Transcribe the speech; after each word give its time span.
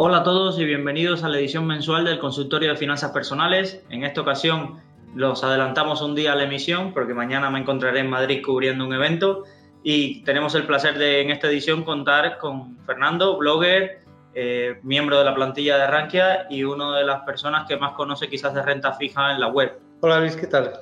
Hola 0.00 0.18
a 0.18 0.22
todos 0.22 0.60
y 0.60 0.64
bienvenidos 0.64 1.24
a 1.24 1.28
la 1.28 1.40
edición 1.40 1.66
mensual 1.66 2.04
del 2.04 2.20
Consultorio 2.20 2.70
de 2.70 2.76
Finanzas 2.76 3.10
Personales. 3.10 3.82
En 3.90 4.04
esta 4.04 4.20
ocasión 4.20 4.78
los 5.16 5.42
adelantamos 5.42 6.02
un 6.02 6.14
día 6.14 6.34
a 6.34 6.36
la 6.36 6.44
emisión 6.44 6.94
porque 6.94 7.14
mañana 7.14 7.50
me 7.50 7.58
encontraré 7.58 7.98
en 7.98 8.08
Madrid 8.08 8.40
cubriendo 8.46 8.86
un 8.86 8.94
evento 8.94 9.42
y 9.82 10.22
tenemos 10.22 10.54
el 10.54 10.66
placer 10.66 10.98
de 10.98 11.22
en 11.22 11.30
esta 11.30 11.48
edición 11.48 11.82
contar 11.82 12.38
con 12.38 12.78
Fernando, 12.86 13.38
blogger, 13.38 13.98
eh, 14.34 14.78
miembro 14.84 15.18
de 15.18 15.24
la 15.24 15.34
plantilla 15.34 15.76
de 15.76 15.88
Rankia 15.88 16.46
y 16.48 16.62
una 16.62 16.96
de 16.96 17.04
las 17.04 17.22
personas 17.22 17.66
que 17.66 17.76
más 17.76 17.94
conoce 17.94 18.28
quizás 18.28 18.54
de 18.54 18.62
renta 18.62 18.92
fija 18.92 19.32
en 19.32 19.40
la 19.40 19.48
web. 19.48 19.80
Hola 20.00 20.20
Luis, 20.20 20.36
¿qué 20.36 20.46
tal? 20.46 20.74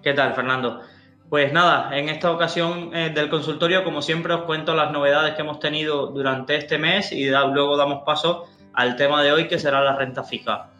¿Qué 0.00 0.12
tal, 0.12 0.32
Fernando? 0.32 0.80
Pues 1.28 1.52
nada, 1.52 1.96
en 1.96 2.08
esta 2.08 2.30
ocasión 2.30 2.94
eh, 2.94 3.10
del 3.14 3.28
consultorio, 3.28 3.82
como 3.82 4.02
siempre, 4.02 4.34
os 4.34 4.42
cuento 4.42 4.74
las 4.74 4.92
novedades 4.92 5.34
que 5.34 5.42
hemos 5.42 5.58
tenido 5.58 6.06
durante 6.08 6.56
este 6.56 6.78
mes 6.78 7.12
y 7.12 7.28
luego 7.28 7.76
damos 7.76 8.02
paso 8.04 8.46
al 8.72 8.96
tema 8.96 9.22
de 9.22 9.32
hoy, 9.32 9.48
que 9.48 9.58
será 9.58 9.82
la 9.82 9.96
renta 9.96 10.22
fija. 10.22 10.70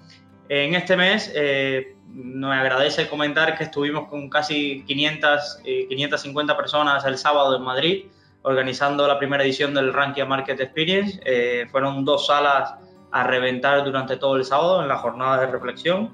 En 0.49 0.75
este 0.75 0.97
mes 0.97 1.33
eh, 1.35 1.97
nos 2.09 2.53
agradece 2.53 3.09
comentar 3.09 3.57
que 3.57 3.65
estuvimos 3.65 4.09
con 4.09 4.29
casi 4.29 4.85
500, 4.87 5.61
550 5.89 6.53
eh, 6.53 6.57
personas 6.57 7.05
el 7.05 7.17
sábado 7.17 7.57
en 7.57 7.63
Madrid 7.63 8.05
organizando 8.45 9.09
la 9.09 9.19
primera 9.19 9.43
edición 9.43 9.75
del 9.75 9.93
Rankia 9.93 10.27
Market 10.27 10.61
Experience. 10.61 11.21
Eh, 11.25 11.67
fueron 11.71 12.05
dos 12.05 12.27
salas 12.27 12.75
a 13.11 13.25
reventar 13.25 13.85
durante 13.85 14.17
todo 14.17 14.37
el 14.37 14.45
sábado 14.45 14.83
en 14.83 14.89
la 14.89 14.99
jornada 14.99 15.41
de 15.41 15.47
reflexión 15.47 16.11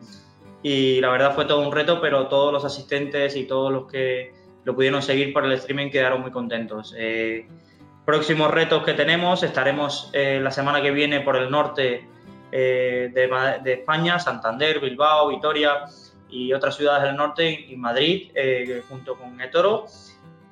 y 0.62 1.00
la 1.00 1.10
verdad 1.10 1.34
fue 1.34 1.45
todo 1.45 1.66
un 1.66 1.73
reto, 1.73 2.00
pero 2.00 2.28
todos 2.28 2.52
los 2.52 2.64
asistentes 2.64 3.37
y 3.37 3.45
todos 3.45 3.73
los 3.73 3.91
que 3.91 4.32
lo 4.64 4.74
pudieron 4.74 5.02
seguir 5.02 5.33
por 5.33 5.45
el 5.45 5.52
streaming 5.52 5.91
quedaron 5.91 6.20
muy 6.20 6.30
contentos. 6.30 6.95
próximos 8.05 8.50
retos 8.50 8.84
que 8.84 8.95
tenemos, 8.95 9.42
estaremos 9.42 10.11
la 10.12 10.50
semana 10.50 10.83
que 10.83 10.91
viene 10.91 11.20
por 11.20 11.36
el 11.36 11.50
norte 11.50 12.08
eh, 12.53 13.11
de, 13.14 13.72
España, 13.72 14.19
Santander, 14.19 14.81
Bilbao, 14.81 15.28
Vitoria 15.28 15.84
y 16.28 16.53
otras 16.53 16.77
ciudades 16.77 17.05
del 17.05 17.16
norte 17.16 17.66
y 17.69 17.77
Madrid, 17.77 18.31
eh, 18.34 18.83
junto 18.88 19.16
con 19.16 19.41
Etoro. 19.41 19.86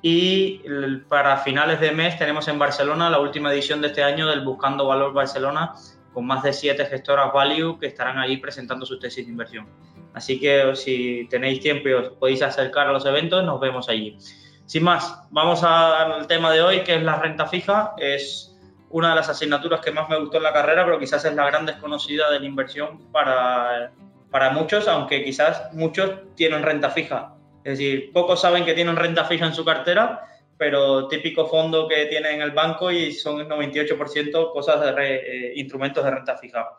Y 0.01 0.61
para 1.09 1.37
finales 1.37 1.81
de 1.81 1.91
mes 1.91 2.17
tenemos 2.17 2.47
en 2.47 2.57
Barcelona 2.57 3.09
la 3.09 3.19
última 3.19 3.51
edición 3.51 3.81
de 3.81 3.87
este 3.87 4.01
año 4.01 4.27
del 4.27 4.41
Buscando 4.41 4.87
Valor 4.87 5.11
Barcelona, 5.11 5.73
con 6.13 6.25
más 6.25 6.41
de 6.43 6.53
siete 6.53 6.85
gestoras 6.85 7.33
value 7.33 7.77
que 7.77 7.87
estarán 7.87 8.17
ahí 8.17 8.37
presentando 8.37 8.85
sus 8.85 8.99
tesis 8.99 9.25
de 9.25 9.31
inversión. 9.31 9.67
Así 10.13 10.39
que 10.39 10.75
si 10.75 11.27
tenéis 11.29 11.59
tiempo 11.59 11.89
y 11.89 11.93
os 11.93 12.09
podéis 12.09 12.41
acercar 12.41 12.87
a 12.87 12.91
los 12.91 13.05
eventos, 13.05 13.43
nos 13.43 13.59
vemos 13.59 13.89
allí. 13.89 14.17
Sin 14.65 14.83
más, 14.83 15.27
vamos 15.31 15.63
al 15.63 16.27
tema 16.27 16.51
de 16.51 16.61
hoy, 16.61 16.81
que 16.81 16.95
es 16.95 17.03
la 17.03 17.15
renta 17.19 17.47
fija. 17.47 17.93
Es 17.97 18.55
una 18.89 19.09
de 19.09 19.15
las 19.15 19.29
asignaturas 19.29 19.81
que 19.81 19.91
más 19.91 20.09
me 20.09 20.19
gustó 20.19 20.37
en 20.37 20.43
la 20.43 20.53
carrera, 20.53 20.85
pero 20.85 20.99
quizás 20.99 21.23
es 21.25 21.33
la 21.33 21.45
gran 21.45 21.65
desconocida 21.65 22.29
de 22.31 22.39
la 22.39 22.45
inversión 22.45 23.11
para, 23.11 23.91
para 24.31 24.51
muchos, 24.51 24.87
aunque 24.87 25.23
quizás 25.23 25.73
muchos 25.73 26.11
tienen 26.35 26.63
renta 26.63 26.89
fija. 26.89 27.35
Es 27.63 27.77
decir, 27.77 28.11
pocos 28.13 28.41
saben 28.41 28.65
que 28.65 28.73
tienen 28.73 28.95
renta 28.95 29.25
fija 29.25 29.45
en 29.45 29.53
su 29.53 29.65
cartera, 29.65 30.25
pero 30.57 31.07
típico 31.07 31.47
fondo 31.47 31.87
que 31.87 32.05
tienen 32.07 32.35
en 32.35 32.41
el 32.41 32.51
banco 32.51 32.91
y 32.91 33.13
son 33.13 33.39
el 33.39 33.47
98% 33.47 34.51
cosas 34.51 34.95
de 34.95 35.15
eh, 35.15 35.53
instrumentos 35.55 36.03
de 36.03 36.11
renta 36.11 36.37
fija. 36.37 36.69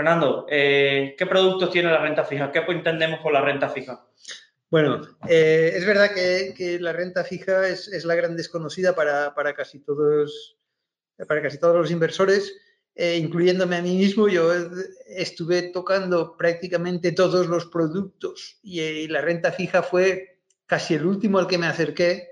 Fernando, 0.00 0.46
eh, 0.48 1.14
¿qué 1.18 1.26
productos 1.26 1.70
tiene 1.70 1.90
la 1.90 2.00
renta 2.00 2.24
fija? 2.24 2.50
¿Qué 2.50 2.60
entendemos 2.68 3.20
por 3.20 3.34
la 3.34 3.42
renta 3.42 3.68
fija? 3.68 4.02
Bueno, 4.70 5.02
eh, 5.28 5.72
es 5.74 5.84
verdad 5.84 6.10
que, 6.14 6.78
la 6.80 6.94
renta 6.94 7.22
fija 7.22 7.68
es, 7.68 8.02
la 8.06 8.14
gran 8.14 8.34
desconocida 8.34 8.94
para, 8.94 9.34
para, 9.34 9.52
casi 9.52 9.80
todos 9.80 10.56
para 11.28 11.42
casi 11.42 11.58
todos 11.58 11.76
los 11.76 11.90
inversores, 11.90 12.50
eh, 12.94 13.18
incluyéndome 13.18 13.76
a 13.76 13.82
mí 13.82 13.94
mismo, 13.94 14.26
yo 14.26 14.50
estuve 15.06 15.64
tocando 15.64 16.34
prácticamente 16.34 17.12
todos 17.12 17.46
los 17.46 17.66
productos 17.66 18.58
y, 18.62 19.06
la 19.06 19.20
renta 19.20 19.52
fija 19.52 19.82
fue 19.82 20.40
casi 20.64 20.94
el 20.94 21.04
último 21.04 21.38
al 21.38 21.46
que 21.46 21.58
me 21.58 21.66
acerqué. 21.66 22.30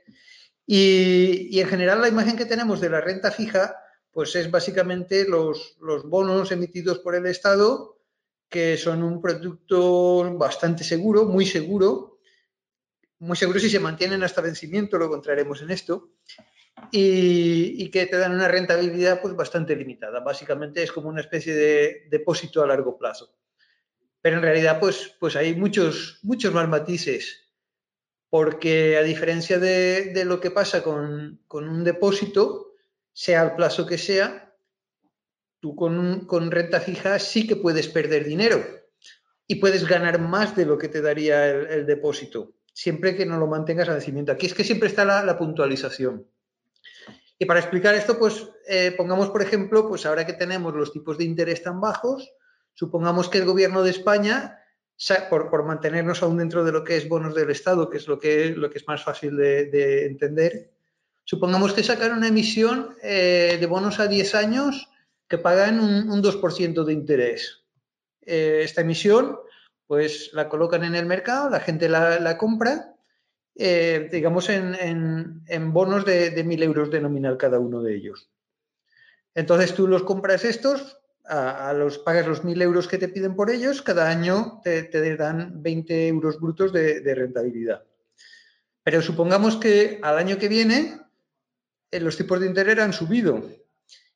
Y, 0.65 1.61
en 1.61 1.69
general 1.69 2.01
la 2.01 2.09
imagen 2.09 2.39
que 2.39 2.47
tenemos 2.47 2.81
de 2.81 2.89
la 2.89 3.03
renta 3.03 3.31
fija, 3.31 3.77
pues 4.19 4.35
es 4.35 4.51
básicamente 4.51 5.29
los, 5.29 5.77
los 5.81 6.03
bonos 6.03 6.51
emitidos 6.51 6.99
por 6.99 7.15
el 7.15 7.25
Estado, 7.27 8.01
que 8.49 8.77
son 8.77 9.05
un 9.05 9.23
producto 9.23 10.37
bastante 10.37 10.83
seguro, 10.83 11.27
muy 11.27 11.47
seguro, 11.47 12.19
muy 13.21 13.37
seguro 13.37 13.61
si 13.61 13.71
se 13.71 13.79
mantienen 13.79 14.25
hasta 14.25 14.41
vencimiento, 14.41 14.99
lo 14.99 15.05
encontraremos 15.05 15.63
en 15.63 15.71
esto, 15.71 16.15
y, 16.91 17.89
que 17.93 18.07
te 18.07 18.17
dan 18.17 18.35
una 18.35 18.49
rentabilidad 18.49 19.23
pues 19.23 19.37
bastante 19.37 19.77
limitada. 19.77 20.19
Básicamente 20.19 20.83
es 20.83 20.91
como 20.91 21.09
una 21.09 21.21
especie 21.21 21.55
de 21.55 22.09
depósito 22.11 22.61
a 22.61 22.67
largo 22.67 22.99
plazo. 22.99 23.39
Pero 24.21 24.39
en 24.39 24.43
realidad 24.43 24.81
pues, 24.81 25.15
pues 25.21 25.37
hay 25.37 25.55
muchos, 25.55 26.19
muchos 26.25 26.53
más 26.53 26.69
matices, 26.69 27.53
porque 28.31 28.97
a 28.97 29.05
diferencia 29.05 29.61
de, 29.61 30.25
lo 30.25 30.41
que 30.41 30.51
pasa 30.51 30.83
con, 30.83 31.41
un 31.49 31.85
depósito, 31.85 32.68
sea 33.13 33.43
el 33.43 33.55
plazo 33.55 33.87
que 33.87 33.99
sea, 33.99 34.55
tú 35.61 35.75
con, 35.75 36.27
con 36.27 36.51
renta 36.51 36.81
fija 36.81 37.19
sí 37.19 37.47
que 37.47 37.57
puedes 37.57 37.89
perder 37.89 38.25
dinero 38.25 38.65
y 39.47 39.57
puedes 39.57 39.87
ganar 39.87 40.21
más 40.21 40.55
de 40.55 40.67
lo 40.67 40.79
que 40.79 40.89
te 40.89 41.01
daría 41.01 41.47
el, 41.47 41.87
depósito, 41.87 42.55
siempre 42.73 43.17
que 43.17 43.27
no 43.27 43.39
lo 43.39 43.47
mantengas 43.47 43.89
a 43.89 43.95
vencimiento. 43.95 44.33
Aquí 44.33 44.47
es 44.47 44.55
que 44.55 44.65
siempre 44.65 44.89
está 44.89 45.05
la 45.05 45.39
puntualización. 45.39 46.27
Y 47.39 47.47
para 47.47 47.61
explicar 47.61 47.95
esto, 47.95 48.19
pues 48.19 48.49
eh, 48.67 48.93
pongamos, 48.97 49.31
por 49.31 49.43
ejemplo, 49.43 49.89
pues 49.89 50.05
ahora 50.07 50.27
que 50.27 50.33
tenemos 50.33 50.75
los 50.75 50.93
tipos 50.93 51.17
de 51.17 51.25
interés 51.25 51.63
tan 51.63 51.81
bajos, 51.81 52.33
supongamos 52.75 53.29
que 53.29 53.39
el 53.39 53.45
gobierno 53.45 53.85
de 53.85 53.91
España, 53.91 54.59
por, 55.31 55.65
mantenernos 55.65 56.23
aún 56.23 56.39
dentro 56.39 56.65
de 56.65 56.73
lo 56.73 56.83
que 56.83 56.97
es 56.97 57.09
bonos 57.09 57.37
del 57.37 57.51
Estado, 57.51 57.89
que 57.89 57.99
es 57.99 58.09
lo 58.09 58.19
que, 58.19 58.51
lo 58.57 58.71
que 58.71 58.79
es 58.79 58.89
más 58.89 59.05
fácil 59.05 59.37
de, 59.37 60.07
entender, 60.07 60.73
supongamos 61.29 61.75
que 61.75 61.85
sacan 61.85 62.17
una 62.17 62.29
emisión 62.29 62.97
eh, 63.03 63.59
de 63.61 63.67
bonos 63.67 64.01
a 64.01 64.09
10 64.09 64.35
años 64.35 64.89
que 65.29 65.37
pagan 65.37 65.79
un, 65.79 66.23
2% 66.23 66.85
de 66.85 66.93
interés. 66.95 67.65
Eh, 68.23 68.63
esta 68.65 68.81
emisión, 68.81 69.37
pues 69.87 70.31
la 70.33 70.49
colocan 70.49 70.85
en 70.85 70.95
el 70.95 71.05
mercado, 71.05 71.51
la 71.51 71.61
gente 71.61 71.91
la, 71.91 72.39
compra 72.39 72.95
eh, 73.55 74.09
digamos, 74.11 74.49
en, 74.49 75.73
bonos 75.75 76.07
de, 76.07 76.31
de 76.31 76.47
1.000 76.47 76.63
euros 76.63 76.91
de 76.91 77.03
nominal 77.03 77.37
cada 77.37 77.59
uno 77.59 77.83
de 77.83 77.95
ellos. 77.95 78.31
Entonces 79.35 79.75
tú 79.75 79.87
los 79.87 80.05
compras 80.05 80.47
estos, 80.47 80.97
a, 81.27 81.75
los 81.75 81.99
pagas 81.99 82.27
los 82.27 82.43
1.000 82.43 82.63
euros 82.63 82.89
que 82.89 82.97
te 82.97 83.09
piden 83.09 83.37
por 83.37 83.51
ellos, 83.51 83.83
cada 83.83 84.09
año 84.09 84.63
te, 84.65 85.17
dan 85.19 85.63
20 85.63 86.09
euros 86.09 86.41
brutos 86.41 86.73
de, 86.73 87.15
rentabilidad. 87.15 87.85
Pero 88.83 89.03
supongamos 89.03 89.57
que 89.57 90.01
al 90.03 90.17
año 90.17 90.39
que 90.39 90.49
viene 90.49 91.03
los 91.93 92.17
tipos 92.17 92.41
de 92.41 92.47
interés 92.47 92.79
han 92.79 92.93
subido 92.93 93.43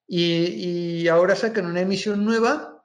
y, 0.07 1.09
ahora 1.09 1.35
sacan 1.37 1.67
una 1.67 1.81
emisión 1.81 2.25
nueva 2.25 2.85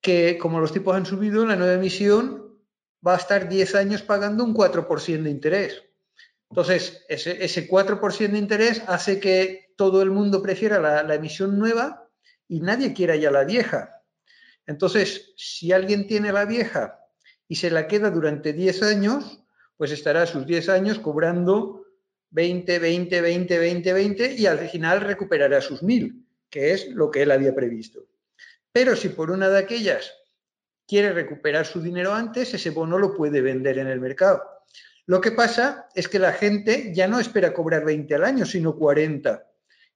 que 0.00 0.38
como 0.38 0.60
los 0.60 0.72
tipos 0.72 0.96
han 0.96 1.06
subido, 1.06 1.44
la 1.44 1.56
nueva 1.56 1.74
emisión 1.74 2.58
va 3.06 3.14
a 3.14 3.18
estar 3.18 3.48
10 3.48 3.74
años 3.74 4.02
pagando 4.02 4.44
un 4.44 4.54
4% 4.54 5.22
de 5.22 5.30
interés. 5.30 5.82
Entonces, 6.50 7.04
ese, 7.08 7.68
4% 7.68 8.30
de 8.30 8.38
interés 8.38 8.82
hace 8.86 9.20
que 9.20 9.72
todo 9.76 10.00
el 10.00 10.10
mundo 10.10 10.42
prefiera 10.42 10.78
la, 10.78 11.14
emisión 11.14 11.58
nueva 11.58 12.08
y 12.48 12.60
nadie 12.60 12.94
quiera 12.94 13.16
ya 13.16 13.30
la 13.30 13.44
vieja. 13.44 14.02
Entonces, 14.66 15.34
si 15.36 15.72
alguien 15.72 16.06
tiene 16.06 16.32
la 16.32 16.44
vieja 16.44 17.00
y 17.48 17.56
se 17.56 17.70
la 17.70 17.86
queda 17.86 18.10
durante 18.10 18.52
10 18.52 18.82
años, 18.82 19.44
pues 19.76 19.90
estará 19.90 20.24
sus 20.26 20.46
10 20.46 20.68
años 20.68 20.98
cobrando 21.00 21.85
20, 22.36 22.78
20, 22.78 23.20
20, 23.22 23.58
20, 23.58 23.92
20 23.94 24.34
y 24.34 24.44
al 24.44 24.58
final 24.68 25.00
recuperará 25.00 25.62
sus 25.62 25.82
1000, 25.82 26.22
que 26.50 26.72
es 26.74 26.88
lo 26.88 27.10
que 27.10 27.22
él 27.22 27.30
había 27.30 27.54
previsto. 27.54 28.00
Pero 28.70 28.94
si 28.94 29.08
por 29.08 29.30
una 29.30 29.48
de 29.48 29.58
aquellas 29.58 30.12
quiere 30.86 31.14
recuperar 31.14 31.64
su 31.64 31.80
dinero 31.80 32.12
antes, 32.12 32.52
ese 32.52 32.68
bono 32.68 32.98
lo 32.98 33.14
puede 33.14 33.40
vender 33.40 33.78
en 33.78 33.86
el 33.86 34.02
mercado. 34.02 34.42
Lo 35.06 35.18
que 35.22 35.32
pasa 35.32 35.88
es 35.94 36.08
que 36.08 36.18
la 36.18 36.34
gente 36.34 36.92
ya 36.94 37.08
no 37.08 37.18
espera 37.18 37.54
cobrar 37.54 37.86
20 37.86 38.14
al 38.14 38.24
año, 38.24 38.44
sino 38.44 38.76
40. 38.76 39.42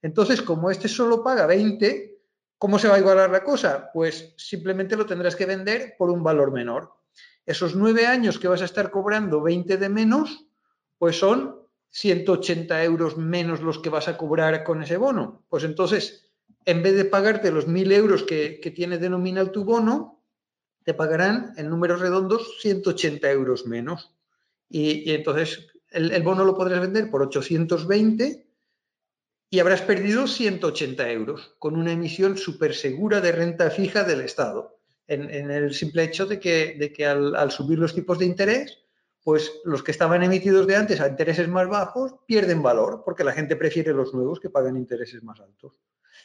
Entonces, 0.01 0.41
como 0.41 0.71
este 0.71 0.89
solo 0.89 1.23
paga 1.23 1.45
20, 1.45 2.23
¿cómo 2.57 2.79
se 2.79 2.89
va 2.89 2.95
a 2.95 3.01
igualar 3.01 3.29
la 3.29 3.45
cosa? 3.45 3.91
Pues 3.93 4.33
simplemente 4.39 4.97
lo 4.97 5.05
tendrás 5.05 5.37
que 5.37 5.45
vender 5.45 5.95
por 5.99 6.09
un 6.09 6.23
valor 6.23 6.53
menor. 6.53 6.91
Esos 7.45 7.77
nueve 7.77 8.07
años 8.07 8.39
que 8.39 8.49
vas 8.49 8.63
a 8.63 8.65
estar 8.67 8.91
cobrando 8.91 9.43
20 9.43 9.77
de 9.77 9.89
menos, 9.91 10.47
pues 10.97 11.19
son 11.19 11.60
180 11.91 12.85
euros 12.85 13.17
menos 13.17 13.63
los 13.63 13.79
que 13.79 13.91
vas 13.91 14.09
a 14.09 14.17
cobrar 14.17 14.63
con 14.65 14.83
ese 14.83 14.97
bono. 14.97 15.45
Pues 15.49 15.65
entonces, 15.65 16.31
en 16.65 16.83
vez 16.83 16.95
de 16.95 17.05
pagarte 17.05 17.51
los 17.51 17.67
1.000 17.67 17.93
euros 17.93 18.23
que, 18.23 18.73
tiene 18.75 18.99
denominado 18.99 19.51
tu 19.51 19.65
bono, 19.65 20.23
te 20.85 20.95
pagarán 20.95 21.53
en 21.57 21.69
números 21.69 22.01
redondos 22.01 22.59
180 22.61 23.31
euros 23.31 23.67
menos. 23.67 24.15
Y, 24.69 25.11
entonces 25.11 25.67
el, 25.91 26.23
bono 26.23 26.45
lo 26.45 26.57
podrás 26.57 26.81
vender 26.81 27.11
por 27.11 27.23
820 27.23 28.47
y 29.53 29.59
habrás 29.59 29.83
perdido 29.83 30.29
180 30.29 31.11
euros 31.11 31.55
con 31.59 31.77
una 31.77 31.93
emisión 31.93 32.37
súper 32.37 32.75
segura 32.75 33.21
de 33.21 33.33
renta 33.33 33.71
fija 33.71 34.05
del 34.05 34.21
Estado. 34.21 34.79
En, 35.09 35.51
el 35.51 35.75
simple 35.75 36.05
hecho 36.05 36.27
de 36.27 36.37
de 36.37 36.93
que 36.93 37.05
al, 37.05 37.51
subir 37.51 37.81
los 37.81 37.97
tipos 37.97 38.21
de 38.21 38.27
interés, 38.27 38.80
pues 39.23 39.61
los 39.65 39.83
que 39.83 39.91
estaban 39.91 40.23
emitidos 40.23 40.67
de 40.67 40.77
antes 40.77 41.01
a 41.01 41.09
intereses 41.09 41.49
más 41.49 41.69
bajos 41.69 42.15
pierden 42.27 42.63
valor 42.63 43.03
porque 43.05 43.25
la 43.25 43.33
gente 43.33 43.57
prefiere 43.57 43.93
los 43.93 44.15
nuevos 44.15 44.41
que 44.41 44.51
pagan 44.51 44.77
intereses 44.77 45.23
más 45.23 45.41
altos. 45.41 45.75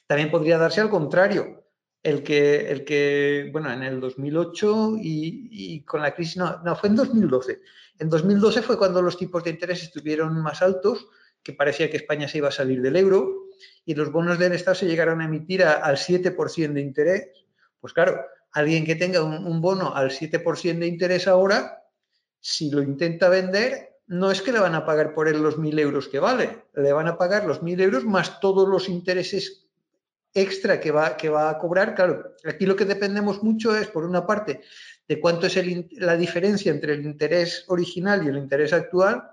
También 0.07 0.31
podría 0.31 0.57
darse 0.57 0.81
al 0.81 0.89
contrario, 0.89 1.65
el 2.05 2.21
que, 2.21 2.69
el 2.69 2.85
que 2.85 3.49
bueno, 3.51 3.73
en 3.73 3.81
el 3.81 3.99
2008 3.99 4.97
y, 5.01 5.83
con 5.85 6.03
la 6.03 6.13
crisis, 6.13 6.37
no, 6.37 6.75
fue 6.75 6.89
en 6.89 6.95
2012. 6.95 7.61
En 7.97 8.09
2012 8.09 8.61
fue 8.61 8.77
cuando 8.77 9.01
los 9.01 9.17
tipos 9.17 9.43
de 9.43 9.49
interés 9.49 9.81
estuvieron 9.81 10.39
más 10.43 10.61
altos, 10.61 11.07
que 11.41 11.53
parecía 11.53 11.89
que 11.89 11.97
España 11.97 12.27
se 12.27 12.37
iba 12.37 12.49
a 12.49 12.51
salir 12.51 12.83
del 12.83 12.95
euro, 12.95 13.47
y 13.85 13.95
los 13.95 14.11
bonos 14.11 14.37
del 14.37 14.53
Estado 14.53 14.75
se 14.75 14.85
llegaron 14.85 15.19
a 15.19 15.25
emitir 15.25 15.63
al 15.63 15.97
7% 15.97 16.73
de 16.73 16.81
interés. 16.81 17.27
Pues 17.79 17.91
claro, 17.91 18.21
alguien 18.51 18.85
que 18.85 18.95
tenga 18.95 19.23
un, 19.23 19.59
bono 19.59 19.95
al 19.95 20.11
7% 20.11 20.77
de 20.77 20.87
interés 20.87 21.27
ahora, 21.27 21.84
si 22.47 22.69
lo 22.69 22.83
intenta 22.83 23.27
vender, 23.27 23.95
no 24.05 24.29
es 24.29 24.43
que 24.43 24.51
le 24.51 24.59
van 24.59 24.75
a 24.75 24.85
pagar 24.85 25.15
por 25.15 25.27
él 25.27 25.41
los 25.41 25.57
1.000 25.57 25.79
euros 25.79 26.07
que 26.07 26.19
vale, 26.19 26.65
le 26.75 26.93
van 26.93 27.07
a 27.07 27.17
pagar 27.17 27.43
los 27.43 27.63
1.000 27.63 27.81
euros 27.81 28.05
más 28.05 28.39
todos 28.39 28.69
los 28.69 28.87
intereses 28.87 29.65
extra 30.31 30.79
que 30.79 30.91
va, 30.91 31.17
que 31.17 31.29
va 31.29 31.49
a 31.49 31.57
cobrar. 31.57 31.95
Claro, 31.95 32.35
aquí 32.43 32.67
lo 32.67 32.75
que 32.75 32.85
dependemos 32.85 33.41
mucho 33.41 33.75
es, 33.75 33.87
por 33.87 34.05
una 34.05 34.27
parte, 34.27 34.61
de 35.07 35.19
cuánto 35.19 35.47
es 35.47 35.59
la 35.93 36.15
diferencia 36.17 36.71
entre 36.71 36.93
el 36.93 37.03
interés 37.03 37.65
original 37.67 38.23
y 38.23 38.29
el 38.29 38.37
interés 38.37 38.73
actual, 38.73 39.23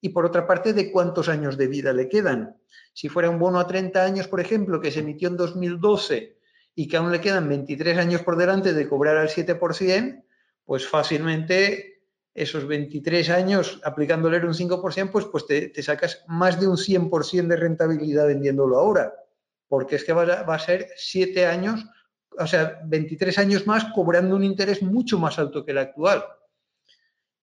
y 0.00 0.08
por 0.08 0.24
otra 0.24 0.46
parte, 0.46 0.72
de 0.72 0.90
cuántos 0.90 1.28
años 1.28 1.58
de 1.58 1.66
vida 1.66 1.92
le 1.92 2.08
quedan. 2.08 2.56
Si 2.94 3.10
fuera 3.10 3.28
un 3.28 3.38
bono 3.38 3.60
a 3.60 3.66
30 3.66 4.02
años, 4.02 4.26
por 4.26 4.40
ejemplo, 4.40 4.80
que 4.80 4.90
se 4.90 5.00
emitió 5.00 5.28
en 5.28 5.36
2012 5.36 6.38
y 6.74 6.88
que 6.88 6.96
aún 6.96 7.12
le 7.12 7.20
quedan 7.20 7.46
23 7.46 7.98
años 7.98 8.22
por 8.22 8.38
delante 8.38 8.72
de 8.72 8.88
cobrar 8.88 9.18
al 9.18 9.28
7%, 9.28 10.24
pues 10.64 10.88
fácilmente 10.88 11.93
esos 12.34 12.66
23 12.66 13.30
años 13.30 13.80
aplicándole 13.84 14.38
un 14.44 14.54
5%, 14.54 15.10
pues, 15.10 15.24
pues 15.26 15.46
te, 15.46 15.68
te 15.68 15.82
sacas 15.82 16.24
más 16.26 16.60
de 16.60 16.66
un 16.68 16.76
100% 16.76 17.46
de 17.46 17.56
rentabilidad 17.56 18.26
vendiéndolo 18.26 18.78
ahora 18.78 19.14
porque 19.74 19.96
es 19.96 20.04
que 20.04 20.12
va 20.12 20.22
a, 20.22 20.58
ser 20.60 20.88
siete 20.96 21.46
años, 21.46 21.84
o 22.38 22.46
sea, 22.46 22.80
23 22.84 23.38
años 23.38 23.66
más 23.66 23.86
cobrando 23.92 24.36
un 24.36 24.44
interés 24.44 24.82
mucho 24.82 25.18
más 25.18 25.36
alto 25.38 25.64
que 25.64 25.72
el 25.72 25.78
actual. 25.78 26.24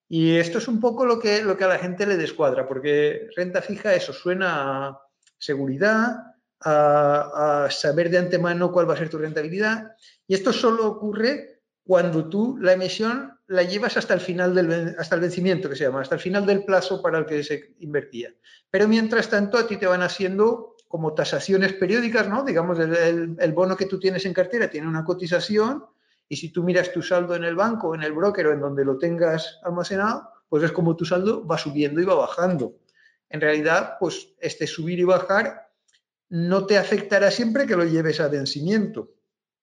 Y 0.07 0.38
esto 0.38 0.57
es 0.57 0.69
un 0.69 0.79
poco 0.79 1.05
lo 1.05 1.19
que, 1.19 1.41
lo 1.41 1.57
que 1.57 1.65
a 1.65 1.67
la 1.69 1.77
gente 1.77 2.05
le 2.05 2.15
descuadra, 2.15 2.67
porque 2.67 3.27
renta 3.35 3.61
fija, 3.61 3.93
eso 3.93 4.13
suena 4.13 4.88
a 4.88 5.01
seguridad, 5.38 6.35
a, 6.61 7.67
saber 7.69 8.09
de 8.09 8.19
antemano 8.19 8.71
cuál 8.71 8.89
va 8.89 8.93
a 8.93 8.97
ser 8.97 9.09
tu 9.09 9.17
rentabilidad. 9.17 9.91
Y 10.25 10.33
esto 10.33 10.53
solo 10.53 10.88
ocurre 10.88 11.63
cuando 11.83 12.29
tú 12.29 12.57
la 12.61 12.71
emisión 12.71 13.40
la 13.51 13.63
llevas 13.63 13.98
hasta 13.98 14.13
el 14.13 14.21
final 14.21 14.56
del 14.56 14.95
hasta 14.98 15.15
el 15.15 15.21
vencimiento 15.21 15.69
que 15.69 15.75
se 15.75 15.83
llama, 15.83 16.01
hasta 16.01 16.15
el 16.15 16.21
final 16.21 16.45
del 16.45 16.63
plazo 16.63 17.01
para 17.01 17.19
el 17.19 17.25
que 17.25 17.44
se 17.44 17.75
invertía. 17.80 18.33
Pero 18.69 18.88
mientras 18.88 19.30
tanto 19.30 19.57
a 19.57 19.68
ti 19.68 19.75
te 19.75 19.88
van 19.88 20.01
haciendo 20.01 20.77
como 20.88 21.13
tasaciones 21.13 21.74
periódicas, 21.74 22.30
¿no? 22.30 22.44
Digamos, 22.45 22.80
el, 22.80 23.53
bono 23.53 23.75
que 23.75 23.88
tú 23.88 24.00
tienes 24.00 24.25
en 24.25 24.33
cartera 24.33 24.69
tiene 24.69 24.88
una 24.88 25.03
cotización 25.03 25.86
y 26.30 26.38
si 26.38 26.53
tú 26.53 26.63
miras 26.63 26.94
tu 26.94 27.01
saldo 27.01 27.36
en 27.36 27.44
el 27.44 27.56
banco, 27.56 27.94
en 27.94 28.03
el 28.03 28.13
broker 28.13 28.48
o 28.48 28.53
en 28.53 28.62
donde 28.62 28.86
lo 28.86 28.98
tengas 28.98 29.59
almacenado, 29.63 30.30
pues 30.48 30.63
es 30.63 30.71
como 30.71 30.95
tu 30.95 31.03
saldo 31.03 31.45
va 31.45 31.57
subiendo 31.57 32.00
y 32.00 32.06
va 32.06 32.15
bajando. 32.15 32.77
En 33.30 33.42
realidad, 33.42 33.95
pues 34.00 34.33
este 34.39 34.65
subir 34.65 35.00
y 35.00 35.03
bajar 35.03 35.69
no 36.30 36.65
te 36.65 36.77
afectará 36.77 37.31
siempre 37.31 37.68
que 37.68 37.75
lo 37.75 37.83
lleves 37.83 38.21
a 38.21 38.30
vencimiento. 38.30 39.12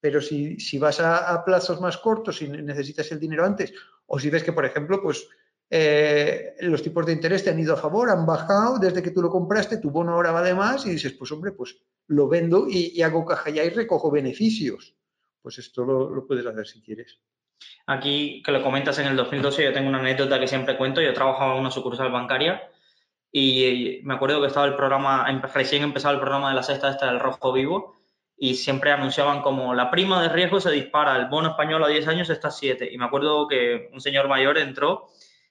Pero 0.01 0.21
si, 0.21 0.61
si 0.61 0.79
vas 0.79 1.01
a, 1.01 1.45
plazos 1.45 1.81
más 1.81 1.99
cortos 1.99 2.41
y 2.43 2.49
necesitas 2.49 3.11
el 3.13 3.19
dinero 3.19 3.45
antes, 3.45 3.73
o 4.07 4.19
si 4.19 4.31
ves 4.31 4.45
que, 4.45 4.53
por 4.53 4.65
ejemplo, 4.65 5.03
pues 5.03 5.29
eh, 5.71 6.55
los 6.61 6.83
tipos 6.83 7.05
de 7.05 7.13
interés 7.13 7.45
te 7.45 7.51
han 7.51 7.59
ido 7.59 7.75
a 7.75 7.79
favor, 7.79 8.09
han 8.11 8.25
bajado 8.25 8.79
desde 8.79 9.03
que 9.03 9.11
tú 9.11 9.21
lo 9.21 9.29
compraste, 9.29 9.79
tu 9.79 9.91
bono 9.91 10.13
ahora 10.13 10.33
vale 10.33 10.55
más 10.55 10.87
y 10.87 10.91
dices, 10.91 11.13
pues 11.13 11.31
hombre, 11.33 11.53
pues 11.53 11.77
lo 12.07 12.29
vendo 12.29 12.67
y, 12.69 13.01
hago 13.03 13.25
caja 13.25 13.51
ya 13.51 13.65
y 13.65 13.71
recojo 13.71 14.11
beneficios. 14.11 14.95
Pues 15.43 15.59
esto 15.59 15.85
lo, 15.85 16.27
puedes 16.27 16.47
hacer 16.47 16.67
si 16.67 16.83
quieres. 16.83 17.21
Aquí, 17.87 18.43
que 18.45 18.53
lo 18.53 18.63
comentas 18.63 18.99
en 18.99 19.09
el 19.09 19.17
2012, 19.17 19.65
yo 19.65 19.73
tengo 19.73 19.89
una 19.89 19.99
anécdota 19.99 20.39
que 20.39 20.47
siempre 20.47 20.77
cuento. 20.77 21.01
Yo 21.01 21.13
trabajaba 21.13 21.55
en 21.55 21.61
una 21.61 21.71
sucursal 21.71 22.11
bancaria 22.11 22.63
y 23.31 24.01
me 24.05 24.15
acuerdo 24.15 24.41
que 24.41 24.47
estaba 24.47 24.67
el 24.67 24.77
programa, 24.77 25.27
recién 25.53 25.83
empezaba 25.83 26.15
el 26.15 26.21
programa 26.21 26.49
de 26.49 26.55
la 26.55 26.63
sexta 26.63 26.91
esta 26.91 27.07
del 27.07 27.21
Rojo 27.21 27.53
Vivo 27.53 27.98
y 28.41 28.55
siempre 28.55 28.93
anunciaban 28.93 29.43
como 29.43 29.75
la 29.75 29.91
prima 29.91 30.23
de 30.23 30.29
riesgo 30.29 30.61
se 30.61 30.71
dispara, 30.71 31.17
el 31.17 31.27
bono 31.27 31.51
español 31.51 31.83
a 31.83 31.89
10 31.89 32.07
años 32.07 32.31
está 32.31 32.49
a 32.49 32.53
7. 32.53 32.89
Y 32.91 32.97
me 32.97 33.05
acuerdo 33.05 33.49
que 33.49 33.91
un 33.93 34.01
señor 34.01 34.29
mayor 34.29 34.59
entró 34.59 35.09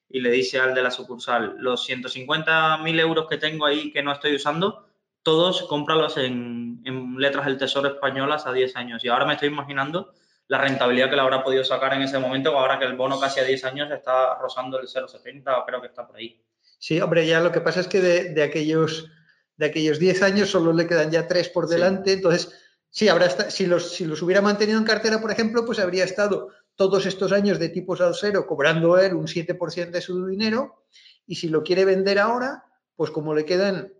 y 0.10 0.22
le 0.22 0.32
dice 0.32 0.60
al 0.60 0.74
de 0.74 0.82
la 0.82 0.90
sucursal, 0.90 1.56
los 1.60 1.88
150.000 1.88 3.00
euros 3.00 3.28
que 3.28 3.38
tengo 3.38 3.66
ahí 3.66 3.92
que 3.92 4.02
no 4.02 4.14
estoy 4.14 4.36
usando, 4.36 4.88
todos 5.22 5.64
cómpralos 5.64 6.16
en, 6.16 6.82
en, 6.86 7.18
letras 7.18 7.46
del 7.46 7.58
Tesoro 7.58 7.90
españolas 7.90 8.48
a 8.48 8.54
10 8.54 8.78
años. 8.78 9.04
Y 9.04 9.10
ahora 9.10 9.26
me 9.26 9.34
estoy 9.34 9.50
imaginando 9.50 10.14
la 10.48 10.60
rentabilidad 10.60 11.10
que 11.10 11.18
le 11.18 11.22
habrá 11.24 11.44
podido 11.44 11.66
sacar 11.66 11.94
en 11.94 12.04
ese 12.04 12.20
momento, 12.20 12.58
ahora 12.58 12.80
que 12.80 12.86
el 12.86 12.96
bono 12.96 13.20
casi 13.20 13.42
a 13.42 13.44
10 13.44 13.66
años 13.66 13.92
está 13.92 14.36
rozando 14.36 14.80
el 14.80 14.88
0,70 14.88 15.62
o 15.62 15.66
creo 15.66 15.82
que 15.82 15.88
está 15.88 16.08
por 16.08 16.16
ahí. 16.16 16.42
Sí, 16.80 17.02
hombre, 17.02 17.28
ya 17.28 17.42
lo 17.42 17.52
que 17.52 17.60
pasa 17.60 17.82
es 17.82 17.88
que 17.90 18.00
de, 18.00 18.44
aquellos, 18.44 19.12
de 19.58 19.66
aquellos 19.66 20.00
10 20.00 20.22
años 20.22 20.50
solo 20.50 20.72
le 20.72 20.88
quedan 20.88 21.12
ya 21.12 21.28
3 21.28 21.50
por 21.50 21.68
delante, 21.68 22.14
entonces... 22.14 22.64
Sí, 22.90 23.10
habrá, 23.10 23.50
si, 23.52 23.66
los, 23.66 23.92
si 23.92 24.06
los 24.06 24.22
hubiera 24.22 24.42
mantenido 24.42 24.80
en 24.80 24.86
cartera, 24.86 25.22
por 25.22 25.32
ejemplo, 25.32 25.66
pues 25.66 25.80
habría 25.80 26.04
estado 26.04 26.50
todos 26.76 27.06
estos 27.06 27.32
años 27.32 27.60
de 27.60 27.70
tipos 27.70 28.02
al 28.02 28.16
cero 28.16 28.46
cobrando 28.48 28.98
él 28.98 29.14
un 29.14 29.28
7% 29.28 29.92
de 29.92 30.02
su 30.02 30.26
dinero 30.28 30.86
y 31.26 31.36
si 31.36 31.50
lo 31.50 31.64
quiere 31.64 31.86
vender 31.86 32.20
ahora, 32.20 32.64
pues 32.96 33.12
como 33.12 33.34
le 33.34 33.46
quedan 33.46 33.94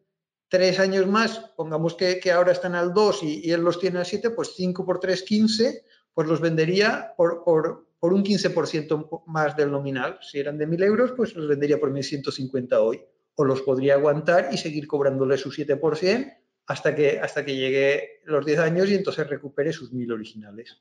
tres 0.48 0.80
años 0.80 1.08
más, 1.08 1.40
pongamos 1.58 1.96
que, 1.96 2.22
ahora 2.32 2.54
están 2.54 2.76
al 2.76 2.94
2 2.94 3.24
y, 3.24 3.52
él 3.52 3.62
los 3.62 3.80
tiene 3.80 4.00
al 4.00 4.06
7, 4.06 4.30
pues 4.30 4.54
5 4.56 4.86
por 4.86 5.00
3, 5.00 5.24
15, 5.24 5.84
pues 6.14 6.28
los 6.28 6.40
vendería 6.40 7.14
por, 7.18 7.44
por, 7.44 7.88
por 8.00 8.14
un 8.14 8.24
15% 8.24 9.24
más 9.26 9.58
del 9.58 9.72
nominal. 9.72 10.20
Si 10.22 10.40
eran 10.40 10.58
de 10.58 10.68
1.000 10.68 10.84
euros, 10.86 11.12
pues 11.12 11.36
los 11.36 11.48
vendería 11.48 11.80
por 11.80 11.92
1.150 11.92 12.74
hoy. 12.80 13.02
O 13.36 13.44
los 13.44 13.62
podría 13.62 13.96
aguantar 13.96 14.50
y 14.52 14.58
seguir 14.58 14.88
cobrándole 14.88 15.38
su 15.38 15.52
7% 15.52 16.38
hasta 16.68 16.94
que, 16.94 17.20
hasta 17.20 17.46
que 17.46 17.56
llegue 17.56 18.22
los 18.26 18.46
10 18.46 18.60
años 18.60 18.90
y 18.90 18.96
entonces 18.96 19.28
recupere 19.28 19.72
sus 19.72 19.92
1.000 19.94 20.14
originales. 20.14 20.78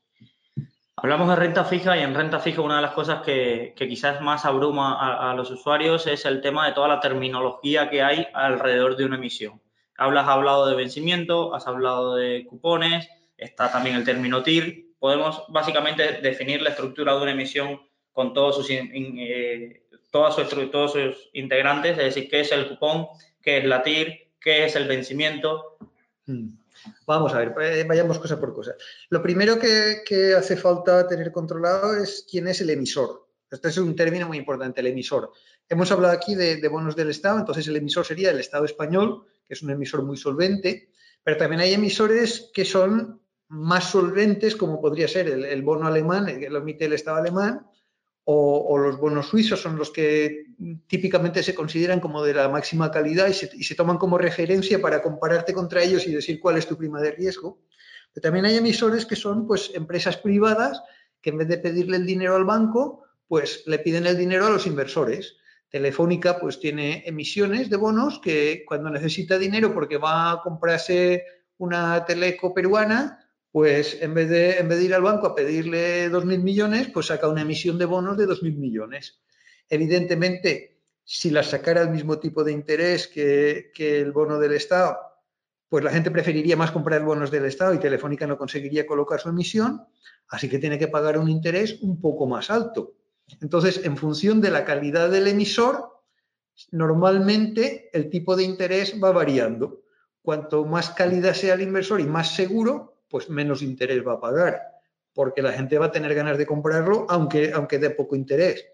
Hablamos 0.97 1.29
de 1.29 1.35
renta 1.35 1.63
fija 1.63 1.95
y 1.95 2.01
en 2.01 2.13
renta 2.13 2.39
fija 2.39 2.61
una 2.61 2.77
de 2.77 2.81
las 2.81 2.91
cosas 2.91 3.21
que, 3.23 3.73
quizás 3.77 4.19
más 4.19 4.45
abruma 4.45 5.29
a, 5.29 5.33
los 5.35 5.49
usuarios 5.51 6.07
es 6.07 6.25
el 6.25 6.41
tema 6.41 6.67
de 6.67 6.73
toda 6.73 6.87
la 6.87 6.99
terminología 6.99 7.89
que 7.89 8.01
hay 8.01 8.27
alrededor 8.33 8.97
de 8.97 9.05
una 9.05 9.15
emisión. 9.15 9.61
Hablas, 9.95 10.27
hablado 10.27 10.67
de 10.67 10.75
vencimiento, 10.75 11.55
has 11.55 11.67
hablado 11.67 12.15
de 12.15 12.45
cupones, 12.47 13.07
está 13.37 13.71
también 13.71 13.95
el 13.95 14.03
término 14.03 14.43
TIR. 14.43 14.87
Podemos 14.99 15.43
básicamente 15.49 16.19
definir 16.21 16.61
la 16.61 16.71
estructura 16.71 17.15
de 17.15 17.21
una 17.21 17.31
emisión 17.31 17.79
con 18.11 18.33
todos 18.33 18.55
sus, 18.55 18.67
eh, 18.71 19.83
todos 20.11 20.91
sus 20.91 21.29
integrantes, 21.33 21.91
es 21.91 22.15
decir, 22.15 22.27
qué 22.27 22.41
es 22.41 22.51
el 22.51 22.67
cupón, 22.67 23.07
qué 23.41 23.59
es 23.59 23.65
la 23.65 23.83
TIR, 23.83 24.26
qué 24.47 24.63
es 24.63 24.77
el 24.77 24.87
vencimiento. 24.87 25.77
Hmm. 26.25 26.51
Vamos 27.05 27.33
a 27.33 27.39
ver, 27.39 27.53
eh, 27.61 27.83
vayamos 27.85 28.17
cosa 28.17 28.39
por 28.39 28.53
cosa. 28.53 28.75
Lo 29.09 29.21
primero 29.21 29.59
que, 29.59 30.35
hace 30.37 30.55
falta 30.55 31.05
tener 31.05 31.33
controlado 31.33 31.97
es 31.97 32.25
quién 32.31 32.47
es 32.47 32.61
el 32.61 32.69
emisor. 32.69 33.27
Este 33.51 33.67
es 33.67 33.77
un 33.77 33.93
término 33.93 34.25
muy 34.25 34.37
importante, 34.37 34.79
el 34.79 34.87
emisor. 34.87 35.33
Hemos 35.67 35.91
hablado 35.91 36.13
aquí 36.13 36.35
de, 36.35 36.65
bonos 36.69 36.95
del 36.95 37.09
Estado, 37.09 37.39
entonces 37.39 37.67
el 37.67 37.75
emisor 37.75 38.05
sería 38.05 38.31
el 38.31 38.39
Estado 38.39 38.63
español, 38.63 39.25
que 39.45 39.53
es 39.53 39.61
un 39.63 39.69
emisor 39.69 40.03
muy 40.03 40.15
solvente, 40.15 40.91
pero 41.23 41.35
también 41.35 41.59
hay 41.59 41.73
emisores 41.73 42.49
que 42.53 42.63
son 42.63 43.19
más 43.49 43.91
solventes, 43.91 44.55
como 44.55 44.79
podría 44.79 45.09
ser 45.09 45.27
el, 45.27 45.61
bono 45.61 45.87
alemán, 45.87 46.25
que 46.39 46.49
lo 46.49 46.59
emite 46.59 46.85
el 46.85 46.93
Estado 46.93 47.17
alemán, 47.17 47.67
o, 48.29 48.77
los 48.77 48.97
bonos 48.97 49.29
suizos 49.29 49.61
son 49.61 49.77
los 49.77 49.89
que 49.89 50.47
típicamente 50.87 51.41
se 51.41 51.55
consideran 51.55 52.01
como 52.01 52.21
de 52.21 52.33
la 52.33 52.49
máxima 52.49 52.91
calidad 52.91 53.29
y 53.29 53.33
se, 53.33 53.75
toman 53.75 53.97
como 53.97 54.17
referencia 54.17 54.81
para 54.81 55.01
compararte 55.01 55.53
contra 55.53 55.81
ellos 55.81 56.05
y 56.05 56.11
decir 56.11 56.41
cuál 56.41 56.57
es 56.57 56.67
tu 56.67 56.75
prima 56.75 56.99
de 56.99 57.11
riesgo. 57.11 57.61
Pero 58.13 58.23
también 58.23 58.43
hay 58.43 58.57
emisores 58.57 59.05
que 59.05 59.15
son 59.15 59.47
pues 59.47 59.71
empresas 59.73 60.17
privadas 60.17 60.83
que 61.21 61.29
en 61.29 61.37
vez 61.37 61.47
de 61.47 61.57
pedirle 61.57 61.95
el 61.95 62.05
dinero 62.05 62.35
al 62.35 62.43
banco, 62.43 63.05
pues 63.29 63.63
le 63.65 63.79
piden 63.79 64.05
el 64.05 64.17
dinero 64.17 64.47
a 64.47 64.49
los 64.49 64.67
inversores. 64.67 65.37
Telefónica 65.69 66.37
pues 66.37 66.59
tiene 66.59 67.03
emisiones 67.05 67.69
de 67.69 67.77
bonos 67.77 68.19
que 68.19 68.65
cuando 68.67 68.89
necesita 68.89 69.37
dinero 69.37 69.73
porque 69.73 69.95
va 69.95 70.31
a 70.31 70.41
comprarse 70.41 71.23
una 71.59 72.03
teleco 72.03 72.53
peruana, 72.53 73.26
pues 73.57 73.97
en 74.03 74.13
vez, 74.13 74.29
de, 74.29 74.83
ir 74.83 74.93
al 74.93 75.01
banco 75.01 75.25
a 75.25 75.33
pedirle 75.33 76.11
2.000 76.11 76.43
millones, 76.43 76.89
pues 76.93 77.07
saca 77.07 77.27
una 77.27 77.41
emisión 77.41 77.79
de 77.79 77.85
bonos 77.85 78.15
de 78.15 78.27
2.000 78.27 78.55
millones. 78.55 79.19
Evidentemente, 79.67 80.77
si 81.03 81.31
la 81.31 81.41
sacara 81.41 81.81
al 81.81 81.89
mismo 81.89 82.19
tipo 82.19 82.43
de 82.43 82.51
interés 82.51 83.07
que, 83.07 83.71
el 83.75 84.11
bono 84.11 84.37
del 84.37 84.53
Estado, 84.53 84.99
pues 85.69 85.83
la 85.83 85.89
gente 85.89 86.11
preferiría 86.11 86.55
más 86.55 86.69
comprar 86.69 87.03
bonos 87.03 87.31
del 87.31 87.45
Estado 87.45 87.73
y 87.73 87.79
Telefónica 87.79 88.27
no 88.27 88.37
conseguiría 88.37 88.85
colocar 88.85 89.19
su 89.19 89.29
emisión, 89.29 89.87
así 90.27 90.47
que 90.47 90.59
tiene 90.59 90.77
que 90.77 90.89
pagar 90.89 91.17
un 91.17 91.27
interés 91.27 91.81
un 91.81 91.99
poco 91.99 92.27
más 92.27 92.51
alto. 92.51 92.93
Entonces, 93.41 93.83
en 93.83 93.97
función 93.97 94.39
de 94.39 94.51
la 94.51 94.65
calidad 94.65 95.09
del 95.09 95.29
emisor, 95.29 96.03
normalmente 96.69 97.89
el 97.91 98.11
tipo 98.11 98.35
de 98.35 98.43
interés 98.43 99.01
va 99.03 99.11
variando. 99.11 99.81
Cuanto 100.21 100.63
más 100.63 100.91
calidad 100.91 101.33
sea 101.33 101.55
el 101.55 101.61
inversor 101.61 101.99
y 101.99 102.05
más 102.05 102.35
seguro, 102.35 102.96
pues 103.09 103.29
menos 103.29 103.61
interés 103.61 104.05
va 104.05 104.13
a 104.13 104.19
pagar, 104.19 104.61
porque 105.13 105.41
la 105.41 105.53
gente 105.53 105.77
va 105.77 105.87
a 105.87 105.91
tener 105.91 106.13
ganas 106.13 106.37
de 106.37 106.45
comprarlo 106.45 107.05
aunque, 107.09 107.51
aunque 107.53 107.79
dé 107.79 107.89
poco 107.91 108.15
interés. 108.15 108.65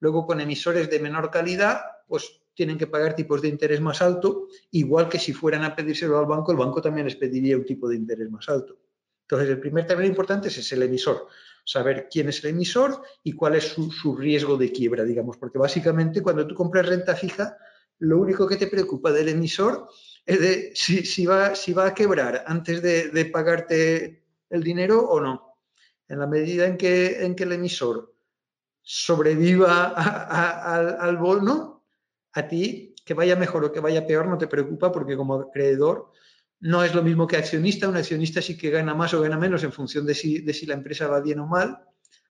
Luego, 0.00 0.26
con 0.26 0.40
emisores 0.40 0.90
de 0.90 1.00
menor 1.00 1.30
calidad, 1.30 1.80
pues 2.06 2.40
tienen 2.54 2.78
que 2.78 2.86
pagar 2.86 3.16
tipos 3.16 3.42
de 3.42 3.48
interés 3.48 3.80
más 3.80 4.00
alto, 4.00 4.48
igual 4.70 5.08
que 5.08 5.18
si 5.18 5.32
fueran 5.32 5.64
a 5.64 5.74
pedírselo 5.74 6.18
al 6.18 6.26
banco, 6.26 6.52
el 6.52 6.58
banco 6.58 6.80
también 6.80 7.06
les 7.06 7.16
pediría 7.16 7.56
un 7.56 7.64
tipo 7.64 7.88
de 7.88 7.96
interés 7.96 8.30
más 8.30 8.48
alto. 8.48 8.78
Entonces, 9.22 9.48
el 9.48 9.58
primer 9.58 9.86
término 9.86 10.08
importante 10.08 10.48
es 10.48 10.72
el 10.72 10.82
emisor, 10.82 11.26
saber 11.64 12.08
quién 12.10 12.28
es 12.28 12.44
el 12.44 12.50
emisor 12.50 13.02
y 13.22 13.32
cuál 13.32 13.54
es 13.56 13.64
su, 13.64 14.16
riesgo 14.16 14.56
de 14.56 14.70
quiebra, 14.70 15.02
digamos, 15.02 15.36
porque 15.38 15.58
básicamente 15.58 16.22
cuando 16.22 16.46
tú 16.46 16.54
compras 16.54 16.86
renta 16.86 17.16
fija, 17.16 17.56
lo 17.98 18.18
único 18.18 18.46
que 18.46 18.56
te 18.56 18.66
preocupa 18.66 19.12
del 19.12 19.30
emisor 19.30 19.88
es 20.26 20.40
de 20.40 20.72
si, 20.74 21.26
va, 21.26 21.54
si 21.54 21.72
va 21.72 21.86
a 21.86 21.94
quebrar 21.94 22.44
antes 22.46 22.82
de, 22.82 23.24
pagarte 23.26 24.22
el 24.50 24.62
dinero 24.62 25.00
o 25.00 25.20
no. 25.20 25.58
En 26.08 26.18
la 26.18 26.26
medida 26.26 26.66
en 26.66 26.76
que, 26.76 27.24
en 27.24 27.34
que 27.34 27.44
el 27.44 27.52
emisor 27.52 28.14
sobreviva 28.80 29.86
al 29.86 31.16
bono, 31.16 31.84
a 32.32 32.48
ti 32.48 32.94
que 33.04 33.14
vaya 33.14 33.36
mejor 33.36 33.64
o 33.64 33.72
que 33.72 33.80
vaya 33.80 34.06
peor 34.06 34.26
no 34.26 34.38
te 34.38 34.46
preocupa 34.46 34.90
porque 34.90 35.16
como 35.16 35.34
acreedor 35.34 36.10
no 36.60 36.82
es 36.82 36.94
lo 36.94 37.02
mismo 37.02 37.26
que 37.26 37.36
accionista. 37.36 37.88
Un 37.88 37.96
accionista 37.96 38.40
sí 38.40 38.56
que 38.56 38.70
gana 38.70 38.94
más 38.94 39.12
o 39.12 39.20
gana 39.20 39.36
menos 39.36 39.62
en 39.64 39.72
función 39.72 40.06
de 40.06 40.14
si, 40.14 40.40
de 40.40 40.54
si 40.54 40.64
la 40.64 40.74
empresa 40.74 41.06
va 41.06 41.20
bien 41.20 41.40
o 41.40 41.46
mal. 41.46 41.84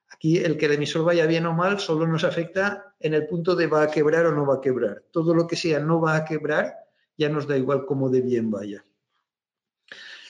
Aquí 0.08 0.38
el 0.38 0.56
que 0.56 0.66
el 0.66 0.72
emisor 0.72 1.04
vaya 1.04 1.26
bien 1.26 1.46
o 1.46 1.52
mal 1.52 1.78
solo 1.78 2.06
nos 2.06 2.24
afecta 2.24 2.94
en 2.98 3.14
el 3.14 3.26
punto 3.26 3.54
de 3.54 3.66
va 3.66 3.82
a 3.82 3.90
quebrar 3.90 4.26
o 4.26 4.32
no 4.32 4.46
va 4.46 4.56
a 4.56 4.60
quebrar. 4.60 5.04
Todo 5.12 5.34
lo 5.34 5.46
que 5.46 5.56
sea 5.56 5.78
no 5.78 6.00
va 6.00 6.16
a 6.16 6.24
quebrar 6.24 6.83
ya 7.16 7.28
nos 7.28 7.46
da 7.46 7.56
igual 7.56 7.86
cómo 7.86 8.08
de 8.10 8.20
bien 8.20 8.50
vaya. 8.50 8.84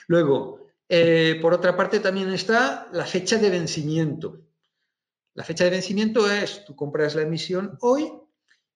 Luego, 0.07 0.67
eh, 0.87 1.39
por 1.41 1.53
otra 1.53 1.75
parte 1.75 1.99
también 1.99 2.31
está 2.31 2.87
la 2.91 3.05
fecha 3.05 3.37
de 3.37 3.49
vencimiento. 3.49 4.41
La 5.33 5.43
fecha 5.43 5.63
de 5.63 5.71
vencimiento 5.71 6.29
es, 6.31 6.63
tú 6.65 6.75
compras 6.75 7.15
la 7.15 7.23
emisión 7.23 7.77
hoy 7.81 8.11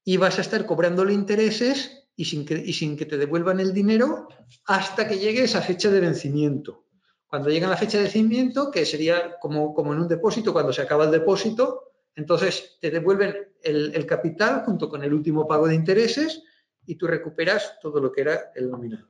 y 0.04 0.18
vas 0.18 0.38
a 0.38 0.42
estar 0.42 0.66
cobrándole 0.66 1.14
intereses 1.14 2.08
y 2.16 2.26
sin, 2.26 2.46
que, 2.46 2.56
y 2.56 2.74
sin 2.74 2.98
que 2.98 3.06
te 3.06 3.18
devuelvan 3.18 3.60
el 3.60 3.74
dinero 3.74 4.28
hasta 4.66 5.08
que 5.08 5.20
llegue 5.20 5.44
esa 5.44 5.62
fecha 5.62 5.90
de 5.90 6.02
vencimiento. 6.02 6.86
Cuando 7.28 7.50
llega 7.50 7.68
la 7.68 7.78
fecha 7.78 7.98
de 7.98 8.06
vencimiento, 8.06 8.72
que 8.72 8.86
sería 8.86 9.38
como, 9.40 9.74
como 9.74 9.94
en 9.94 10.00
un 10.00 10.08
depósito, 10.08 10.52
cuando 10.52 10.74
se 10.74 10.82
acaba 10.82 11.06
el 11.06 11.12
depósito, 11.12 11.92
entonces 12.16 12.78
te 12.82 12.90
devuelven 12.90 13.54
el, 13.62 13.94
el 13.94 14.06
capital 14.06 14.64
junto 14.66 14.90
con 14.90 15.04
el 15.04 15.14
último 15.14 15.48
pago 15.48 15.68
de 15.68 15.76
intereses 15.76 16.44
y 16.90 16.96
tú 16.96 17.06
recuperas 17.06 17.80
todo 17.80 18.02
lo 18.02 18.12
que 18.12 18.22
era 18.22 18.52
el 18.56 18.70
nominal. 18.70 19.08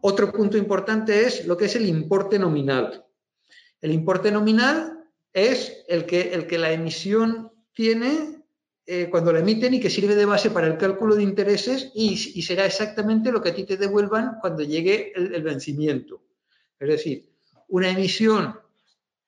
Otro 0.00 0.32
punto 0.32 0.56
importante 0.56 1.26
es 1.26 1.46
lo 1.46 1.54
que 1.54 1.66
es 1.66 1.76
el 1.76 1.86
importe 1.86 2.38
nominal. 2.38 3.04
El 3.78 3.92
importe 3.92 4.32
nominal 4.32 5.04
es 5.30 5.84
el 5.86 6.06
que, 6.06 6.32
el 6.32 6.46
que 6.46 6.56
la 6.56 6.72
emisión 6.72 7.52
tiene 7.74 8.42
eh, 8.86 9.08
cuando 9.10 9.34
la 9.34 9.40
emiten 9.40 9.74
y 9.74 9.80
que 9.80 9.90
sirve 9.90 10.14
de 10.14 10.24
base 10.24 10.50
para 10.50 10.66
el 10.66 10.78
cálculo 10.78 11.14
de 11.14 11.22
intereses 11.22 11.90
y, 11.94 12.16
será 12.42 12.64
exactamente 12.64 13.30
lo 13.30 13.42
que 13.42 13.50
a 13.50 13.54
ti 13.54 13.64
te 13.64 13.76
devuelvan 13.76 14.38
cuando 14.40 14.62
llegue 14.62 15.12
el, 15.14 15.42
vencimiento. 15.42 16.22
Es 16.78 16.88
decir, 16.88 17.28
una 17.68 17.90
emisión 17.90 18.58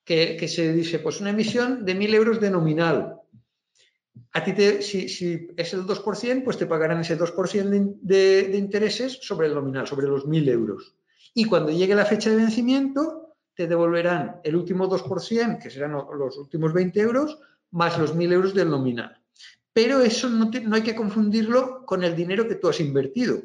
que, 0.02 0.48
se 0.48 0.72
dice, 0.72 0.98
pues 1.00 1.20
una 1.20 1.30
emisión 1.30 1.84
de 1.84 1.94
1.000 1.94 2.14
euros 2.14 2.40
de 2.40 2.50
nominal. 2.50 3.20
A 4.32 4.44
ti, 4.44 4.52
si, 4.82 5.48
es 5.56 5.74
el 5.74 5.86
2%, 5.86 6.44
pues 6.44 6.58
te 6.58 6.66
pagarán 6.66 7.00
ese 7.00 7.18
2% 7.18 7.98
de, 8.02 8.42
de, 8.48 8.58
intereses 8.58 9.18
sobre 9.22 9.46
el 9.46 9.54
nominal, 9.54 9.86
sobre 9.86 10.06
los 10.06 10.26
1.000 10.26 10.50
euros. 10.50 10.94
Y 11.34 11.44
cuando 11.44 11.70
llegue 11.70 11.94
la 11.94 12.04
fecha 12.04 12.30
de 12.30 12.36
vencimiento, 12.36 13.34
te 13.54 13.66
devolverán 13.66 14.40
el 14.44 14.56
último 14.56 14.88
2%, 14.88 15.58
que 15.62 15.70
serán 15.70 15.92
los 15.92 16.36
últimos 16.36 16.72
20 16.72 17.00
euros, 17.00 17.38
más 17.70 17.98
los 17.98 18.14
1.000 18.14 18.32
euros 18.32 18.54
del 18.54 18.70
nominal. 18.70 19.20
Pero 19.72 20.00
eso 20.00 20.28
no, 20.30 20.50
hay 20.72 20.82
que 20.82 20.94
confundirlo 20.94 21.84
con 21.84 22.04
el 22.04 22.14
dinero 22.14 22.46
que 22.48 22.54
tú 22.54 22.68
has 22.68 22.80
invertido. 22.80 23.42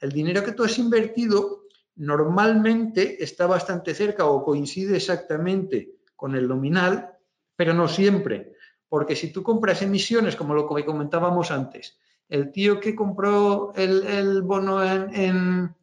El 0.00 0.12
dinero 0.12 0.44
que 0.44 0.52
tú 0.52 0.64
has 0.64 0.78
invertido 0.78 1.64
normalmente 1.96 3.22
está 3.22 3.46
bastante 3.46 3.94
cerca 3.94 4.26
o 4.26 4.44
coincide 4.44 4.96
exactamente 4.96 5.94
con 6.16 6.34
el 6.34 6.48
nominal, 6.48 7.10
pero 7.56 7.72
no 7.72 7.88
siempre. 7.88 8.53
Porque 8.94 9.16
si 9.16 9.32
tú 9.32 9.42
compras 9.42 9.82
emisiones, 9.82 10.36
como 10.36 10.54
lo 10.54 10.72
que 10.72 10.84
comentábamos 10.84 11.50
antes, 11.50 11.98
el 12.28 12.52
tío 12.52 12.78
que 12.78 12.94
compró 12.94 13.72
el, 13.74 14.40
bono 14.42 14.84
en, 14.84 15.74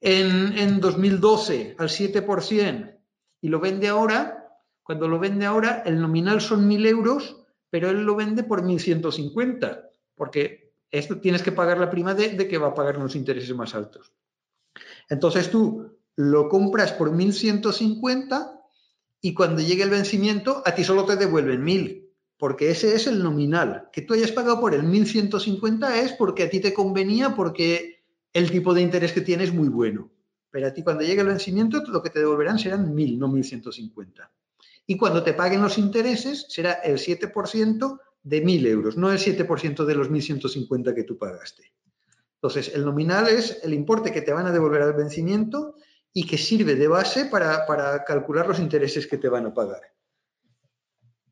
en, 0.00 0.56
en 0.56 0.78
2012 0.78 1.74
al 1.76 1.88
7% 1.88 2.96
y 3.40 3.48
lo 3.48 3.58
vende 3.58 3.88
ahora, 3.88 4.54
cuando 4.84 5.08
lo 5.08 5.18
vende 5.18 5.46
ahora, 5.46 5.82
el 5.84 6.00
nominal 6.00 6.40
son 6.40 6.70
1.000 6.70 6.86
euros 6.86 7.44
pero 7.70 7.90
él 7.90 8.04
lo 8.04 8.14
vende 8.14 8.44
por 8.44 8.62
1.150, 8.62 9.90
porque 10.14 10.72
esto 10.92 11.20
tienes 11.20 11.42
que 11.42 11.50
pagar 11.50 11.78
la 11.78 11.90
prima 11.90 12.14
de, 12.14 12.46
que 12.46 12.56
va 12.58 12.68
a 12.68 12.74
pagar 12.74 12.98
unos 12.98 13.16
intereses 13.16 13.52
más 13.56 13.74
altos. 13.74 14.12
Entonces 15.08 15.50
tú 15.50 15.98
lo 16.14 16.48
compras 16.48 16.92
por 16.92 17.10
1.150 17.10 18.57
y 19.20 19.34
cuando 19.34 19.62
llegue 19.62 19.82
el 19.82 19.90
vencimiento 19.90 20.62
a 20.64 20.74
ti 20.74 20.84
solo 20.84 21.04
te 21.04 21.16
devuelven 21.16 21.64
1.000, 21.64 22.08
porque 22.36 22.70
ese 22.70 22.94
es 22.94 23.06
el 23.06 23.22
nominal. 23.22 23.88
Que 23.92 24.02
tú 24.02 24.14
hayas 24.14 24.32
pagado 24.32 24.60
por 24.60 24.74
el 24.74 24.82
1.150 24.82 25.92
es 25.96 26.12
porque 26.12 26.44
a 26.44 26.50
ti 26.50 26.60
te 26.60 26.72
convenía 26.72 27.34
porque 27.34 28.04
el 28.32 28.50
tipo 28.50 28.74
de 28.74 28.82
interés 28.82 29.12
que 29.12 29.20
tienes 29.20 29.48
es 29.48 29.54
muy 29.54 29.68
bueno. 29.68 30.10
Pero 30.50 30.68
a 30.68 30.72
ti 30.72 30.82
cuando 30.82 31.02
llegue 31.02 31.20
el 31.20 31.26
vencimiento 31.26 31.82
lo 31.86 32.02
que 32.02 32.10
te 32.10 32.20
devolverán 32.20 32.58
serán 32.58 32.94
1.000, 32.94 33.18
no 33.18 33.28
1.150 33.28 34.28
y 34.90 34.96
cuando 34.96 35.22
te 35.22 35.34
paguen 35.34 35.62
los 35.62 35.76
intereses 35.76 36.46
será 36.48 36.72
el 36.72 36.96
7% 36.96 38.00
de 38.22 38.42
1.000 38.42 38.66
euros, 38.66 38.96
no 38.96 39.12
el 39.12 39.18
7% 39.18 39.84
de 39.84 39.94
los 39.94 40.10
1.150 40.10 40.94
que 40.94 41.04
tú 41.04 41.18
pagaste. 41.18 41.74
Entonces, 42.36 42.72
el 42.74 42.86
nominal 42.86 43.28
es 43.28 43.60
el 43.62 43.74
importe 43.74 44.10
que 44.10 44.22
te 44.22 44.32
van 44.32 44.46
a 44.46 44.52
devolver 44.52 44.80
al 44.80 44.94
vencimiento 44.94 45.74
y 46.18 46.26
que 46.26 46.36
sirve 46.36 46.74
de 46.74 46.88
base 46.88 47.26
para, 47.26 47.64
calcular 48.04 48.48
los 48.48 48.58
intereses 48.58 49.06
que 49.06 49.18
te 49.18 49.28
van 49.28 49.46
a 49.46 49.54
pagar. 49.54 49.82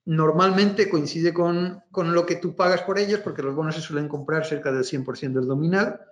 Normalmente 0.04 0.88
coincide 0.88 1.34
con, 1.34 1.82
lo 1.92 2.24
que 2.24 2.36
tú 2.36 2.54
pagas 2.54 2.82
por 2.82 2.96
ellos, 2.96 3.18
porque 3.18 3.42
los 3.42 3.56
bonos 3.56 3.74
se 3.74 3.80
suelen 3.80 4.06
comprar 4.06 4.46
cerca 4.46 4.70
del 4.70 4.84
100% 4.84 5.32
del 5.32 5.48
nominal, 5.48 6.02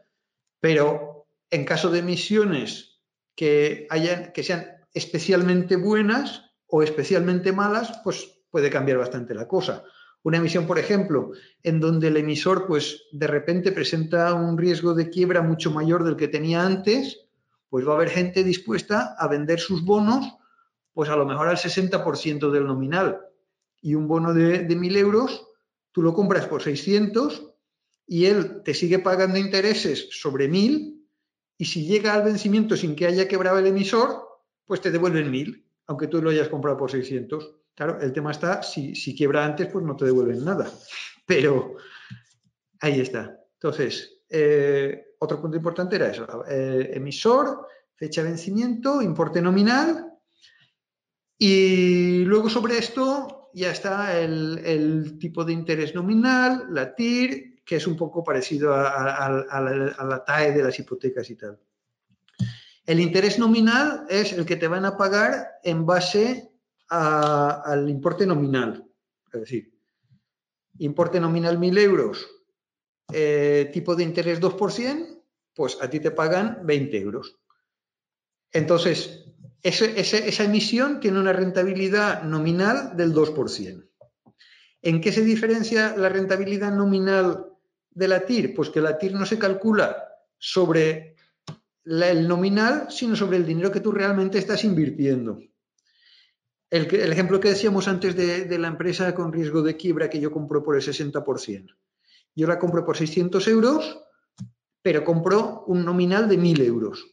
pero 0.58 1.28
en 1.50 1.64
caso 1.64 1.88
de 1.88 2.00
emisiones 2.00 3.00
que, 3.36 3.86
hayan, 3.90 4.32
que 4.32 4.42
sean 4.42 4.66
especialmente 4.92 5.76
buenas, 5.76 6.42
o 6.66 6.82
especialmente 6.82 7.52
malas, 7.52 8.00
pues 8.02 8.42
puede 8.50 8.70
cambiar 8.70 8.98
bastante 8.98 9.34
la 9.34 9.46
cosa. 9.46 9.84
Una 10.24 10.38
emisión, 10.38 10.66
por 10.66 10.80
ejemplo, 10.80 11.30
en 11.62 11.78
donde 11.78 12.08
el 12.08 12.16
emisor 12.16 12.66
pues 12.66 13.04
de 13.12 13.28
repente 13.28 13.70
presenta 13.70 14.34
un 14.34 14.58
riesgo 14.58 14.94
de 14.94 15.10
quiebra 15.10 15.42
mucho 15.42 15.70
mayor 15.70 16.02
del 16.02 16.16
que 16.16 16.26
tenía 16.26 16.66
antes, 16.66 17.23
pues 17.74 17.84
va 17.84 17.94
a 17.94 17.96
haber 17.96 18.10
gente 18.10 18.44
dispuesta 18.44 19.16
a 19.18 19.26
vender 19.26 19.58
sus 19.58 19.84
bonos 19.84 20.36
pues 20.92 21.10
a 21.10 21.16
lo 21.16 21.26
mejor 21.26 21.48
al 21.48 21.56
60% 21.56 22.52
del 22.52 22.68
nominal. 22.68 23.18
Y 23.82 23.96
un 23.96 24.06
bono 24.06 24.32
de, 24.32 24.60
de 24.60 24.76
1.000 24.76 24.96
euros, 24.98 25.44
tú 25.90 26.00
lo 26.00 26.14
compras 26.14 26.46
por 26.46 26.62
600 26.62 27.52
y 28.06 28.26
él 28.26 28.62
te 28.62 28.74
sigue 28.74 29.00
pagando 29.00 29.38
intereses 29.38 30.06
sobre 30.12 30.48
1.000 30.48 31.04
y 31.58 31.64
si 31.64 31.84
llega 31.84 32.14
al 32.14 32.22
vencimiento 32.22 32.76
sin 32.76 32.94
que 32.94 33.06
haya 33.06 33.26
quebrado 33.26 33.58
el 33.58 33.66
emisor, 33.66 34.24
pues 34.66 34.80
te 34.80 34.92
devuelven 34.92 35.32
1.000 35.32 35.64
aunque 35.88 36.06
tú 36.06 36.22
lo 36.22 36.30
hayas 36.30 36.48
comprado 36.48 36.78
por 36.78 36.92
600. 36.92 37.56
Claro, 37.74 38.00
el 38.00 38.12
tema 38.12 38.30
está, 38.30 38.62
si, 38.62 39.16
quiebra 39.16 39.44
antes, 39.44 39.66
pues 39.66 39.84
no 39.84 39.96
te 39.96 40.04
devuelven 40.04 40.44
nada. 40.44 40.70
Pero 41.26 41.74
ahí 42.78 43.00
está. 43.00 43.36
Entonces, 43.54 44.22
eh, 44.28 45.13
otro 45.24 45.40
punto 45.40 45.56
importante 45.56 45.96
era 45.96 46.08
eso. 46.08 46.44
Eh, 46.48 46.92
emisor, 46.94 47.66
fecha 47.94 48.22
de 48.22 48.30
vencimiento, 48.30 49.02
importe 49.02 49.42
nominal. 49.42 50.12
Y 51.38 52.24
luego 52.24 52.48
sobre 52.48 52.78
esto 52.78 53.50
ya 53.54 53.70
está 53.70 54.20
el, 54.20 55.18
tipo 55.18 55.44
de 55.44 55.52
interés 55.52 55.94
nominal, 55.94 56.66
la 56.70 56.94
TIR, 56.94 57.62
que 57.64 57.76
es 57.76 57.86
un 57.86 57.96
poco 57.96 58.22
parecido 58.22 58.74
a 58.74 60.04
la 60.08 60.24
TAE 60.24 60.52
de 60.52 60.62
las 60.62 60.78
hipotecas 60.78 61.28
y 61.30 61.36
tal. 61.36 61.58
El 62.86 63.00
interés 63.00 63.38
nominal 63.38 64.06
es 64.10 64.32
el 64.32 64.44
que 64.44 64.56
te 64.56 64.68
van 64.68 64.84
a 64.84 64.96
pagar 64.96 65.58
en 65.62 65.86
base 65.86 66.50
al 66.88 67.88
importe 67.88 68.26
nominal. 68.26 68.84
Es 69.32 69.40
decir, 69.40 69.74
importe 70.78 71.18
nominal 71.18 71.58
1.000 71.58 71.78
euros, 71.78 72.26
eh, 73.12 73.70
tipo 73.72 73.96
de 73.96 74.04
interés 74.04 74.40
2%, 74.40 75.13
pues 75.54 75.78
a 75.80 75.88
ti 75.88 76.00
te 76.00 76.10
pagan 76.10 76.60
20 76.64 76.98
euros. 76.98 77.36
Entonces, 78.52 79.24
esa 79.62 80.44
emisión 80.44 81.00
tiene 81.00 81.18
una 81.18 81.32
rentabilidad 81.32 82.22
nominal 82.22 82.96
del 82.96 83.14
2%. 83.14 83.88
¿En 84.82 85.00
qué 85.00 85.12
se 85.12 85.22
diferencia 85.22 85.96
la 85.96 86.10
rentabilidad 86.10 86.70
nominal 86.70 87.46
de 87.90 88.08
la 88.08 88.26
TIR? 88.26 88.54
Pues 88.54 88.68
que 88.68 88.82
la 88.82 88.98
TIR 88.98 89.14
no 89.14 89.24
se 89.24 89.38
calcula 89.38 89.96
sobre 90.36 91.16
el 91.86 92.28
nominal, 92.28 92.88
sino 92.90 93.16
sobre 93.16 93.38
el 93.38 93.46
dinero 93.46 93.72
que 93.72 93.80
tú 93.80 93.92
realmente 93.92 94.38
estás 94.38 94.62
invirtiendo. 94.64 95.40
El, 96.68 97.12
ejemplo 97.12 97.40
que 97.40 97.48
decíamos 97.48 97.88
antes 97.88 98.14
de, 98.14 98.44
de, 98.44 98.58
la 98.58 98.68
empresa 98.68 99.14
con 99.14 99.32
riesgo 99.32 99.62
de 99.62 99.76
quiebra 99.76 100.10
que 100.10 100.20
yo 100.20 100.30
compro 100.30 100.62
por 100.62 100.76
el 100.76 100.82
60%. 100.82 101.74
Yo 102.34 102.46
la 102.46 102.58
compro 102.58 102.84
por 102.84 102.96
600 102.96 103.48
euros, 103.48 104.03
pero 104.84 105.02
compro 105.02 105.64
un 105.66 105.82
nominal 105.82 106.28
de 106.28 106.36
1.000 106.38 106.60
euros. 106.60 107.06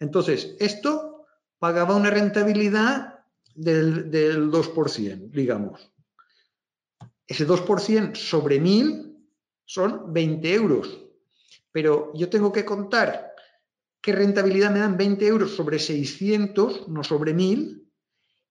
Entonces, 0.00 0.56
esto 0.58 1.26
pagaba 1.58 1.94
una 1.94 2.08
rentabilidad 2.08 3.26
del, 3.54 4.10
del 4.10 4.50
2%, 4.50 5.30
digamos. 5.30 5.92
Ese 7.26 7.46
2% 7.46 8.14
sobre 8.16 8.62
1.000 8.62 9.14
son 9.66 10.10
20 10.10 10.54
euros. 10.54 11.00
Pero 11.70 12.12
yo 12.14 12.30
tengo 12.30 12.50
que 12.50 12.64
contar 12.64 13.34
qué 14.00 14.12
rentabilidad 14.12 14.70
me 14.70 14.78
dan 14.78 14.96
20 14.96 15.26
euros 15.26 15.54
sobre 15.54 15.78
600, 15.78 16.88
no 16.88 17.04
sobre 17.04 17.34
1000. 17.34 17.92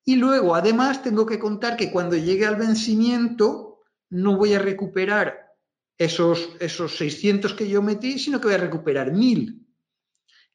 Y 0.06 0.18
luego, 0.18 0.54
además, 0.54 1.02
tengo 1.02 1.26
que 1.26 1.40
contar 1.40 1.78
que 1.78 1.92
cuando 1.92 2.16
llegue 2.16 2.46
al 2.46 2.58
vencimiento 2.58 3.80
no 4.12 4.38
voy 4.38 4.54
a 4.54 4.60
recuperar 4.60 5.51
esos, 5.98 6.50
esos 6.60 6.98
600 6.98 7.54
que 7.54 7.68
yo 7.68 7.82
metí, 7.82 8.18
sino 8.20 8.40
que 8.40 8.48
voy 8.48 8.56
a 8.56 8.60
recuperar 8.60 9.12
1000. 9.12 9.66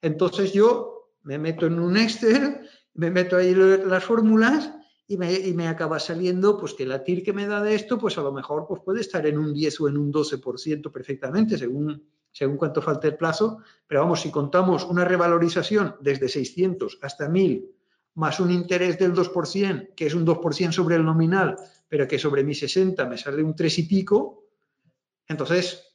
Entonces 0.03 0.53
yo 0.53 1.13
me 1.23 1.39
meto 1.39 1.67
en 1.67 1.79
un 1.79 1.97
Excel, 1.97 2.61
me 2.95 3.11
meto 3.11 3.37
ahí 3.37 3.55
las 3.55 4.05
fórmulas 4.05 4.73
y 5.07 5.17
me, 5.17 5.33
y 5.33 5.53
me, 5.53 5.69
acaba 5.69 5.99
saliendo 5.99 6.59
pues 6.59 6.75
que 6.75 6.87
la 6.87 7.05
TIR 7.05 7.23
que 7.23 7.33
me 7.33 7.47
da 7.47 7.63
de 7.63 7.75
esto, 7.75 7.99
pues 7.99 8.19
a 8.19 8.23
lo 8.23 8.33
mejor 8.33 8.67
pues 8.67 8.81
puede 8.85 9.01
estar 9.01 9.27
en 9.27 9.39
un 9.39 9.53
10 9.53 9.81
o 9.81 9.89
en 9.89 9.99
un 9.99 10.13
12% 10.13 10.91
perfectamente, 10.91 11.59
según, 11.59 12.03
según 12.33 12.57
cuánto 12.57 12.83
falte 12.83 13.09
el 13.09 13.17
plazo, 13.17 13.59
pero 13.87 14.01
vamos, 14.01 14.21
si 14.21 14.31
contamos 14.31 14.85
una 14.85 15.05
revalorización 15.05 15.97
desde 16.01 16.29
600 16.29 16.99
hasta 17.03 17.29
1000, 17.29 17.71
más 18.15 18.41
un 18.41 18.51
interés 18.51 18.99
del 18.99 19.13
2%, 19.13 19.95
que 19.95 20.07
es 20.07 20.15
un 20.15 20.27
2% 20.27 20.73
sobre 20.73 20.97
el 20.97 21.05
nominal, 21.05 21.57
pero 21.89 22.09
que 22.09 22.19
sobre 22.19 22.43
mi 22.43 22.55
60 22.55 23.07
me 23.07 23.19
sale 23.19 23.43
un 23.43 23.55
3 23.55 23.79
y 23.79 23.83
pico, 23.85 24.46
entonces 25.29 25.87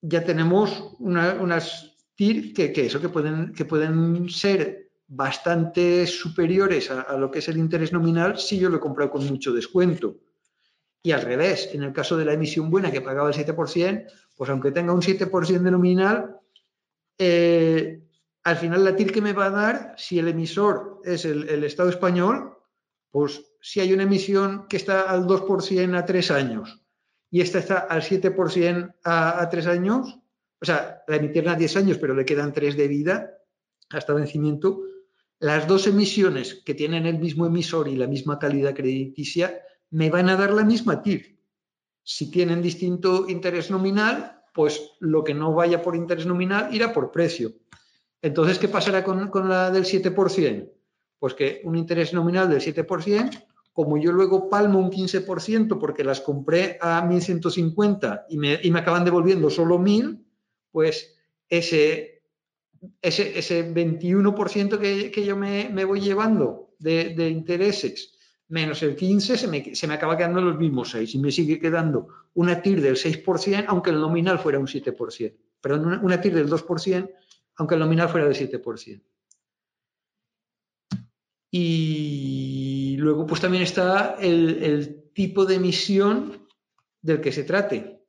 ya 0.00 0.24
tenemos 0.24 0.94
unas 0.98 1.96
TIR 2.14 2.52
que, 2.52 2.72
eso, 2.86 3.00
que, 3.00 3.08
pueden, 3.08 3.52
que 3.52 3.64
pueden 3.64 4.28
ser 4.28 4.90
bastante 5.06 6.06
superiores 6.06 6.90
a, 6.90 7.16
lo 7.16 7.30
que 7.30 7.38
es 7.38 7.48
el 7.48 7.58
interés 7.58 7.92
nominal 7.92 8.38
si 8.38 8.58
yo 8.58 8.68
lo 8.68 8.76
he 8.76 8.80
comprado 8.80 9.10
con 9.10 9.26
mucho 9.26 9.52
descuento. 9.52 10.16
Y 11.02 11.12
al 11.12 11.22
revés, 11.22 11.70
en 11.72 11.82
el 11.82 11.92
caso 11.92 12.16
de 12.16 12.24
la 12.24 12.32
emisión 12.32 12.70
buena 12.70 12.92
que 12.92 13.00
pagaba 13.00 13.28
el 13.30 13.34
7%, 13.34 14.06
pues 14.36 14.50
aunque 14.50 14.70
tenga 14.70 14.92
un 14.92 15.02
7% 15.02 15.62
de 15.62 15.70
nominal, 15.70 16.36
eh, 17.18 18.02
al 18.44 18.56
final 18.56 18.84
la 18.84 18.96
TIR 18.96 19.12
que 19.12 19.20
me 19.20 19.32
va 19.32 19.46
a 19.46 19.50
dar, 19.50 19.94
si 19.96 20.18
el 20.18 20.28
emisor 20.28 21.00
es 21.04 21.24
el, 21.24 21.48
el, 21.48 21.64
Estado 21.64 21.88
español, 21.88 22.56
pues 23.10 23.42
si 23.60 23.80
hay 23.80 23.92
una 23.92 24.04
emisión 24.04 24.66
que 24.68 24.76
está 24.76 25.10
al 25.10 25.26
2% 25.26 25.96
a 25.96 26.04
3 26.04 26.30
años 26.30 26.81
y 27.32 27.40
esta 27.40 27.58
está 27.58 27.78
al 27.78 28.02
7% 28.02 28.94
a, 29.02 29.42
a 29.42 29.48
3 29.48 29.66
años, 29.66 30.20
o 30.60 30.64
sea, 30.64 31.02
la 31.08 31.16
emitieron 31.16 31.52
a 31.52 31.56
10 31.56 31.76
años, 31.78 31.98
pero 31.98 32.14
le 32.14 32.26
quedan 32.26 32.52
3 32.52 32.76
de 32.76 32.86
vida 32.86 33.38
hasta 33.90 34.12
vencimiento, 34.12 34.82
las 35.40 35.66
dos 35.66 35.86
emisiones 35.86 36.62
que 36.64 36.74
tienen 36.74 37.06
el 37.06 37.18
mismo 37.18 37.46
emisor 37.46 37.88
y 37.88 37.96
la 37.96 38.06
misma 38.06 38.38
calidad 38.38 38.74
crediticia 38.74 39.62
me 39.90 40.10
van 40.10 40.28
a 40.28 40.36
dar 40.36 40.52
la 40.52 40.62
misma 40.62 41.02
TIR. 41.02 41.38
Si 42.04 42.30
tienen 42.30 42.60
distinto 42.60 43.26
interés 43.28 43.70
nominal, 43.70 44.42
pues 44.54 44.92
lo 45.00 45.24
que 45.24 45.34
no 45.34 45.54
vaya 45.54 45.82
por 45.82 45.96
interés 45.96 46.26
nominal 46.26 46.72
irá 46.74 46.92
por 46.92 47.10
precio. 47.10 47.54
Entonces, 48.20 48.58
¿qué 48.58 48.68
pasará 48.68 49.02
con, 49.02 49.28
con 49.28 49.48
la 49.48 49.70
del 49.70 49.84
7%? 49.84 50.70
Pues 51.18 51.34
que 51.34 51.62
un 51.64 51.76
interés 51.76 52.12
nominal 52.12 52.50
del 52.50 52.60
7%, 52.60 53.44
como 53.72 53.96
yo 53.96 54.12
luego 54.12 54.50
palmo 54.50 54.78
un 54.78 54.90
15% 54.90 55.78
porque 55.78 56.04
las 56.04 56.20
compré 56.20 56.78
a 56.80 57.02
1.150 57.02 58.26
y 58.28 58.36
me, 58.36 58.58
y 58.62 58.70
me 58.70 58.80
acaban 58.80 59.04
devolviendo 59.04 59.48
solo 59.48 59.78
1.000, 59.78 60.22
pues 60.70 61.14
ese, 61.48 62.22
ese, 63.00 63.38
ese 63.38 63.74
21% 63.74 64.78
que, 64.78 65.10
que 65.10 65.24
yo 65.24 65.36
me, 65.36 65.70
me, 65.70 65.84
voy 65.84 66.00
llevando 66.00 66.74
de, 66.78 67.14
de 67.14 67.30
intereses 67.30 68.18
menos 68.48 68.82
el 68.82 68.94
15, 68.94 69.38
se 69.38 69.48
me, 69.48 69.74
se 69.74 69.86
me, 69.86 69.94
acaba 69.94 70.16
quedando 70.16 70.42
los 70.42 70.58
mismos 70.58 70.90
6 70.90 71.14
y 71.14 71.18
me 71.18 71.32
sigue 71.32 71.58
quedando 71.58 72.08
una 72.34 72.60
TIR 72.60 72.82
del 72.82 72.96
6%, 72.96 73.64
aunque 73.68 73.90
el 73.90 74.00
nominal 74.00 74.38
fuera 74.38 74.58
un 74.58 74.66
7%. 74.66 75.34
Perdón, 75.62 75.86
una, 75.86 76.00
una 76.02 76.20
TIR 76.20 76.34
del 76.34 76.50
2%, 76.50 77.10
aunque 77.56 77.74
el 77.74 77.80
nominal 77.80 78.10
fuera 78.10 78.28
del 78.28 78.36
7%. 78.36 79.02
Y 81.50 82.81
luego 83.02 83.26
pues 83.26 83.40
también 83.40 83.64
está 83.64 84.16
el, 84.20 84.98
tipo 85.12 85.44
de 85.44 85.56
emisión 85.56 86.48
del 87.02 87.20
que 87.20 87.32
se 87.32 87.44
trate, 87.44 88.00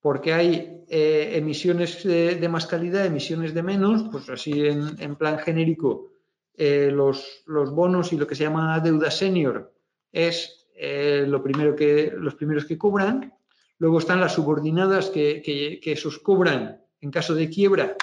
porque 0.00 0.32
hay 0.32 0.84
eh, 0.88 1.32
emisiones 1.34 2.04
de, 2.04 2.36
de, 2.36 2.48
más 2.48 2.66
calidad, 2.66 3.04
emisiones 3.04 3.54
de 3.54 3.64
menos, 3.64 4.04
pues 4.12 4.28
así 4.28 4.66
en, 4.66 4.94
en 5.00 5.16
plan 5.16 5.38
genérico 5.40 6.12
eh, 6.54 6.90
los, 6.92 7.42
los, 7.46 7.72
bonos 7.72 8.12
y 8.12 8.16
lo 8.16 8.26
que 8.26 8.36
se 8.36 8.44
llama 8.44 8.78
deuda 8.78 9.10
senior 9.10 9.72
es 10.12 10.68
eh, 10.76 11.24
lo 11.26 11.42
primero 11.42 11.74
que, 11.74 12.12
los 12.16 12.36
primeros 12.36 12.64
que 12.64 12.78
cobran. 12.78 13.34
Luego 13.78 13.98
están 13.98 14.20
las 14.20 14.34
subordinadas 14.34 15.10
que, 15.10 15.42
que, 15.42 15.80
que, 15.80 15.92
esos 15.92 16.18
cobran 16.18 16.80
en 17.00 17.10
caso 17.10 17.34
de 17.34 17.48
quiebra, 17.48 17.96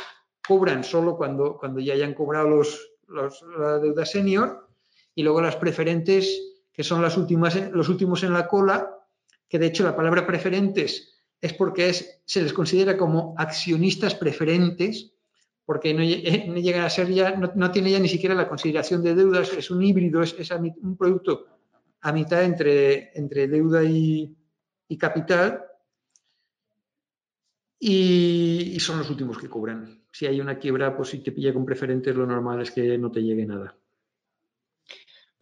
cobran 0.45 0.83
solo 0.83 1.15
cuando, 1.15 1.57
cuando 1.57 1.79
ya 1.79 1.93
hayan 1.93 2.13
cobrado 2.13 2.49
los, 2.49 2.91
los, 3.07 3.41
la 3.57 3.79
deuda 3.79 4.05
senior. 4.05 4.64
Y 5.15 5.23
luego 5.23 5.41
las 5.41 5.55
preferentes, 5.55 6.41
que 6.71 6.83
son 6.83 7.01
las 7.01 7.17
últimas, 7.17 7.55
los 7.71 7.89
últimos 7.89 8.23
en 8.23 8.33
la 8.33 8.47
cola, 8.47 8.91
que 9.47 9.57
de 9.57 9.67
hecho 9.67 9.83
la 9.83 9.95
palabra 9.95 10.27
preferentes 10.27 11.15
es 11.41 11.53
porque 11.53 11.89
es, 11.89 12.21
se 12.25 12.41
les 12.41 12.53
considera 12.53 12.97
como 12.97 13.35
accionistas 13.37 14.15
preferentes 14.15 15.11
porque 15.65 15.93
no, 15.93 16.03
eh, 16.03 16.45
no 16.47 16.55
llega 16.55 16.85
a 16.85 16.89
ser 16.89 17.09
ya, 17.11 17.35
no, 17.35 17.71
tiene 17.71 17.91
ya 17.91 17.99
ni 17.99 18.07
siquiera 18.07 18.35
la 18.35 18.47
consideración 18.47 19.01
de 19.03 19.15
deudas, 19.15 19.51
es 19.53 19.71
un 19.71 19.81
híbrido, 19.81 20.21
es, 20.21 20.35
es 20.37 20.51
un 20.51 20.95
producto 20.95 21.47
a 22.01 22.11
mitad 22.11 22.43
entre, 22.43 23.17
entre 23.17 23.47
deuda 23.47 23.83
y, 23.83 24.35
y 24.87 24.97
capital 24.97 25.65
y, 27.79 28.73
y, 28.75 28.79
son 28.79 28.99
los 28.99 29.09
últimos 29.09 29.37
que 29.37 29.49
cobran. 29.49 30.03
Si 30.11 30.25
hay 30.27 30.39
una 30.39 30.57
quiebra, 30.57 30.95
pues 30.95 31.09
si 31.09 31.19
te 31.19 31.31
pilla 31.31 31.53
con 31.53 31.65
preferentes, 31.65 32.15
lo 32.15 32.25
normal 32.25 32.61
es 32.61 32.71
que 32.71 32.97
no 32.97 33.11
te 33.11 33.21
llegue 33.21 33.45
nada. 33.45 33.75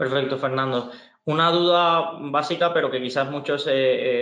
Perfecto, 0.04 0.38
Fernando. 0.38 0.92
Una 1.24 1.50
duda 1.50 2.18
básica, 2.20 2.74
pero 2.74 2.92
que 2.92 3.02
quizás 3.02 3.32
muchos 3.32 3.66
eh, 3.68 3.72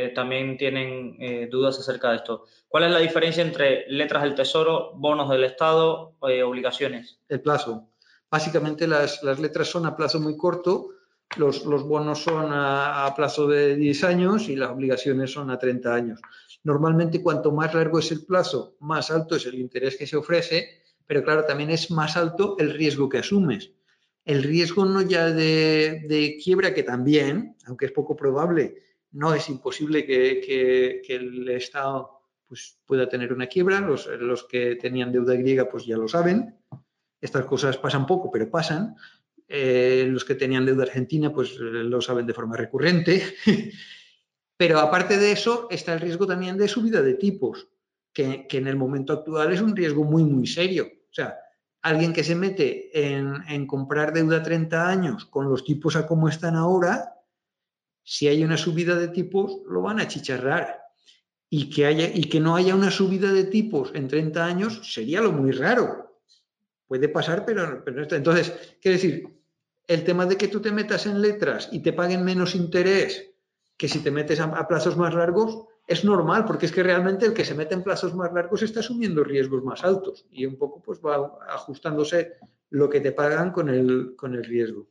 eh, 0.06 0.12
también 0.14 0.56
tienen 0.56 1.16
eh, 1.20 1.48
dudas 1.50 1.80
acerca 1.80 2.12
de 2.12 2.18
esto. 2.18 2.46
¿Cuál 2.68 2.84
es 2.84 2.92
la 2.92 3.00
diferencia 3.00 3.42
entre 3.42 3.86
letras 3.90 4.22
del 4.22 4.36
Tesoro, 4.36 4.92
bonos 4.94 5.28
del 5.32 5.44
Estado, 5.44 6.14
obligaciones? 6.20 7.18
El 7.28 7.42
plazo. 7.42 7.88
Básicamente 8.30 8.86
las, 8.86 9.24
letras 9.24 9.70
son 9.70 9.88
a 9.88 9.96
plazo 9.96 10.20
muy 10.20 10.38
corto, 10.38 10.90
los, 11.38 11.64
bonos 11.66 12.22
son 12.22 12.54
a, 12.54 13.08
a, 13.08 13.16
plazo 13.16 13.48
de 13.48 13.76
10 13.76 14.04
años 14.04 14.50
y 14.50 14.56
las 14.56 14.70
obligaciones 14.70 15.32
son 15.32 15.50
a 15.50 15.58
30 15.58 15.92
años. 15.92 16.22
Normalmente 16.64 17.24
cuanto 17.24 17.52
más 17.52 17.74
largo 17.74 17.98
es 17.98 18.12
el 18.12 18.24
plazo, 18.24 18.76
más 18.82 19.10
alto 19.10 19.36
es 19.36 19.48
el 19.48 19.56
interés 19.56 19.98
que 19.98 20.06
se 20.06 20.16
ofrece, 20.18 20.84
pero 21.08 21.24
claro, 21.24 21.44
también 21.46 21.72
es 21.72 21.90
más 21.90 22.16
alto 22.16 22.56
el 22.60 22.72
riesgo 22.72 23.10
que 23.10 23.18
asumes 23.18 23.72
el 24.26 24.44
riesgo 24.44 24.86
no 24.86 25.02
ya 25.02 25.32
de, 25.32 26.40
quiebra, 26.44 26.74
que 26.74 26.84
también, 26.84 27.56
aunque 27.66 27.86
es 27.86 27.92
poco 27.92 28.16
probable, 28.16 28.84
no 29.12 29.34
es 29.34 29.50
imposible 29.50 30.06
que, 30.06 31.02
el 31.08 31.50
Estado 31.50 32.22
pues, 32.48 32.80
pueda 32.86 33.10
tener 33.10 33.34
una 33.34 33.48
quiebra. 33.48 33.82
Los, 33.82 34.08
los, 34.08 34.46
que 34.46 34.76
tenían 34.76 35.12
deuda 35.12 35.34
griega 35.36 35.68
pues 35.68 35.86
ya 35.86 35.98
lo 35.98 36.08
saben. 36.08 36.56
Estas 37.20 37.46
cosas 37.46 37.78
pasan 37.78 38.06
poco, 38.06 38.32
pero 38.32 38.50
pasan. 38.50 38.96
Eh, 39.48 40.08
los 40.08 40.24
que 40.24 40.36
tenían 40.36 40.66
deuda 40.66 40.84
argentina 40.84 41.34
pues 41.34 41.58
lo 41.58 42.00
saben 42.00 42.26
de 42.26 42.34
forma 42.34 42.56
recurrente. 42.56 43.22
pero 44.58 44.80
aparte 44.80 45.18
de 45.18 45.32
eso 45.32 45.68
está 45.72 45.94
el 45.94 46.00
riesgo 46.00 46.28
también 46.28 46.58
de 46.58 46.68
subida 46.68 47.02
de 47.02 47.16
tipos, 47.16 47.68
que, 48.14 48.48
que 48.48 48.60
en 48.60 48.68
el 48.68 48.76
momento 48.76 49.14
actual 49.14 49.52
es 49.52 49.62
un 49.62 49.76
riesgo 49.76 50.04
muy, 50.04 50.24
muy 50.24 50.46
serio. 50.48 50.86
O 50.86 51.14
sea, 51.14 51.38
alguien 51.82 52.14
que 52.14 52.24
se 52.24 52.36
mete 52.36 52.90
en, 52.94 53.68
comprar 53.68 54.14
deuda 54.14 54.38
a 54.38 54.44
30 54.44 54.88
años 54.88 55.26
con 55.26 55.50
los 55.50 55.64
tipos 55.64 55.96
a 55.96 56.06
como 56.08 56.30
están 56.30 56.56
ahora, 56.56 57.16
si 58.04 58.28
hay 58.28 58.44
una 58.44 58.58
subida 58.58 58.96
de 58.96 59.08
tipos, 59.08 59.62
lo 59.68 59.82
van 59.82 60.00
a 60.00 60.08
chicharrar. 60.08 60.80
y 61.50 61.70
que, 61.70 61.86
haya, 61.86 62.08
y 62.08 62.24
que 62.26 62.40
no 62.40 62.56
haya 62.56 62.76
una 62.76 62.92
subida 62.92 63.34
de 63.34 63.44
tipos 63.44 63.92
en 63.94 64.08
30 64.08 64.46
años 64.46 64.94
sería 64.94 65.20
lo 65.22 65.34
muy 65.34 65.52
raro. 65.52 66.22
Puede 66.88 67.10
pasar, 67.10 67.46
pero, 67.46 67.84
pero 67.84 68.04
entonces, 68.16 68.78
quiere 68.82 68.98
decir, 68.98 69.42
el 69.88 70.06
tema 70.06 70.26
de 70.26 70.38
que 70.38 70.48
tú 70.48 70.62
te 70.62 70.72
metas 70.72 71.06
en 71.06 71.22
letras 71.22 71.68
y 71.72 71.80
te 71.80 71.92
paguen 71.92 72.24
menos 72.24 72.56
interés 72.56 73.32
que 73.82 73.90
si 73.90 74.00
te 74.00 74.12
metes 74.12 74.40
a, 74.40 74.68
plazos 74.68 74.96
más 74.96 75.14
largos, 75.14 75.66
es 75.92 76.06
normal, 76.06 76.46
porque 76.46 76.66
es 76.66 76.72
que 76.72 76.84
realmente 76.84 77.26
el 77.26 77.34
que 77.34 77.44
se 77.44 77.54
mete 77.54 77.74
en 77.74 77.84
plazos 77.84 78.16
más 78.16 78.32
largos 78.32 78.62
está 78.64 78.80
asumiendo 78.80 79.24
riesgos 79.24 79.64
más 79.64 79.84
altos 79.84 80.26
y 80.32 80.46
un 80.46 80.58
poco 80.58 80.82
pues 80.82 81.00
va 81.00 81.38
ajustándose 81.50 82.38
lo 82.70 82.90
que 82.90 83.02
te 83.02 83.12
pagan 83.12 83.52
con 83.52 83.68
el, 83.70 84.14
con 84.16 84.34
el 84.34 84.44
riesgo. 84.44 84.88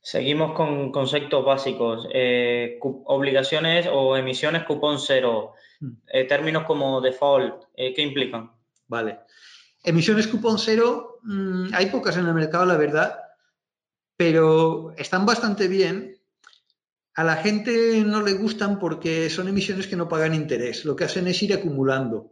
Seguimos 0.00 0.52
con 0.52 0.90
conceptos 0.90 1.44
básicos. 1.44 2.08
Eh, 2.14 2.78
obligaciones 2.80 3.86
o 3.92 4.16
emisiones 4.16 4.64
cupón 4.64 4.98
cero. 4.98 5.52
Hmm. 5.80 5.92
Eh, 6.06 6.24
términos 6.24 6.64
como 6.64 7.02
default, 7.02 7.64
eh, 7.74 7.92
¿qué 7.92 8.02
implican? 8.02 8.50
Vale. 8.86 9.20
Emisiones 9.84 10.26
cupón 10.26 10.58
cero, 10.58 11.18
mm, 11.22 11.74
hay 11.74 11.86
pocas 11.86 12.16
en 12.16 12.26
el 12.26 12.34
mercado, 12.34 12.64
la 12.64 12.76
verdad, 12.78 13.18
pero 14.16 14.92
están 14.96 15.26
bastante 15.26 15.68
bien. 15.68 16.17
A 17.18 17.24
la 17.24 17.34
gente 17.34 18.04
no 18.06 18.22
le 18.22 18.34
gustan 18.34 18.78
porque 18.78 19.28
son 19.28 19.48
emisiones 19.48 19.88
que 19.88 19.96
no 19.96 20.08
pagan 20.08 20.34
interés. 20.34 20.84
Lo 20.84 20.94
que 20.94 21.02
hacen 21.02 21.26
es 21.26 21.42
ir 21.42 21.52
acumulando. 21.52 22.30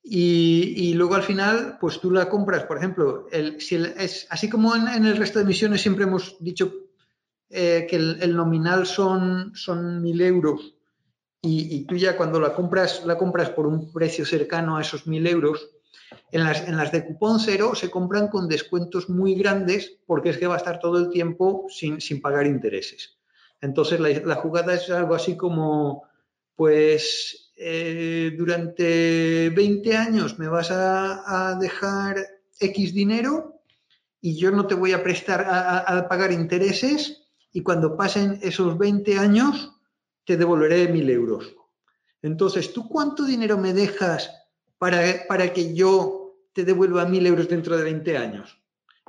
Y, 0.00 0.94
luego 0.94 1.16
al 1.16 1.24
final, 1.24 1.76
pues 1.80 1.98
tú 1.98 2.12
la 2.12 2.28
compras, 2.28 2.62
por 2.66 2.76
ejemplo, 2.76 3.26
si 3.58 3.74
es, 3.74 4.28
así 4.30 4.48
como 4.48 4.76
en, 4.76 5.04
el 5.04 5.16
resto 5.16 5.40
de 5.40 5.46
emisiones 5.46 5.80
siempre 5.80 6.04
hemos 6.04 6.36
dicho 6.38 6.72
eh, 7.50 7.88
que 7.90 7.96
el, 7.96 8.36
nominal 8.36 8.86
son, 8.86 9.52
1.000 9.52 10.22
euros 10.22 10.76
y, 11.42 11.84
tú 11.86 11.96
ya 11.96 12.16
cuando 12.16 12.38
la 12.38 12.54
compras, 12.54 13.04
la 13.04 13.18
compras 13.18 13.50
por 13.50 13.66
un 13.66 13.92
precio 13.92 14.24
cercano 14.24 14.76
a 14.76 14.82
esos 14.82 15.04
1.000 15.04 15.28
euros, 15.28 15.68
en 16.30 16.44
las, 16.44 16.92
de 16.92 17.04
cupón 17.04 17.40
cero 17.40 17.74
se 17.74 17.90
compran 17.90 18.28
con 18.28 18.48
descuentos 18.48 19.08
muy 19.08 19.34
grandes 19.34 19.98
porque 20.06 20.30
es 20.30 20.38
que 20.38 20.46
va 20.46 20.54
a 20.54 20.58
estar 20.58 20.78
todo 20.78 20.98
el 20.98 21.10
tiempo 21.10 21.66
sin 21.68 22.20
pagar 22.20 22.46
intereses. 22.46 23.13
Entonces 23.64 23.98
la, 23.98 24.34
jugada 24.34 24.74
es 24.74 24.90
algo 24.90 25.14
así 25.14 25.38
como, 25.38 26.02
pues 26.54 27.50
eh, 27.56 28.34
durante 28.36 29.48
20 29.48 29.96
años 29.96 30.38
me 30.38 30.48
vas 30.48 30.70
a, 30.70 31.56
dejar 31.58 32.16
X 32.60 32.92
dinero 32.92 33.62
y 34.20 34.36
yo 34.36 34.50
no 34.50 34.66
te 34.66 34.74
voy 34.74 34.92
a 34.92 35.02
prestar 35.02 35.46
a, 35.48 36.06
pagar 36.08 36.30
intereses 36.30 37.22
y 37.52 37.62
cuando 37.62 37.96
pasen 37.96 38.38
esos 38.42 38.76
20 38.76 39.16
años 39.16 39.72
te 40.26 40.36
devolveré 40.36 40.92
1.000 40.92 41.10
euros. 41.10 41.56
Entonces, 42.20 42.70
¿tú 42.74 42.86
cuánto 42.86 43.24
dinero 43.24 43.56
me 43.56 43.72
dejas 43.72 44.30
para, 44.76 45.26
para 45.26 45.54
que 45.54 45.74
yo 45.74 46.36
te 46.52 46.64
devuelva 46.64 47.06
1.000 47.06 47.26
euros 47.26 47.48
dentro 47.48 47.78
de 47.78 47.84
20 47.84 48.18
años? 48.18 48.63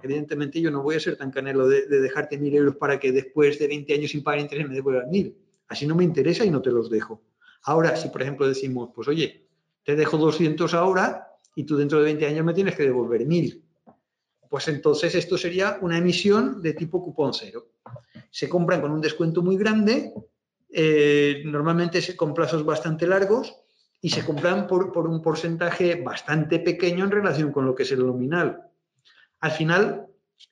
Evidentemente 0.05 0.61
yo 0.61 0.71
no 0.71 0.83
voy 0.83 0.95
a 0.95 0.99
ser 0.99 1.17
tan 1.17 1.31
canelo 1.31 1.67
de, 1.67 1.87
de 1.87 1.99
dejarte 1.99 2.39
1.000 2.39 2.55
euros 2.55 2.75
para 2.77 2.99
que 2.99 3.11
después 3.11 3.59
de 3.59 3.67
20 3.67 3.93
años 3.93 4.11
sin 4.11 4.23
pagar 4.23 4.39
intereses 4.39 4.69
me 4.69 4.75
devuelvan 4.75 5.09
1.000. 5.09 5.35
Así 5.67 5.87
no 5.87 5.95
me 5.95 6.03
interesa 6.03 6.45
y 6.45 6.51
no 6.51 6.61
te 6.61 6.71
los 6.71 6.89
dejo. 6.89 7.21
Ahora, 7.63 7.95
si 7.95 8.09
por 8.09 8.21
ejemplo 8.21 8.47
decimos, 8.47 8.91
pues 8.93 9.07
oye, 9.07 9.47
te 9.83 9.95
dejo 9.95 10.17
200 10.17 10.73
ahora 10.73 11.27
y 11.55 11.63
tú 11.63 11.75
dentro 11.75 11.99
de 11.99 12.05
20 12.05 12.27
años 12.27 12.45
me 12.45 12.53
tienes 12.53 12.75
que 12.75 12.83
devolver 12.83 13.25
1000, 13.25 13.63
pues 14.49 14.67
entonces 14.67 15.15
esto 15.15 15.37
sería 15.37 15.77
una 15.81 15.97
emisión 15.97 16.61
de 16.61 16.73
tipo 16.73 17.03
cupón 17.03 17.33
cero. 17.33 17.67
Se 18.29 18.47
compran 18.47 18.81
con 18.81 18.91
un 18.91 19.01
descuento 19.01 19.41
muy 19.41 19.57
grande, 19.57 20.13
eh, 20.69 21.41
normalmente 21.45 22.15
con 22.15 22.33
plazos 22.33 22.63
bastante 22.63 23.07
largos 23.07 23.55
y 24.01 24.09
se 24.09 24.23
compran 24.23 24.67
por, 24.67 25.07
un 25.07 25.21
porcentaje 25.21 25.95
bastante 25.95 26.59
pequeño 26.59 27.05
en 27.05 27.11
relación 27.11 27.51
con 27.51 27.65
lo 27.65 27.73
que 27.73 27.83
es 27.83 27.91
el 27.91 28.05
nominal. 28.05 28.69
Al 29.39 29.51
final, 29.51 30.07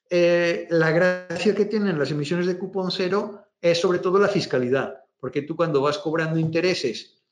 eh, 0.09 0.67
la 0.69 0.91
gracia 0.91 1.55
que 1.55 1.65
tienen 1.65 1.99
las 1.99 2.11
emisiones 2.11 2.47
de 2.47 2.57
cupón 2.57 2.91
cero 2.91 3.45
es 3.61 3.79
sobre 3.79 3.99
todo 3.99 4.19
la 4.19 4.27
fiscalidad 4.27 5.03
porque 5.23 5.43
tú 5.43 5.55
cuando 5.55 5.79
vas 5.79 5.99
cobrando 5.99 6.37
intereses 6.37 7.23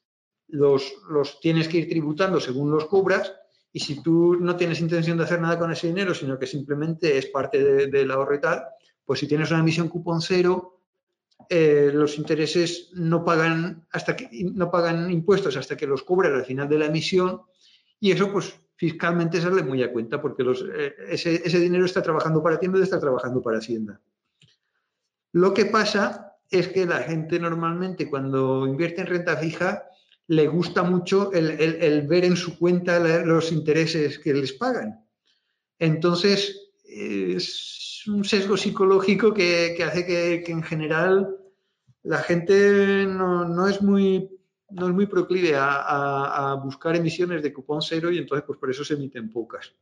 los, 0.48 0.94
los 1.10 1.42
tienes 1.42 1.68
que 1.68 1.80
ir 1.80 1.90
tributando 1.90 2.40
según 2.40 2.72
los 2.72 2.86
cobras 2.86 3.34
y 3.74 3.82
si 3.82 4.02
tú 4.02 4.38
no 4.40 4.56
tienes 4.56 4.80
intención 4.80 5.18
de 5.18 5.26
hacer 5.26 5.42
nada 5.42 5.60
con 5.60 5.74
ese 5.74 5.88
dinero, 5.88 6.14
sino 6.14 6.40
que 6.40 6.48
simplemente 6.48 7.18
es 7.18 7.26
parte 7.26 7.62
del 7.62 7.92
de 7.92 8.14
ahorro 8.14 8.36
y 8.36 8.40
tal, 8.40 8.64
pues 9.04 9.20
si 9.20 9.28
tienes 9.28 9.52
una 9.52 9.60
emisión 9.60 9.90
cupón 9.90 10.22
cero, 10.22 10.80
eh, 11.50 11.92
los 11.94 12.18
intereses 12.18 12.92
no 12.94 13.26
pagan, 13.26 13.86
hasta 13.92 14.16
que, 14.16 14.30
no 14.32 14.72
pagan 14.72 15.12
impuestos 15.12 15.58
hasta 15.58 15.76
que 15.76 15.86
los 15.86 16.04
cobras 16.04 16.32
al 16.32 16.46
final 16.46 16.70
de 16.70 16.80
la 16.80 16.86
emisión 16.86 17.42
y 18.00 18.14
eso 18.14 18.32
pues 18.32 18.58
fiscalmente 18.82 19.40
sale 19.40 19.62
muy 19.62 19.84
a 19.84 19.92
cuenta 19.92 20.20
porque 20.20 20.42
eh, 20.42 20.96
ese, 21.10 21.60
dinero 21.60 21.86
está 21.86 22.02
trabajando 22.02 22.42
para 22.42 22.58
vez 22.58 22.72
de 22.72 22.82
estar 22.82 23.00
trabajando 23.00 23.40
para 23.40 23.60
Hacienda. 23.60 24.02
Lo 25.34 25.54
que 25.54 25.66
pasa 25.66 26.34
es 26.50 26.70
que 26.70 26.88
la 26.88 26.98
gente 27.04 27.40
normalmente 27.40 28.10
cuando 28.10 28.66
invierte 28.66 29.02
en 29.02 29.06
renta 29.06 29.38
fija 29.38 29.84
le 30.26 30.48
gusta 30.48 30.82
mucho 30.82 31.32
el, 31.32 32.08
ver 32.08 32.26
en 32.26 32.36
su 32.36 32.58
cuenta 32.58 33.00
los 33.24 33.52
intereses 33.52 34.18
que 34.18 34.34
les 34.34 34.54
pagan. 34.54 35.06
Entonces, 35.78 36.72
es 36.84 38.02
un 38.08 38.24
sesgo 38.24 38.58
psicológico 38.58 39.32
que, 39.32 39.78
hace 39.86 40.08
que, 40.08 40.52
en 40.52 40.64
general 40.64 41.38
la 42.02 42.18
gente 42.18 43.06
no, 43.06 43.68
es 43.68 43.80
muy 43.84 44.31
no 44.72 44.88
es 44.88 44.94
muy 44.94 45.06
proclive 45.06 45.56
a, 45.56 46.52
a, 46.52 46.56
buscar 46.56 46.96
emisiones 46.96 47.42
de 47.44 47.54
cupón 47.54 47.82
cero 47.82 48.12
y 48.12 48.18
entonces 48.18 48.46
pues 48.46 48.60
por 48.60 48.70
eso 48.70 48.84
se 48.84 48.94
emiten 48.96 49.30
pocas 49.30 49.74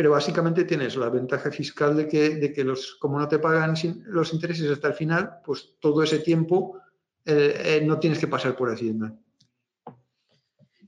pero 0.00 0.12
básicamente 0.12 0.64
tienes 0.64 0.96
la 0.96 1.10
ventaja 1.10 1.50
fiscal 1.50 1.94
de 1.94 2.08
que, 2.08 2.36
de 2.36 2.54
que 2.54 2.64
los, 2.64 2.94
como 2.94 3.18
no 3.18 3.28
te 3.28 3.38
pagan 3.38 3.74
los 4.06 4.32
intereses 4.32 4.70
hasta 4.70 4.88
el 4.88 4.94
final, 4.94 5.40
pues 5.44 5.74
todo 5.78 6.02
ese 6.02 6.20
tiempo 6.20 6.78
eh, 7.26 7.60
eh, 7.62 7.84
no 7.84 7.98
tienes 7.98 8.18
que 8.18 8.26
pasar 8.26 8.56
por 8.56 8.70
Hacienda. 8.70 9.14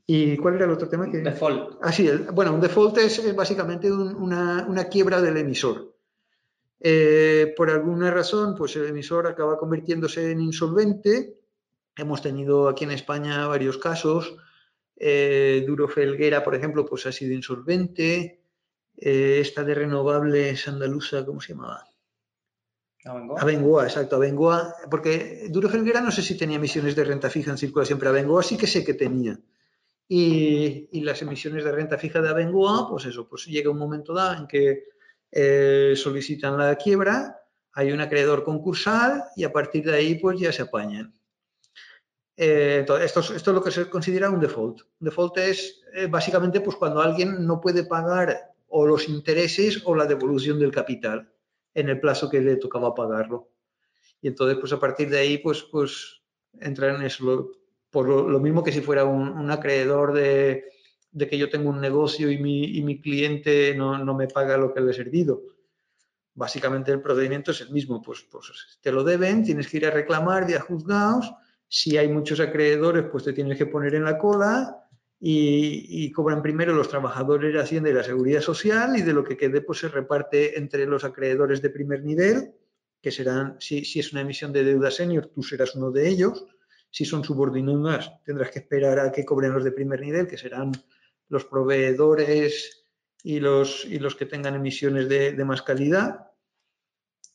¿Y 0.07 0.39
cuál 0.39 0.55
era 0.55 0.65
el 0.65 0.71
otro 0.71 0.89
tema? 0.89 1.11
Que... 1.11 1.19
Default. 1.19 1.79
Ah, 1.83 1.93
sí, 1.93 2.09
bueno, 2.33 2.55
un 2.55 2.61
default 2.63 2.97
es 2.97 3.37
básicamente 3.37 3.93
una, 3.93 4.67
una, 4.67 4.85
quiebra 4.85 5.21
del 5.21 5.37
emisor. 5.37 5.95
Eh, 6.81 7.53
por 7.55 7.69
alguna 7.69 8.11
razón, 8.11 8.55
pues 8.57 8.75
el 8.77 8.87
emisor 8.87 9.27
acaba 9.27 9.59
convirtiéndose 9.59 10.31
en 10.31 10.41
insolvente. 10.41 11.42
Hemos 11.97 12.23
tenido 12.23 12.69
aquí 12.69 12.85
en 12.85 12.93
España 12.93 13.47
varios 13.47 13.79
casos. 13.79 14.37
Duro 14.97 15.89
Felguera, 15.89 16.45
por 16.45 16.55
ejemplo, 16.55 16.87
pues 16.87 17.07
ha 17.07 17.13
sido 17.13 17.35
insolvente. 17.35 18.43
Eh, 18.97 19.41
esta 19.41 19.65
de 19.65 19.75
renovables 19.75 20.69
andaluza, 20.69 21.25
¿cómo 21.25 21.41
se 21.41 21.55
llamaba? 21.55 21.85
Abengoa. 23.05 23.41
Abengoa, 23.41 23.85
exacto, 23.85 24.17
Abengoa, 24.17 24.75
porque 24.91 25.49
Duro 25.51 25.69
Felguera 25.69 26.01
no 26.01 26.13
sé 26.13 26.23
si 26.23 26.37
tenía 26.37 26.57
emisiones 26.57 26.95
de 26.95 27.05
renta 27.05 27.29
fija 27.29 27.51
en 27.51 27.59
circulación, 27.59 27.99
pero 27.99 28.11
Abengoa 28.11 28.43
sí 28.45 28.57
que 28.57 28.69
sé 28.69 28.85
que 28.85 28.95
tenía. 28.95 29.39
Y, 30.07 31.01
las 31.03 31.21
emisiones 31.23 31.65
de 31.65 31.73
renta 31.73 31.99
fija 31.99 32.21
de 32.21 32.29
Abengoa, 32.29 32.89
pues 32.89 33.07
eso, 33.07 33.29
pues 33.29 33.47
llega 33.47 33.71
un 33.71 33.79
momento 33.79 34.13
dado 34.15 34.39
en 34.39 34.47
que 34.47 34.85
eh, 35.33 35.95
solicitan 35.97 36.57
la 36.57 36.77
quiebra, 36.77 37.41
hay 37.73 37.91
un 37.91 38.01
acreedor 38.01 38.45
concursal 38.45 39.25
y 39.35 39.45
a 39.45 39.53
partir 39.53 39.85
de 39.85 39.97
ahí 39.97 40.15
pues 40.17 40.39
ya 40.39 40.53
se 40.53 40.63
apañan. 40.63 41.13
Eh, 42.45 42.85
esto, 43.03 43.21
es 43.21 43.47
lo 43.47 43.63
que 43.63 43.71
se 43.71 43.89
considera 43.89 44.31
un 44.31 44.41
default. 44.41 44.81
Un 44.81 45.05
default 45.05 45.39
es 45.39 45.83
básicamente 46.11 46.61
pues 46.61 46.77
cuando 46.77 47.01
alguien 47.01 47.47
no 47.47 47.61
puede 47.61 47.85
pagar 47.85 48.53
o 48.67 48.87
los 48.87 49.09
intereses 49.09 49.83
o 49.85 49.95
la 49.95 50.07
devolución 50.07 50.59
del 50.59 50.73
capital 50.73 51.31
en 51.75 51.89
el 51.89 52.01
plazo 52.01 52.29
que 52.29 52.41
le 52.41 52.57
tocaba 52.57 52.95
pagarlo. 52.95 53.51
Y 54.21 54.29
entonces, 54.29 54.57
pues 54.59 54.73
a 54.73 54.81
partir 54.81 55.11
de 55.11 55.19
ahí, 55.19 55.39
pues, 55.39 55.63
pues 55.63 56.23
entra 56.61 56.95
en 56.95 57.03
eso, 57.03 57.51
por 57.91 58.09
lo, 58.09 58.41
mismo 58.41 58.63
que 58.63 58.73
si 58.73 58.81
fuera 58.81 59.05
un, 59.05 59.51
acreedor 59.51 60.13
de, 60.13 60.65
que 61.19 61.39
yo 61.39 61.51
tengo 61.51 61.71
un 61.71 61.81
negocio 61.81 62.31
y 62.31 62.39
mi, 62.39 63.01
cliente 63.01 63.75
no, 63.75 64.15
me 64.15 64.29
paga 64.29 64.57
lo 64.57 64.73
que 64.73 64.81
le 64.81 64.93
he 64.93 64.95
servido. 64.95 65.43
Básicamente 66.35 66.93
el 66.93 67.03
procedimiento 67.03 67.51
es 67.51 67.61
el 67.61 67.71
mismo, 67.71 68.01
pues, 68.01 68.23
pues 68.31 68.79
te 68.81 68.93
lo 68.93 69.05
deben, 69.05 69.45
tienes 69.45 69.69
que 69.69 69.79
ir 69.79 69.87
a 69.87 69.91
reclamar 69.91 70.47
vía 70.47 70.61
juzgados, 70.61 71.31
si 71.75 71.97
hay 71.97 72.07
muchos 72.07 72.39
acreedores, 72.39 73.07
pues 73.11 73.25
te 73.25 73.33
tienes 73.33 73.57
que 73.57 73.65
poner 73.65 73.95
en 73.95 74.05
la 74.05 74.19
cola 74.19 74.87
y, 75.19 76.13
cobran 76.13 76.43
primero 76.43 76.75
los 76.75 76.91
trabajadores 76.91 77.51
de 77.51 77.61
Hacienda 77.61 77.89
y 77.89 77.95
la 77.95 78.05
Seguridad 78.05 78.43
Social 78.43 78.95
y 78.95 79.01
de 79.01 79.15
lo 79.15 79.25
que 79.25 79.39
quede 79.39 79.63
pues 79.63 79.79
se 79.79 79.89
reparte 79.89 80.59
entre 80.59 80.85
los 80.85 81.03
acreedores 81.03 81.63
de 81.63 81.71
primer 81.71 82.05
nivel, 82.05 82.53
que 83.01 83.11
serán, 83.11 83.57
si, 83.59 83.79
es 83.79 84.13
una 84.13 84.21
emisión 84.21 84.53
de 84.53 84.65
deuda 84.65 84.91
senior, 84.91 85.31
tú 85.35 85.43
serás 85.43 85.75
uno 85.75 85.91
de 85.91 86.11
ellos, 86.11 86.45
si 86.91 87.07
son 87.07 87.25
subordinadas 87.25 88.13
tendrás 88.23 88.51
que 88.51 88.59
esperar 88.59 88.99
a 88.99 89.11
que 89.11 89.25
cobren 89.25 89.55
los 89.55 89.65
de 89.65 89.73
primer 89.73 90.03
nivel, 90.03 90.27
que 90.27 90.37
serán 90.37 90.73
los 91.31 91.47
proveedores 91.47 92.85
y 93.23 93.41
los, 93.41 93.87
y 93.87 93.99
los 93.99 94.15
que 94.15 94.27
tengan 94.27 94.57
emisiones 94.57 95.09
de, 95.09 95.43
más 95.47 95.63
calidad. 95.63 96.33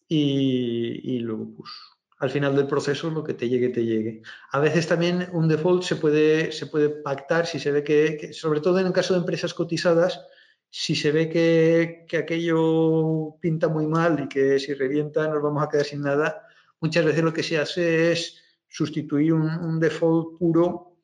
Y, 0.07 1.17
luego, 1.21 1.55
pues, 1.57 1.71
al 2.19 2.29
final 2.31 2.55
del 2.55 2.67
proceso 2.67 3.09
lo 3.09 3.23
que 3.23 3.33
te 3.33 3.47
llegue, 3.47 3.69
te 3.69 3.85
llegue. 3.85 4.21
A 4.51 4.59
veces 4.59 4.87
también 4.87 5.29
un 5.33 5.47
default 5.47 5.83
se 5.83 5.95
puede, 5.95 6.51
se 6.51 6.65
puede 6.65 6.89
pactar 6.89 7.45
si 7.45 7.59
se 7.59 7.71
ve 7.71 7.83
que, 7.83 8.33
sobre 8.33 8.59
todo 8.59 8.79
en 8.79 8.87
el 8.87 8.93
caso 8.93 9.13
de 9.13 9.19
empresas 9.19 9.53
cotizadas, 9.53 10.25
si 10.69 10.95
se 10.95 11.11
ve 11.11 11.29
que, 11.29 12.05
que, 12.07 12.17
aquello 12.17 13.35
pinta 13.39 13.67
muy 13.67 13.87
mal 13.87 14.19
y 14.19 14.27
que 14.27 14.59
si 14.59 14.73
revienta 14.73 15.27
nos 15.27 15.41
vamos 15.41 15.63
a 15.63 15.69
quedar 15.69 15.85
sin 15.85 16.01
nada, 16.01 16.43
muchas 16.81 17.05
veces 17.05 17.23
lo 17.23 17.33
que 17.33 17.43
se 17.43 17.57
hace 17.57 18.11
es 18.11 18.43
sustituir 18.67 19.33
un, 19.33 19.49
un 19.49 19.79
default 19.79 20.37
puro 20.37 20.97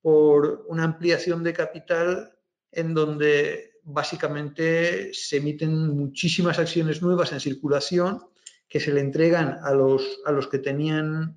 por 0.00 0.64
una 0.68 0.84
ampliación 0.84 1.42
de 1.42 1.52
capital 1.52 2.32
en 2.70 2.94
donde 2.94 3.80
básicamente 3.82 5.12
se 5.14 5.38
emiten 5.38 5.96
muchísimas 5.96 6.58
acciones 6.58 7.02
nuevas 7.02 7.32
en 7.32 7.40
circulación 7.40 8.22
que 8.68 8.80
se 8.80 8.92
le 8.92 9.00
entregan 9.00 9.58
a 9.62 9.72
los, 9.72 10.20
a 10.24 10.32
los 10.32 10.48
que 10.48 10.58
tenían 10.58 11.36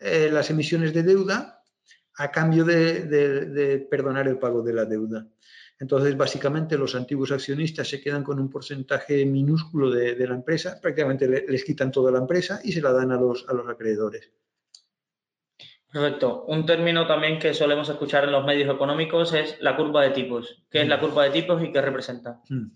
eh, 0.00 0.30
las 0.30 0.50
emisiones 0.50 0.92
de 0.94 1.02
deuda 1.02 1.62
a 2.18 2.30
cambio 2.30 2.64
de, 2.64 3.86
perdonar 3.90 4.28
el 4.28 4.38
pago 4.38 4.62
de 4.62 4.72
la 4.72 4.84
deuda. 4.84 5.26
Entonces, 5.78 6.16
básicamente, 6.16 6.78
los 6.78 6.94
antiguos 6.94 7.32
accionistas 7.32 7.88
se 7.88 8.00
quedan 8.00 8.24
con 8.24 8.40
un 8.40 8.48
porcentaje 8.48 9.26
minúsculo 9.26 9.90
de, 9.90 10.26
la 10.26 10.34
empresa, 10.34 10.78
prácticamente 10.80 11.28
les 11.28 11.64
quitan 11.64 11.90
toda 11.90 12.10
la 12.10 12.18
empresa 12.18 12.60
y 12.64 12.72
se 12.72 12.80
la 12.80 12.92
dan 12.92 13.12
a 13.12 13.20
los, 13.20 13.46
a 13.48 13.52
los 13.52 13.68
acreedores. 13.68 14.30
Perfecto. 15.92 16.44
Un 16.48 16.66
término 16.66 17.06
también 17.06 17.38
que 17.38 17.54
solemos 17.54 17.88
escuchar 17.88 18.24
en 18.24 18.32
los 18.32 18.44
medios 18.44 18.74
económicos 18.74 19.32
es 19.34 19.56
la 19.60 19.76
curva 19.76 20.02
de 20.02 20.10
tipos. 20.10 20.62
¿Qué 20.70 20.82
es 20.82 20.88
la 20.88 20.96
mm. 20.96 21.00
curva 21.00 21.24
de 21.24 21.30
tipos 21.30 21.62
y 21.62 21.72
qué 21.72 21.80
representa? 21.80 22.40
Mm. 22.48 22.66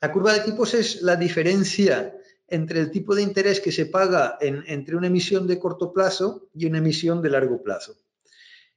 La 0.00 0.12
curva 0.12 0.32
de 0.32 0.40
tipos 0.40 0.74
es 0.74 1.02
la 1.02 1.16
diferencia 1.16 2.14
entre 2.48 2.80
el 2.80 2.90
tipo 2.90 3.14
de 3.14 3.22
interés 3.22 3.60
que 3.60 3.72
se 3.72 3.86
paga 3.86 4.38
entre 4.40 4.96
una 4.96 5.06
emisión 5.06 5.46
de 5.46 5.58
corto 5.58 5.92
plazo 5.92 6.48
y 6.54 6.66
una 6.66 6.78
emisión 6.78 7.22
de 7.22 7.30
largo 7.30 7.62
plazo. 7.62 7.96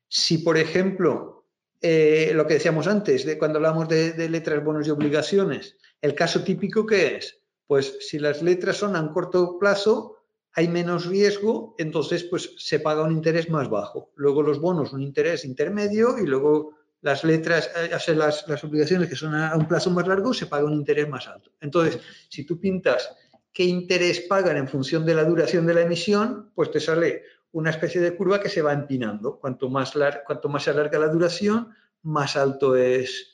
Si, 0.07 0.39
por 0.39 0.57
ejemplo, 0.57 1.45
eh, 1.81 2.31
lo 2.36 2.45
que 2.45 2.55
decíamos 2.55 2.88
antes, 2.88 3.25
de 3.25 3.38
cuando 3.38 3.57
hablamos 3.57 3.88
de, 3.88 4.29
letras, 4.29 4.63
bonos 4.63 4.88
y 4.88 4.91
obligaciones, 4.91 5.77
el 6.01 6.13
caso 6.13 6.43
típico 6.43 6.86
que 6.86 7.15
es, 7.15 7.39
pues 7.65 7.97
si 8.01 8.19
las 8.19 8.41
letras 8.41 8.77
son 8.77 8.97
a 8.97 9.12
corto 9.12 9.57
plazo, 9.57 10.17
hay 10.51 10.67
menos 10.67 11.05
riesgo, 11.05 11.75
entonces 11.77 12.25
pues 12.25 12.53
se 12.57 12.81
paga 12.81 13.03
un 13.03 13.13
interés 13.13 13.49
más 13.49 13.69
bajo. 13.69 14.12
Luego 14.15 14.43
los 14.43 14.60
bonos 14.60 14.91
un 14.91 15.01
interés 15.01 15.45
intermedio 15.45 16.17
y 16.19 16.27
luego 16.27 16.75
las 16.99 17.23
letras, 17.23 17.71
eh, 17.75 18.15
las, 18.15 18.47
las 18.47 18.63
obligaciones 18.65 19.07
que 19.07 19.15
son 19.15 19.34
a 19.34 19.55
un 19.55 19.67
plazo 19.67 19.89
más 19.91 20.05
largo, 20.05 20.34
se 20.34 20.47
paga 20.47 20.65
un 20.65 20.73
interés 20.73 21.07
más 21.07 21.27
alto. 21.27 21.51
Entonces, 21.62 21.99
si 22.27 22.45
tú 22.45 22.60
pintas 22.60 23.10
qué 23.53 23.63
interés 23.63 24.21
pagan 24.21 24.57
en 24.57 24.67
función 24.67 25.05
de 25.05 25.15
la 25.15 25.25
duración 25.25 25.65
de 25.65 25.73
la 25.73 25.81
emisión, 25.81 26.51
pues 26.55 26.71
te 26.71 26.79
sale 26.79 27.23
una 27.51 27.69
especie 27.69 27.99
de 27.99 28.15
curva 28.15 28.39
que 28.39 28.49
se 28.49 28.61
va 28.61 28.73
empinando. 28.73 29.39
Cuanto 29.39 29.69
más, 29.69 29.93
cuanto 30.25 30.49
más 30.49 30.63
se 30.63 30.69
alarga 30.69 30.99
la 30.99 31.09
duración, 31.09 31.73
más 32.03 32.35
alto 32.37 32.75
es 32.75 33.31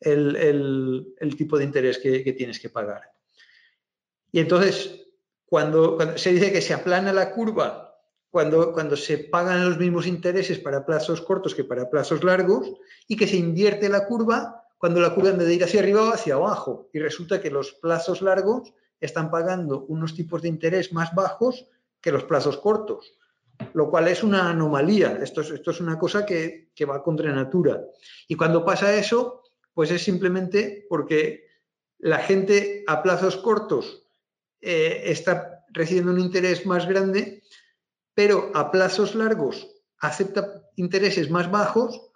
el, 0.00 1.34
tipo 1.36 1.58
de 1.58 1.64
interés 1.64 1.98
que, 1.98 2.32
tienes 2.36 2.60
que 2.60 2.68
pagar. 2.68 3.02
Y 4.30 4.40
entonces, 4.40 5.06
cuando, 5.46 5.98
se 6.16 6.32
dice 6.32 6.52
que 6.52 6.60
se 6.60 6.74
aplana 6.74 7.12
la 7.12 7.30
curva, 7.30 7.98
cuando, 8.30 8.96
se 8.96 9.18
pagan 9.18 9.64
los 9.64 9.78
mismos 9.78 10.06
intereses 10.06 10.58
para 10.58 10.84
plazos 10.84 11.20
cortos 11.20 11.54
que 11.54 11.64
para 11.64 11.88
plazos 11.88 12.22
largos, 12.22 12.72
y 13.08 13.16
que 13.16 13.26
se 13.26 13.36
invierte 13.36 13.88
la 13.88 14.06
curva 14.06 14.60
cuando 14.76 15.00
la 15.00 15.14
curva 15.14 15.30
en 15.30 15.38
vez 15.38 15.46
de 15.46 15.54
ir 15.54 15.64
hacia 15.64 15.80
arriba 15.80 16.02
va 16.02 16.14
hacia 16.14 16.34
abajo. 16.34 16.90
Y 16.92 16.98
resulta 16.98 17.40
que 17.40 17.50
los 17.50 17.72
plazos 17.72 18.20
largos 18.20 18.74
están 19.04 19.30
pagando 19.30 19.84
unos 19.88 20.14
tipos 20.14 20.42
de 20.42 20.48
interés 20.48 20.92
más 20.92 21.14
bajos 21.14 21.66
que 22.00 22.12
los 22.12 22.24
plazos 22.24 22.56
cortos, 22.58 23.14
lo 23.72 23.90
cual 23.90 24.08
es 24.08 24.22
una 24.22 24.50
anomalía. 24.50 25.18
Esto 25.22 25.40
es, 25.40 25.50
esto 25.50 25.70
es 25.70 25.80
una 25.80 25.98
cosa 25.98 26.24
que, 26.26 26.70
va 26.88 27.02
contra 27.02 27.32
natura. 27.32 27.82
Y 28.28 28.34
cuando 28.34 28.64
pasa 28.64 28.94
eso, 28.94 29.42
pues 29.72 29.90
es 29.90 30.02
simplemente 30.02 30.86
porque 30.88 31.46
la 31.98 32.18
gente 32.18 32.84
a 32.86 33.02
plazos 33.02 33.36
cortos 33.36 34.06
eh, 34.60 35.02
está 35.06 35.64
recibiendo 35.72 36.12
un 36.12 36.20
interés 36.20 36.66
más 36.66 36.86
grande, 36.86 37.42
pero 38.14 38.50
a 38.54 38.70
plazos 38.70 39.14
largos 39.14 39.68
acepta 39.98 40.62
intereses 40.76 41.30
más 41.30 41.50
bajos 41.50 42.10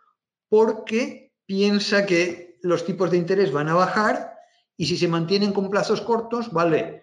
porque 0.48 1.32
piensa 1.46 2.06
que 2.06 2.58
los 2.62 2.84
tipos 2.84 3.10
de 3.10 3.16
interés 3.16 3.52
van 3.52 3.68
a 3.68 3.74
bajar 3.74 4.37
y 4.80 4.86
si 4.86 4.96
se 4.96 5.08
mantienen 5.08 5.52
con 5.52 5.68
plazos 5.68 6.00
cortos, 6.00 6.52
vale. 6.52 7.02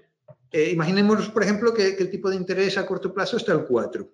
Eh, 0.49 0.71
imaginemos, 0.71 1.27
por 1.29 1.43
ejemplo, 1.43 1.73
que, 1.73 1.89
el 1.89 2.09
tipo 2.09 2.29
de 2.29 2.37
interés 2.37 2.77
a 2.77 2.85
corto 2.85 3.13
plazo 3.13 3.35
está 3.35 3.51
al 3.51 3.67
4. 3.67 4.09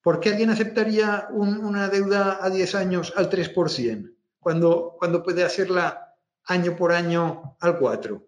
¿Por 0.00 0.20
qué 0.20 0.30
alguien 0.30 0.50
aceptaría 0.50 1.26
una 1.32 1.88
deuda 1.88 2.38
a 2.40 2.48
10 2.48 2.74
años 2.76 3.12
al 3.16 3.28
3% 3.28 4.14
cuando, 4.38 4.96
puede 5.24 5.42
hacerla 5.42 6.14
año 6.44 6.76
por 6.76 6.92
año 6.92 7.56
al 7.60 7.80
4? 7.80 8.24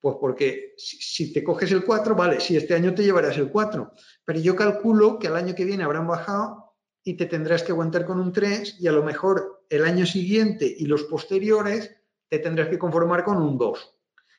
Pues 0.00 0.16
porque 0.20 0.74
si, 0.78 1.32
te 1.32 1.42
coges 1.42 1.72
el 1.72 1.84
4, 1.84 2.14
vale, 2.14 2.40
si 2.40 2.56
este 2.56 2.74
año 2.74 2.94
te 2.94 3.02
llevarás 3.02 3.36
el 3.38 3.50
4, 3.50 3.92
pero 4.24 4.38
yo 4.38 4.54
calculo 4.54 5.18
que 5.18 5.26
al 5.26 5.36
año 5.36 5.56
que 5.56 5.64
viene 5.64 5.82
habrán 5.82 6.06
bajado 6.06 6.76
y 7.02 7.14
te 7.14 7.26
tendrás 7.26 7.64
que 7.64 7.72
aguantar 7.72 8.06
con 8.06 8.20
un 8.20 8.32
3 8.32 8.76
y 8.78 8.86
a 8.86 8.92
lo 8.92 9.02
mejor 9.02 9.64
el 9.68 9.84
año 9.84 10.06
siguiente 10.06 10.72
y 10.78 10.86
los 10.86 11.02
posteriores 11.04 11.99
te 12.30 12.38
tendrás 12.38 12.68
que 12.68 12.78
conformar 12.78 13.24
con 13.24 13.36
un 13.42 13.58
2. 13.58 13.96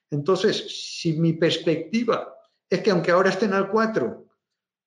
Entonces, 0.09 0.97
si 0.99 1.13
mi 1.13 1.33
perspectiva 1.33 2.33
es 2.69 2.81
que 2.81 2.89
aunque 2.89 3.11
ahora 3.11 3.29
estén 3.29 3.53
al 3.53 3.69
4, 3.69 4.25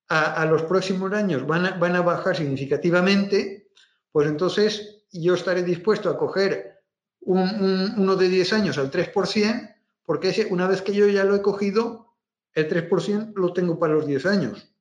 a, 0.07 0.45
los 0.45 0.63
próximos 0.63 1.11
años 1.13 1.47
van 1.47 1.65
a, 1.65 2.01
bajar 2.01 2.35
significativamente, 2.35 3.69
pues 4.11 4.27
entonces 4.27 5.05
yo 5.11 5.33
estaré 5.33 5.63
dispuesto 5.63 6.09
a 6.09 6.17
coger 6.17 6.83
un, 7.21 7.93
uno 7.97 8.15
de 8.15 8.29
10 8.29 8.53
años 8.53 8.77
al 8.77 8.91
3%, 8.91 9.75
porque 10.03 10.47
una 10.51 10.67
vez 10.67 10.81
que 10.81 10.93
yo 10.93 11.07
ya 11.07 11.23
lo 11.23 11.35
he 11.35 11.41
cogido, 11.41 12.13
el 12.53 12.69
3% 12.69 13.33
lo 13.35 13.53
tengo 13.53 13.79
para 13.79 13.93
los 13.93 14.05
10 14.05 14.25
años. 14.27 14.75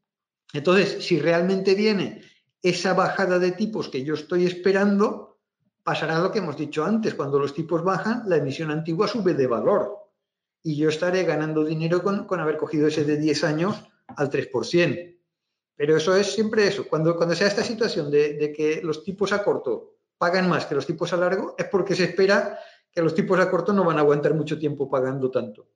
Entonces, 0.52 1.04
si 1.04 1.18
realmente 1.18 1.74
viene 1.74 2.22
esa 2.62 2.94
bajada 2.94 3.38
de 3.38 3.52
tipos 3.52 3.88
que 3.88 4.04
yo 4.04 4.14
estoy 4.14 4.46
esperando, 4.46 5.23
pasará 5.84 6.18
lo 6.18 6.32
que 6.32 6.38
hemos 6.38 6.56
dicho 6.56 6.84
antes, 6.84 7.14
cuando 7.14 7.38
los 7.38 7.54
tipos 7.54 7.84
bajan, 7.84 8.22
la 8.26 8.36
emisión 8.36 8.70
antigua 8.70 9.06
sube 9.06 9.34
de 9.34 9.46
valor 9.46 10.04
y 10.62 10.76
yo 10.76 10.88
estaré 10.88 11.24
ganando 11.24 11.62
dinero 11.62 12.02
con, 12.02 12.40
haber 12.40 12.56
cogido 12.56 12.88
ese 12.88 13.04
de 13.04 13.18
10 13.18 13.44
años 13.44 13.84
al 14.08 14.30
3%. 14.30 15.18
Pero 15.76 15.96
eso 15.96 16.16
es 16.16 16.32
siempre 16.32 16.66
eso. 16.66 16.88
Cuando, 16.88 17.16
cuando 17.16 17.34
sea 17.34 17.48
esta 17.48 17.62
situación 17.62 18.10
de, 18.10 18.52
que 18.56 18.80
los 18.82 19.04
tipos 19.04 19.32
a 19.32 19.44
corto 19.44 19.96
pagan 20.16 20.48
más 20.48 20.64
que 20.64 20.74
los 20.74 20.86
tipos 20.86 21.12
a 21.12 21.18
largo, 21.18 21.54
es 21.58 21.66
porque 21.66 21.94
se 21.94 22.04
espera 22.04 22.58
que 22.90 23.02
los 23.02 23.14
tipos 23.14 23.38
a 23.38 23.50
corto 23.50 23.72
no 23.72 23.84
van 23.84 23.98
a 23.98 24.00
aguantar 24.00 24.32
mucho 24.32 24.58
tiempo 24.58 24.88
pagando 24.88 25.30
tanto. 25.30 25.66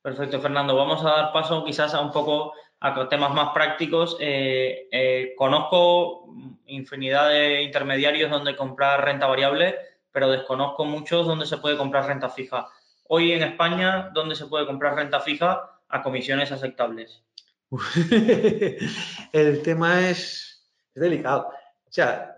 Perfecto, 0.00 0.40
Fernando. 0.40 0.76
Vamos 0.76 1.04
a 1.04 1.10
dar 1.10 1.32
paso 1.32 1.64
quizás 1.64 1.92
a 1.94 2.00
un 2.00 2.12
poco 2.12 2.52
a 2.80 3.08
temas 3.08 3.34
más 3.34 3.52
prácticos. 3.52 4.16
Eh, 4.20 4.88
eh, 4.90 5.34
conozco 5.36 6.28
infinidad 6.66 7.30
de 7.30 7.62
intermediarios 7.62 8.30
donde 8.30 8.56
comprar 8.56 9.04
renta 9.04 9.26
variable, 9.26 9.76
pero 10.12 10.30
desconozco 10.30 10.84
muchos 10.84 11.26
donde 11.26 11.46
se 11.46 11.58
puede 11.58 11.76
comprar 11.76 12.06
renta 12.06 12.28
fija. 12.28 12.68
Hoy 13.08 13.32
en 13.32 13.42
España, 13.42 14.10
¿dónde 14.12 14.34
se 14.34 14.46
puede 14.46 14.66
comprar 14.66 14.94
renta 14.96 15.20
fija 15.20 15.80
a 15.88 16.02
comisiones 16.02 16.52
aceptables? 16.52 17.22
El 19.32 19.62
tema 19.62 20.08
es, 20.08 20.68
delicado. 20.94 21.48
O 21.86 21.92
sea, 21.92 22.36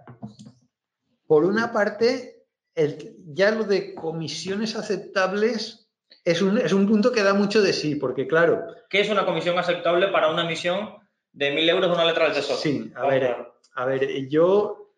por 1.26 1.44
una 1.44 1.72
parte, 1.72 2.46
el, 2.74 3.16
ya 3.26 3.50
lo 3.50 3.64
de 3.64 3.94
comisiones 3.94 4.76
aceptables 4.76 5.87
es 6.30 6.42
un, 6.72 6.86
punto 6.86 7.12
que 7.12 7.22
da 7.22 7.34
mucho 7.34 7.62
de 7.62 7.72
sí, 7.72 7.94
porque 7.94 8.26
claro. 8.26 8.66
¿Qué 8.88 9.00
es 9.00 9.10
una 9.10 9.24
comisión 9.24 9.58
aceptable 9.58 10.08
para 10.08 10.30
una 10.30 10.44
emisión 10.44 10.94
de 11.32 11.52
1.000 11.52 11.70
euros 11.70 11.88
de 11.88 11.94
una 11.94 12.04
letra 12.04 12.24
del 12.24 12.34
tesoro? 12.34 12.58
Sí, 12.58 12.92
a 12.94 13.06
ver, 13.06 13.36
a 13.74 13.84
ver, 13.84 14.28
yo. 14.28 14.92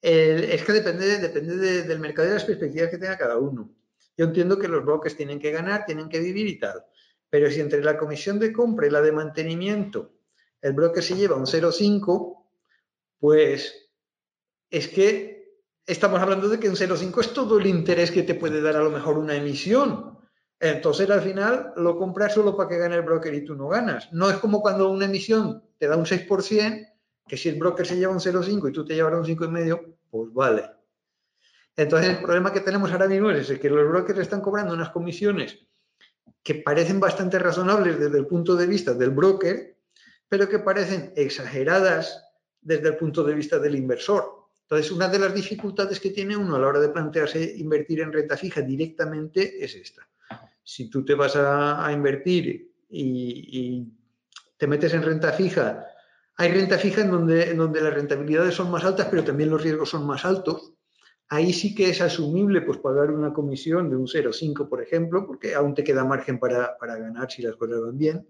es 0.00 0.64
que 0.64 0.72
depende, 0.72 1.18
depende 1.18 1.82
del 1.82 1.98
mercado 2.00 2.26
y 2.26 2.30
de 2.30 2.34
las 2.34 2.44
perspectivas 2.44 2.90
que 2.90 2.98
tenga 2.98 3.18
cada 3.18 3.38
uno. 3.38 3.70
Yo 4.16 4.26
entiendo 4.26 4.58
que 4.58 4.68
los 4.68 4.84
brokers 4.84 5.16
tienen 5.16 5.38
que 5.38 5.50
ganar, 5.50 5.84
tienen 5.86 6.08
que 6.08 6.20
vivir 6.20 6.46
y 6.46 6.58
tal. 6.58 6.84
Pero 7.28 7.50
si 7.50 7.60
entre 7.60 7.82
la 7.82 7.96
comisión 7.96 8.38
de 8.38 8.52
compra 8.52 8.86
y 8.86 8.90
la 8.90 9.00
de 9.00 9.12
mantenimiento 9.12 10.12
el 10.62 10.72
broker 10.72 11.02
se 11.02 11.16
lleva 11.16 11.36
un 11.36 11.46
0,5, 11.46 12.44
pues 13.18 13.90
es 14.70 14.88
que 14.88 15.62
estamos 15.86 16.20
hablando 16.20 16.48
de 16.48 16.60
que 16.60 16.68
un 16.68 16.76
0,5 16.76 17.20
es 17.20 17.32
todo 17.32 17.58
el 17.58 17.66
interés 17.66 18.10
que 18.10 18.22
te 18.22 18.34
puede 18.34 18.60
dar 18.60 18.76
a 18.76 18.82
lo 18.82 18.90
mejor 18.90 19.18
una 19.18 19.36
emisión. 19.36 20.18
Entonces 20.60 21.08
al 21.08 21.22
final 21.22 21.72
lo 21.76 21.96
compras 21.96 22.34
solo 22.34 22.54
para 22.54 22.68
que 22.68 22.76
gane 22.76 22.96
el 22.96 23.02
broker 23.02 23.32
y 23.32 23.44
tú 23.44 23.54
no 23.54 23.68
ganas. 23.68 24.12
No 24.12 24.28
es 24.28 24.36
como 24.36 24.60
cuando 24.60 24.90
una 24.90 25.06
emisión 25.06 25.64
te 25.78 25.88
da 25.88 25.96
un 25.96 26.04
6%, 26.04 26.86
que 27.26 27.36
si 27.38 27.48
el 27.48 27.58
broker 27.58 27.86
se 27.86 27.96
lleva 27.96 28.12
un 28.12 28.20
0,5 28.20 28.68
y 28.68 28.72
tú 28.72 28.84
te 28.84 28.94
llevas 28.94 29.14
un 29.14 29.24
5,5, 29.24 29.94
pues 30.10 30.32
vale. 30.34 30.70
Entonces 31.76 32.10
el 32.10 32.22
problema 32.22 32.52
que 32.52 32.60
tenemos 32.60 32.92
ahora 32.92 33.08
mismo 33.08 33.30
es 33.30 33.48
que 33.58 33.70
los 33.70 33.88
brokers 33.88 34.18
están 34.18 34.42
cobrando 34.42 34.74
unas 34.74 34.90
comisiones 34.90 35.58
que 36.42 36.56
parecen 36.56 37.00
bastante 37.00 37.38
razonables 37.38 37.98
desde 37.98 38.18
el 38.18 38.26
punto 38.26 38.54
de 38.54 38.66
vista 38.66 38.92
del 38.92 39.10
broker, 39.10 39.76
pero 40.28 40.48
que 40.48 40.58
parecen 40.58 41.12
exageradas 41.16 42.22
desde 42.60 42.88
el 42.88 42.96
punto 42.96 43.24
de 43.24 43.34
vista 43.34 43.58
del 43.58 43.76
inversor. 43.76 44.48
Entonces, 44.62 44.92
una 44.92 45.08
de 45.08 45.18
las 45.18 45.34
dificultades 45.34 45.98
que 45.98 46.10
tiene 46.10 46.36
uno 46.36 46.56
a 46.56 46.58
la 46.58 46.66
hora 46.66 46.80
de 46.80 46.90
plantearse 46.90 47.54
invertir 47.56 48.00
en 48.00 48.12
renta 48.12 48.36
fija 48.36 48.60
directamente 48.60 49.64
es 49.64 49.74
esta. 49.74 50.06
Si 50.72 50.88
tú 50.88 51.04
te 51.04 51.16
vas 51.16 51.34
a, 51.34 51.90
invertir 51.92 52.72
y, 52.88 53.92
te 54.56 54.68
metes 54.68 54.94
en 54.94 55.02
renta 55.02 55.32
fija, 55.32 55.84
hay 56.36 56.52
renta 56.52 56.78
fija 56.78 57.00
en 57.00 57.10
donde, 57.10 57.50
en 57.50 57.56
donde 57.56 57.80
las 57.80 57.92
rentabilidades 57.92 58.54
son 58.54 58.70
más 58.70 58.84
altas, 58.84 59.08
pero 59.10 59.24
también 59.24 59.50
los 59.50 59.60
riesgos 59.60 59.90
son 59.90 60.06
más 60.06 60.24
altos. 60.24 60.74
Ahí 61.28 61.52
sí 61.52 61.74
que 61.74 61.90
es 61.90 62.00
asumible 62.00 62.60
pues, 62.60 62.78
pagar 62.78 63.10
una 63.10 63.32
comisión 63.32 63.90
de 63.90 63.96
un 63.96 64.06
0,5, 64.06 64.68
por 64.68 64.80
ejemplo, 64.80 65.26
porque 65.26 65.56
aún 65.56 65.74
te 65.74 65.82
queda 65.82 66.04
margen 66.04 66.38
para, 66.38 66.78
para 66.78 66.96
ganar 66.98 67.28
si 67.28 67.42
las 67.42 67.56
cosas 67.56 67.80
van 67.80 67.98
bien. 67.98 68.28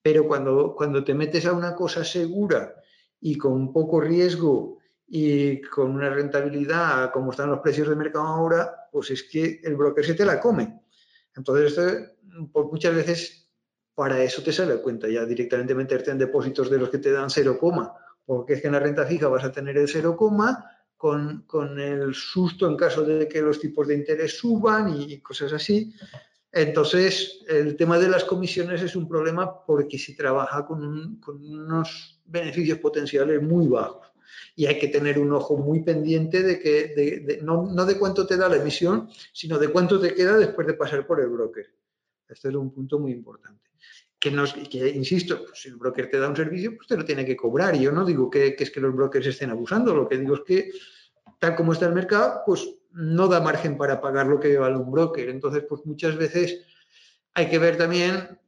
Pero 0.00 0.26
cuando, 0.26 0.74
cuando 0.74 1.04
te 1.04 1.12
metes 1.12 1.44
a 1.44 1.52
una 1.52 1.74
cosa 1.74 2.04
segura 2.04 2.74
y 3.20 3.36
con 3.36 3.74
poco 3.74 4.00
riesgo 4.00 4.78
y 5.06 5.60
con 5.60 5.90
una 5.90 6.08
rentabilidad 6.08 7.12
como 7.12 7.32
están 7.32 7.50
los 7.50 7.60
precios 7.60 7.86
de 7.90 7.96
mercado 7.96 8.24
ahora, 8.24 8.88
pues 8.90 9.10
es 9.10 9.24
que 9.24 9.60
el 9.62 9.76
broker 9.76 10.06
se 10.06 10.14
te 10.14 10.24
la 10.24 10.40
come. 10.40 10.85
Entonces, 11.36 12.12
por 12.52 12.70
muchas 12.70 12.94
veces 12.94 13.48
para 13.94 14.22
eso 14.22 14.42
te 14.42 14.52
sale 14.52 14.74
a 14.74 14.82
cuenta 14.82 15.08
ya 15.08 15.24
directamente 15.24 15.74
meterte 15.74 16.10
en 16.10 16.18
depósitos 16.18 16.70
de 16.70 16.78
los 16.78 16.90
que 16.90 16.98
te 16.98 17.12
dan 17.12 17.30
0, 17.30 17.58
porque 18.24 18.54
es 18.54 18.60
que 18.60 18.66
en 18.66 18.74
la 18.74 18.80
renta 18.80 19.06
fija 19.06 19.28
vas 19.28 19.44
a 19.44 19.52
tener 19.52 19.76
el 19.78 19.88
0, 19.88 20.16
con, 20.96 21.42
con 21.46 21.80
el 21.80 22.14
susto 22.14 22.68
en 22.68 22.76
caso 22.76 23.02
de 23.02 23.28
que 23.28 23.40
los 23.40 23.60
tipos 23.60 23.86
de 23.88 23.94
interés 23.94 24.38
suban 24.38 24.94
y 25.00 25.20
cosas 25.20 25.52
así. 25.52 25.94
Entonces, 26.52 27.40
el 27.48 27.76
tema 27.76 27.98
de 27.98 28.08
las 28.08 28.24
comisiones 28.24 28.82
es 28.82 28.96
un 28.96 29.08
problema 29.08 29.64
porque 29.64 29.98
se 29.98 30.14
trabaja 30.14 30.64
con 30.66 30.84
unos 31.26 32.20
beneficios 32.24 32.78
potenciales 32.78 33.42
muy 33.42 33.66
bajos 33.66 34.05
y 34.54 34.66
hay 34.66 34.78
que 34.78 34.88
tener 34.88 35.18
un 35.18 35.32
ojo 35.32 35.56
muy 35.56 35.82
pendiente 35.82 36.42
de 36.42 36.58
que, 36.58 37.38
no, 37.42 37.66
no, 37.66 37.84
de 37.84 37.98
cuánto 37.98 38.26
te 38.26 38.36
da 38.36 38.48
la 38.48 38.56
emisión, 38.56 39.08
sino 39.32 39.58
de 39.58 39.68
cuánto 39.68 40.00
te 40.00 40.14
queda 40.14 40.36
después 40.38 40.66
de 40.66 40.74
pasar 40.74 41.06
por 41.06 41.20
el 41.20 41.28
broker. 41.28 41.66
Este 42.28 42.48
es 42.48 42.54
un 42.54 42.72
punto 42.72 42.98
muy 42.98 43.12
importante. 43.12 43.70
Que, 44.18 44.30
nos, 44.30 44.54
que 44.54 44.88
insisto, 44.88 45.44
pues 45.44 45.60
si 45.60 45.68
el 45.68 45.76
broker 45.76 46.10
te 46.10 46.18
da 46.18 46.28
un 46.28 46.36
servicio, 46.36 46.74
pues 46.74 46.88
te 46.88 46.96
lo 46.96 47.04
tiene 47.04 47.24
que 47.24 47.36
cobrar. 47.36 47.76
Y 47.76 47.82
yo 47.82 47.92
no 47.92 48.04
digo 48.04 48.30
que, 48.30 48.56
es 48.58 48.70
que 48.70 48.80
los 48.80 48.94
brokers 48.94 49.26
estén 49.26 49.50
abusando, 49.50 49.94
lo 49.94 50.08
que 50.08 50.18
digo 50.18 50.34
es 50.34 50.40
que 50.40 50.70
tal 51.38 51.54
como 51.54 51.72
está 51.72 51.86
el 51.86 51.94
mercado, 51.94 52.42
pues 52.46 52.66
no 52.92 53.28
da 53.28 53.40
margen 53.40 53.76
para 53.76 54.00
pagar 54.00 54.26
lo 54.26 54.40
que 54.40 54.56
vale 54.56 54.76
un 54.76 54.90
broker. 54.90 55.28
Entonces, 55.28 55.64
pues 55.68 55.84
muchas 55.84 56.16
veces 56.16 56.64
hay 57.34 57.48
que 57.48 57.58
ver 57.58 57.76
también 57.76 58.38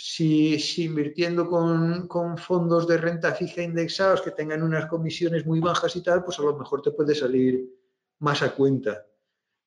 si, 0.00 0.56
invirtiendo 0.84 1.48
con, 1.48 2.38
fondos 2.38 2.86
de 2.86 2.98
renta 2.98 3.34
fija 3.34 3.62
indexados 3.62 4.22
que 4.22 4.30
tengan 4.30 4.62
unas 4.62 4.86
comisiones 4.86 5.44
muy 5.44 5.58
bajas 5.58 5.96
y 5.96 6.02
tal, 6.02 6.24
pues 6.24 6.38
a 6.38 6.42
lo 6.42 6.56
mejor 6.56 6.82
te 6.82 6.92
puede 6.92 7.16
salir 7.16 7.68
más 8.20 8.42
a 8.42 8.54
cuenta. 8.54 9.04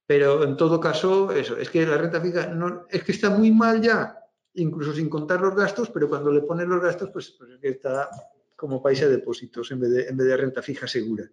Pero 0.07 0.43
en 0.43 0.55
todo 0.55 0.79
caso, 0.79 1.31
eso, 1.33 1.57
es 1.57 1.69
que 1.69 1.85
la 1.85 1.97
renta 1.97 2.21
fija 2.21 2.49
es 2.89 3.03
que 3.03 3.11
está 3.11 3.29
muy 3.29 3.51
mal 3.51 3.81
ya, 3.81 4.17
incluso 4.53 4.93
sin 4.93 5.09
contar 5.09 5.41
los 5.41 5.53
gastos, 5.53 5.89
pero 5.89 6.07
cuando 6.07 6.31
le 6.31 6.41
pones 6.41 6.67
los 6.67 6.81
gastos, 6.81 7.09
pues, 7.11 7.31
pues 7.31 7.51
es 7.51 7.59
que 7.59 7.69
está 7.69 8.09
como 8.55 8.81
país 8.81 9.01
a 9.01 9.09
depósitos 9.09 9.69
en 9.71 9.81
vez, 9.81 9.91
de, 9.91 10.07
en 10.07 10.15
vez 10.15 10.27
de 10.27 10.37
renta 10.37 10.61
fija 10.61 10.87
segura. 10.87 11.29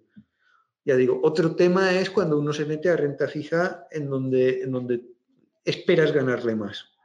Ya 0.85 0.97
digo, 0.97 1.21
otro 1.23 1.55
tema 1.55 1.93
es 1.93 2.11
cuando 2.11 2.37
uno 2.37 2.53
se 2.53 2.65
mete 2.65 2.91
a 2.91 2.97
renta 2.97 3.29
fija 3.29 3.87
en 3.93 4.11
donde, 4.11 4.63
en 4.63 4.73
donde 4.73 5.03
esperas 5.65 6.11
ganarle 6.11 6.57
más. 6.57 6.98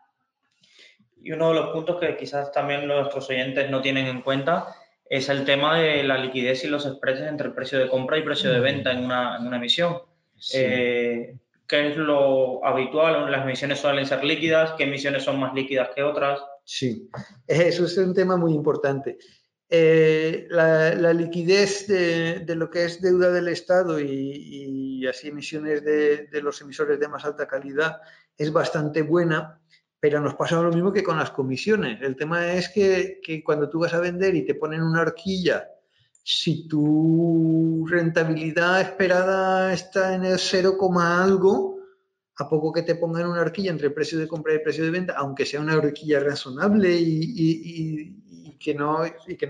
Y 1.24 1.32
uno 1.32 1.50
de 1.50 1.56
los 1.56 1.70
puntos 1.70 2.00
que 2.00 2.18
quizás 2.18 2.52
también 2.52 2.86
nuestros 2.86 3.30
oyentes 3.30 3.70
no 3.72 3.82
tienen 3.82 4.08
en 4.08 4.22
cuenta 4.22 4.76
es 5.10 5.30
el 5.30 5.46
tema 5.46 5.80
de 5.80 6.04
la 6.04 6.18
liquidez 6.18 6.66
y 6.66 6.68
los 6.68 6.86
expresos 6.86 7.28
entre 7.28 7.48
el 7.48 7.54
precio 7.54 7.80
de 7.80 7.88
compra 7.88 8.18
y 8.18 8.24
precio 8.24 8.52
de 8.52 8.60
venta 8.60 8.92
en 8.92 9.06
una, 9.06 9.38
en 9.38 9.48
una 9.48 9.58
emisión. 9.58 10.00
Eh, 10.54 11.38
¿Qué 11.66 11.92
es 11.92 11.98
lo 11.98 12.66
habitual? 12.66 13.32
¿Las 13.32 13.44
emisiones 13.44 13.80
suelen 13.80 14.06
ser 14.06 14.24
líquidas? 14.24 14.74
¿Qué 14.78 14.84
emisiones 14.84 15.24
son 15.24 15.40
más 15.40 15.54
líquidas 15.54 15.90
que 15.96 16.04
otras? 16.04 16.42
Sí, 16.66 17.10
eso 17.48 17.86
es 17.86 17.98
un 17.98 18.14
tema 18.14 18.36
muy 18.36 18.54
importante. 18.54 19.18
Eh, 19.70 20.46
la, 20.50 21.14
liquidez 21.14 21.88
de, 21.88 22.44
lo 22.56 22.70
que 22.70 22.86
es 22.86 23.02
deuda 23.02 23.32
del 23.32 23.48
Estado 23.48 24.00
y, 24.00 25.00
y 25.00 25.08
así 25.08 25.30
emisiones 25.30 25.84
de, 25.86 26.28
de, 26.28 26.42
los 26.42 26.62
emisores 26.62 27.00
de 27.00 27.08
más 27.08 27.24
alta 27.26 27.48
calidad 27.48 28.02
es 28.38 28.52
bastante 28.52 29.02
buena 29.02 29.63
pero 30.04 30.20
nos 30.20 30.36
pasa 30.36 30.62
lo 30.62 30.70
mismo 30.70 30.92
que 30.92 31.02
con 31.02 31.16
las 31.16 31.32
comisiones. 31.32 32.02
El 32.02 32.18
tema 32.18 32.52
es 32.52 32.68
que, 32.68 33.22
cuando 33.42 33.70
tú 33.70 33.80
vas 33.80 33.94
a 33.94 34.02
vender 34.02 34.36
y 34.36 34.44
te 34.44 34.54
ponen 34.54 34.84
una 34.84 35.00
horquilla, 35.00 35.70
si 36.22 36.68
tu 36.68 37.86
rentabilidad 37.90 38.82
esperada 38.82 39.72
está 39.72 40.14
en 40.14 40.26
el 40.26 40.38
0, 40.38 40.78
algo, 41.00 41.80
a 42.36 42.50
poco 42.50 42.74
que 42.74 42.82
te 42.82 42.96
pongan 42.96 43.28
una 43.30 43.40
horquilla 43.40 43.72
entre 43.72 43.88
el 43.88 43.94
precio 43.94 44.20
de 44.20 44.28
compra 44.28 44.52
y 44.52 44.58
el 44.58 44.62
precio 44.62 44.84
de 44.84 44.92
venta, 44.92 45.14
aunque 45.16 45.46
sea 45.46 45.62
una 45.62 45.78
horquilla 45.78 46.20
razonable 46.20 46.94
y, 47.00 48.58
que, 48.60 48.76
no, 48.76 49.06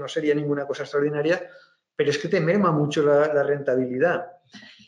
sería 0.05 0.35
ninguna 0.35 0.67
cosa 0.67 0.83
extraordinaria, 0.83 1.49
pero 1.95 2.11
es 2.11 2.19
que 2.19 2.27
te 2.27 2.39
merma 2.39 2.71
mucho 2.71 3.01
la, 3.01 3.41
rentabilidad. 3.41 4.27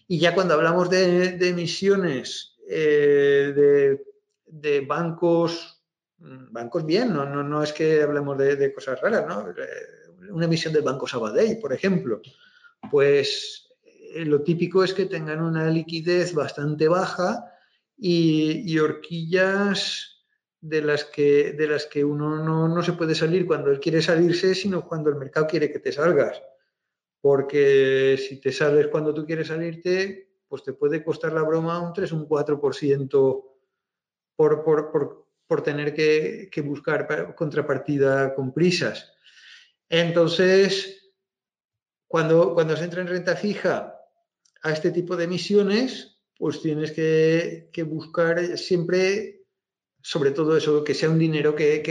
Y 0.07 0.19
ya 0.19 0.35
cuando 0.35 0.53
hablamos 0.53 0.91
de, 0.91 1.39
emisiones 1.41 2.55
eh, 2.69 3.51
de 3.55 4.14
de 4.45 4.81
bancos, 4.81 5.83
mm, 6.17 6.51
bancos 6.51 6.85
bien, 6.85 7.13
no, 7.13 7.25
no, 7.25 7.43
no 7.43 7.63
es 7.63 7.73
que 7.73 8.01
hablemos 8.01 8.37
de, 8.37 8.73
cosas 8.73 8.99
raras, 9.01 9.25
¿no? 9.27 9.49
Eh, 9.49 10.31
una 10.31 10.45
emisión 10.45 10.73
del 10.73 10.83
Banco 10.83 11.07
Sabadell, 11.07 11.59
por 11.59 11.73
ejemplo, 11.73 12.21
pues 12.89 13.69
eh, 13.83 14.25
lo 14.25 14.41
típico 14.41 14.83
es 14.83 14.93
que 14.93 15.05
tengan 15.05 15.41
una 15.41 15.69
liquidez 15.69 16.33
bastante 16.33 16.87
baja 16.87 17.51
y, 17.97 18.77
horquillas 18.77 20.23
de 20.61 20.81
las 20.81 21.05
que, 21.05 21.53
de 21.53 21.67
las 21.67 21.85
que 21.85 22.03
uno 22.03 22.43
no, 22.43 22.67
no, 22.67 22.83
se 22.83 22.93
puede 22.93 23.15
salir 23.15 23.45
cuando 23.45 23.71
él 23.71 23.79
quiere 23.79 24.01
salirse, 24.01 24.55
sino 24.55 24.87
cuando 24.87 25.09
el 25.09 25.15
mercado 25.15 25.47
quiere 25.47 25.71
que 25.71 25.79
te 25.79 25.91
salgas. 25.91 26.41
Porque 27.21 28.17
si 28.17 28.39
te 28.39 28.51
sales 28.51 28.87
cuando 28.87 29.13
tú 29.13 29.25
quieres 29.25 29.47
salirte, 29.47 30.39
pues 30.47 30.63
te 30.63 30.73
puede 30.73 31.03
costar 31.03 31.33
la 31.33 31.43
broma 31.43 31.79
un 31.79 31.93
3 31.93 32.11
o 32.11 32.15
un 32.15 32.27
4% 32.27 33.43
por, 34.35 35.63
tener 35.63 35.93
que, 35.93 36.61
buscar 36.63 37.35
contrapartida 37.35 38.33
con 38.35 38.53
prisas. 38.53 39.13
Entonces, 39.89 41.13
cuando, 42.07 42.53
cuando 42.53 42.75
se 42.75 42.83
entra 42.83 43.01
en 43.01 43.07
renta 43.07 43.35
fija 43.35 43.95
a 44.63 44.71
este 44.71 44.91
tipo 44.91 45.15
de 45.15 45.25
emisiones, 45.25 46.19
pues 46.37 46.61
tienes 46.61 46.91
que, 46.91 47.69
buscar 47.87 48.57
siempre, 48.57 49.45
sobre 50.01 50.31
todo 50.31 50.57
eso, 50.57 50.83
que 50.83 50.93
sea 50.93 51.09
un 51.09 51.19
dinero 51.19 51.55
que, 51.55 51.81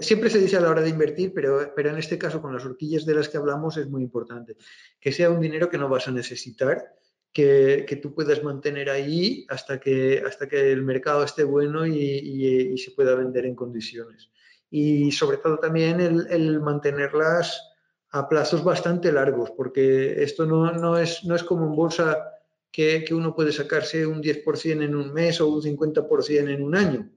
siempre 0.00 0.30
se 0.30 0.38
dice 0.38 0.56
a 0.56 0.60
la 0.60 0.70
hora 0.70 0.82
de 0.82 0.88
invertir, 0.88 1.32
pero, 1.34 1.72
pero 1.74 1.90
en 1.90 1.98
este 1.98 2.18
caso 2.18 2.40
con 2.40 2.54
las 2.54 2.64
horquillas 2.64 3.04
de 3.04 3.14
las 3.14 3.28
que 3.28 3.36
hablamos 3.36 3.76
es 3.76 3.88
muy 3.88 4.02
importante, 4.02 4.56
que 5.00 5.12
sea 5.12 5.30
un 5.30 5.40
dinero 5.40 5.68
que 5.68 5.78
no 5.78 5.88
vas 5.88 6.08
a 6.08 6.12
necesitar 6.12 6.94
que, 7.32 7.98
tú 8.02 8.14
puedas 8.14 8.42
mantener 8.42 8.90
ahí 8.90 9.46
hasta 9.48 9.80
que, 9.80 10.22
hasta 10.26 10.48
que 10.48 10.70
el 10.72 10.82
mercado 10.82 11.24
esté 11.24 11.44
bueno 11.44 11.86
y, 11.86 12.76
se 12.78 12.90
pueda 12.92 13.14
vender 13.14 13.46
en 13.46 13.54
condiciones. 13.54 14.30
Y 14.70 15.10
sobre 15.12 15.38
todo 15.38 15.58
también 15.58 16.00
el, 16.00 16.60
mantenerlas 16.60 17.70
a 18.10 18.28
plazos 18.28 18.62
bastante 18.62 19.10
largos, 19.10 19.50
porque 19.52 20.22
esto 20.22 20.44
no, 20.44 20.72
no, 20.72 20.98
es, 20.98 21.24
no 21.24 21.34
es 21.34 21.42
como 21.42 21.66
en 21.66 21.74
bolsa 21.74 22.32
que, 22.70 23.04
uno 23.12 23.34
puede 23.34 23.52
sacarse 23.52 24.06
un 24.06 24.22
10% 24.22 24.82
en 24.82 24.94
un 24.94 25.12
mes 25.12 25.40
o 25.40 25.48
un 25.48 25.62
50% 25.62 26.48
en 26.48 26.62
un 26.62 26.74
año. 26.74 27.10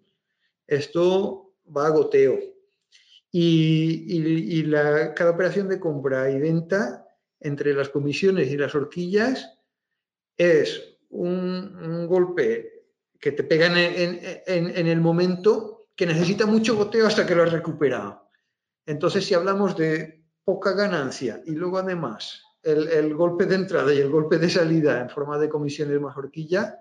Esto 0.68 1.54
va 1.76 1.88
a 1.88 1.92
goteo. 1.92 2.40
Y, 3.32 4.64
la, 4.64 5.14
cada 5.14 5.32
operación 5.32 5.68
de 5.68 5.80
compra 5.80 6.32
y 6.32 6.40
venta 6.40 7.06
entre 7.42 7.74
las 7.74 7.90
comisiones 7.90 8.50
y 8.50 8.58
las 8.58 8.74
horquillas 8.76 9.56
es 10.38 10.98
un, 11.10 12.08
golpe 12.08 12.86
que 13.20 13.32
te 13.32 13.44
pega 13.44 13.68
en, 13.68 14.88
el 14.88 15.02
momento 15.02 15.88
que 15.96 16.06
necesita 16.06 16.46
mucho 16.46 16.76
goteo 16.76 17.08
hasta 17.08 17.26
que 17.26 17.36
lo 17.36 17.44
has 17.44 17.52
recuperado. 17.52 18.30
Entonces, 18.86 19.26
si 19.26 19.34
hablamos 19.34 19.76
de 19.78 20.24
poca 20.44 20.74
ganancia 20.74 21.42
y 21.46 21.52
luego 21.52 21.80
además 21.80 22.44
el, 22.62 23.16
golpe 23.16 23.46
de 23.46 23.56
entrada 23.56 23.94
y 23.94 24.00
el 24.00 24.10
golpe 24.10 24.38
de 24.38 24.50
salida 24.50 25.02
en 25.02 25.10
forma 25.10 25.38
de 25.40 25.50
comisiones 25.50 26.00
más 26.00 26.16
horquilla, 26.18 26.80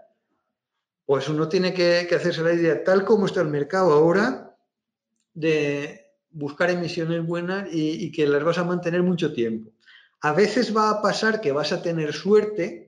pues 1.06 1.28
uno 1.28 1.48
tiene 1.48 1.72
que, 1.72 2.08
hacerse 2.14 2.42
la 2.42 2.52
idea, 2.52 2.82
tal 2.82 3.04
como 3.04 3.26
está 3.26 3.40
el 3.40 3.48
mercado 3.48 3.92
ahora, 3.92 4.56
de 5.32 6.12
buscar 6.30 6.70
emisiones 6.70 7.24
buenas 7.26 7.68
y 7.70 8.10
que 8.12 8.26
las 8.26 8.42
vas 8.42 8.58
a 8.58 8.64
mantener 8.64 9.02
mucho 9.02 9.32
tiempo. 9.32 9.70
A 10.20 10.32
veces 10.32 10.74
va 10.74 10.88
a 10.88 11.02
pasar 11.02 11.42
que 11.42 11.52
vas 11.52 11.70
a 11.72 11.82
tener 11.82 12.14
suerte 12.14 12.83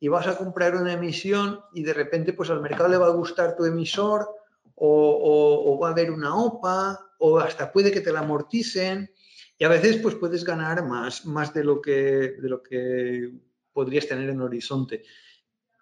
y 0.00 0.08
vas 0.08 0.26
a 0.26 0.36
comprar 0.36 0.74
una 0.76 0.92
emisión 0.92 1.60
y 1.72 1.82
de 1.82 1.94
repente 1.94 2.32
pues 2.32 2.50
al 2.50 2.60
mercado 2.60 2.88
le 2.88 2.96
va 2.96 3.06
a 3.06 3.10
gustar 3.10 3.56
tu 3.56 3.64
emisor 3.64 4.28
o, 4.76 5.78
va 5.80 5.88
a 5.88 5.92
haber 5.92 6.10
una 6.10 6.36
OPA 6.36 7.00
o 7.18 7.38
hasta 7.38 7.72
puede 7.72 7.92
que 7.92 8.00
te 8.00 8.12
la 8.12 8.20
amorticen 8.20 9.10
Y 9.58 9.64
a 9.64 9.68
veces 9.68 9.98
pues 9.98 10.16
puedes 10.16 10.44
ganar 10.44 10.86
más, 10.86 11.24
más 11.26 11.54
de, 11.54 11.64
lo 11.64 11.80
que, 11.80 12.36
de 12.40 12.48
lo 12.48 12.62
que 12.62 13.32
podrías 13.72 14.06
tener 14.08 14.30
en 14.30 14.40
horizonte. 14.40 15.02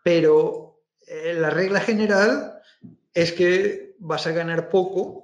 Pero 0.02 0.82
eh, 1.06 1.34
la 1.34 1.50
regla 1.50 1.80
general 1.80 2.60
es 3.14 3.32
que 3.32 3.96
vas 3.98 4.26
a 4.26 4.32
ganar 4.32 4.68
poco 4.68 5.21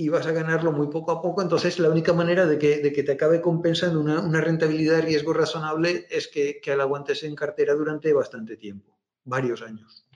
y 0.00 0.10
vas 0.10 0.28
a 0.28 0.32
ganarlo 0.32 0.70
muy 0.70 0.86
poco 0.86 1.10
a 1.10 1.20
poco. 1.20 1.42
Entonces, 1.42 1.80
la 1.80 1.90
única 1.90 2.12
manera 2.12 2.46
de 2.46 2.56
que, 2.56 2.78
de 2.78 2.92
que 2.92 3.02
te 3.02 3.12
acabe 3.12 3.40
compensando 3.40 4.00
una, 4.00 4.20
una, 4.20 4.40
rentabilidad 4.40 4.94
de 4.94 5.02
riesgo 5.02 5.32
razonable 5.32 6.06
es 6.08 6.28
que, 6.28 6.60
que 6.62 6.76
la 6.76 6.84
aguantes 6.84 7.24
en 7.24 7.34
cartera 7.34 7.74
durante 7.74 8.12
bastante 8.12 8.56
tiempo, 8.56 8.96
varios 9.24 9.60
años. 9.60 10.06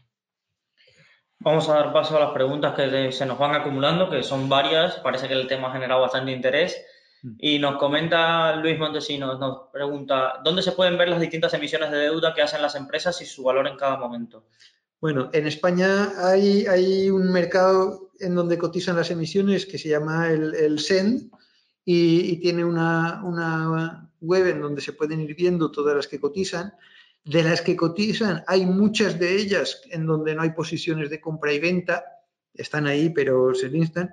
Vamos 1.40 1.68
a 1.68 1.74
dar 1.74 1.92
paso 1.92 2.16
a 2.16 2.20
las 2.20 2.30
preguntas 2.30 2.74
que 2.76 3.10
se 3.10 3.26
nos 3.26 3.36
van 3.40 3.56
acumulando, 3.56 4.08
que 4.08 4.22
son 4.22 4.48
varias. 4.48 5.00
Parece 5.00 5.26
que 5.26 5.34
el 5.34 5.48
tema 5.48 5.68
ha 5.68 5.72
generado 5.72 6.02
bastante 6.02 6.30
interés. 6.30 6.80
Mm. 7.24 7.32
Y 7.40 7.58
nos 7.58 7.76
comenta 7.78 8.54
Luis 8.54 8.78
Montesinos, 8.78 9.40
nos 9.40 9.68
pregunta, 9.72 10.34
¿dónde 10.44 10.62
se 10.62 10.72
pueden 10.72 10.96
ver 10.96 11.08
las 11.08 11.20
distintas 11.20 11.54
emisiones 11.54 11.90
de 11.90 11.98
deuda 11.98 12.34
que 12.34 12.42
hacen 12.42 12.62
las 12.62 12.76
empresas 12.76 13.20
y 13.20 13.26
su 13.26 13.42
valor 13.42 13.66
en 13.66 13.76
cada 13.76 13.96
momento? 13.96 14.44
Bueno, 15.00 15.28
en 15.32 15.48
España 15.48 16.12
hay, 16.24 16.66
hay 16.66 17.10
un 17.10 17.32
mercado 17.32 18.11
en 18.22 18.34
donde 18.34 18.58
cotizan 18.58 18.96
las 18.96 19.10
emisiones 19.10 19.66
que 19.66 19.78
se 19.78 19.88
llama 19.88 20.30
el, 20.30 20.54
el 20.54 20.78
SEND 20.78 21.30
y, 21.84 22.36
tiene 22.36 22.64
una, 22.64 23.22
una, 23.24 24.08
web 24.20 24.46
en 24.46 24.60
donde 24.60 24.80
se 24.80 24.92
pueden 24.92 25.20
ir 25.20 25.34
viendo 25.34 25.70
todas 25.70 25.96
las 25.96 26.06
que 26.06 26.20
cotizan. 26.20 26.72
De 27.24 27.42
las 27.42 27.60
que 27.60 27.76
cotizan, 27.76 28.42
hay 28.46 28.66
muchas 28.66 29.18
de 29.18 29.36
ellas 29.36 29.82
en 29.90 30.06
donde 30.06 30.34
no 30.34 30.42
hay 30.42 30.50
posiciones 30.50 31.10
de 31.10 31.20
compra 31.20 31.52
y 31.52 31.60
venta, 31.60 32.04
están 32.54 32.86
ahí 32.86 33.10
pero 33.10 33.54
se 33.54 33.68
listan, 33.68 34.10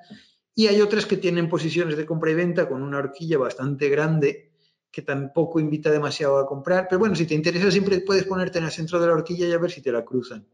y 0.55 0.67
hay 0.67 0.81
otras 0.81 1.05
que 1.05 1.17
tienen 1.17 1.49
posiciones 1.49 1.95
de 1.95 2.05
compra 2.05 2.31
y 2.31 2.35
venta 2.35 2.67
con 2.67 2.83
una 2.83 2.97
horquilla 2.97 3.37
bastante 3.37 3.89
grande 3.89 4.51
que 4.91 5.01
tampoco 5.03 5.59
invita 5.59 5.91
demasiado 5.91 6.37
a 6.37 6.47
comprar, 6.47 6.87
pero 6.89 6.99
bueno, 6.99 7.15
si 7.15 7.25
te 7.25 7.35
interesa 7.35 7.71
siempre 7.71 8.01
puedes 8.01 8.25
ponerte 8.25 8.57
en 8.57 8.65
el 8.65 8.71
centro 8.71 8.99
de 8.99 9.07
la 9.07 9.13
horquilla 9.13 9.47
y 9.47 9.51
a 9.51 9.57
ver 9.57 9.71
si 9.71 9.81
te 9.81 9.91
la 9.91 10.03
cruzan. 10.03 10.47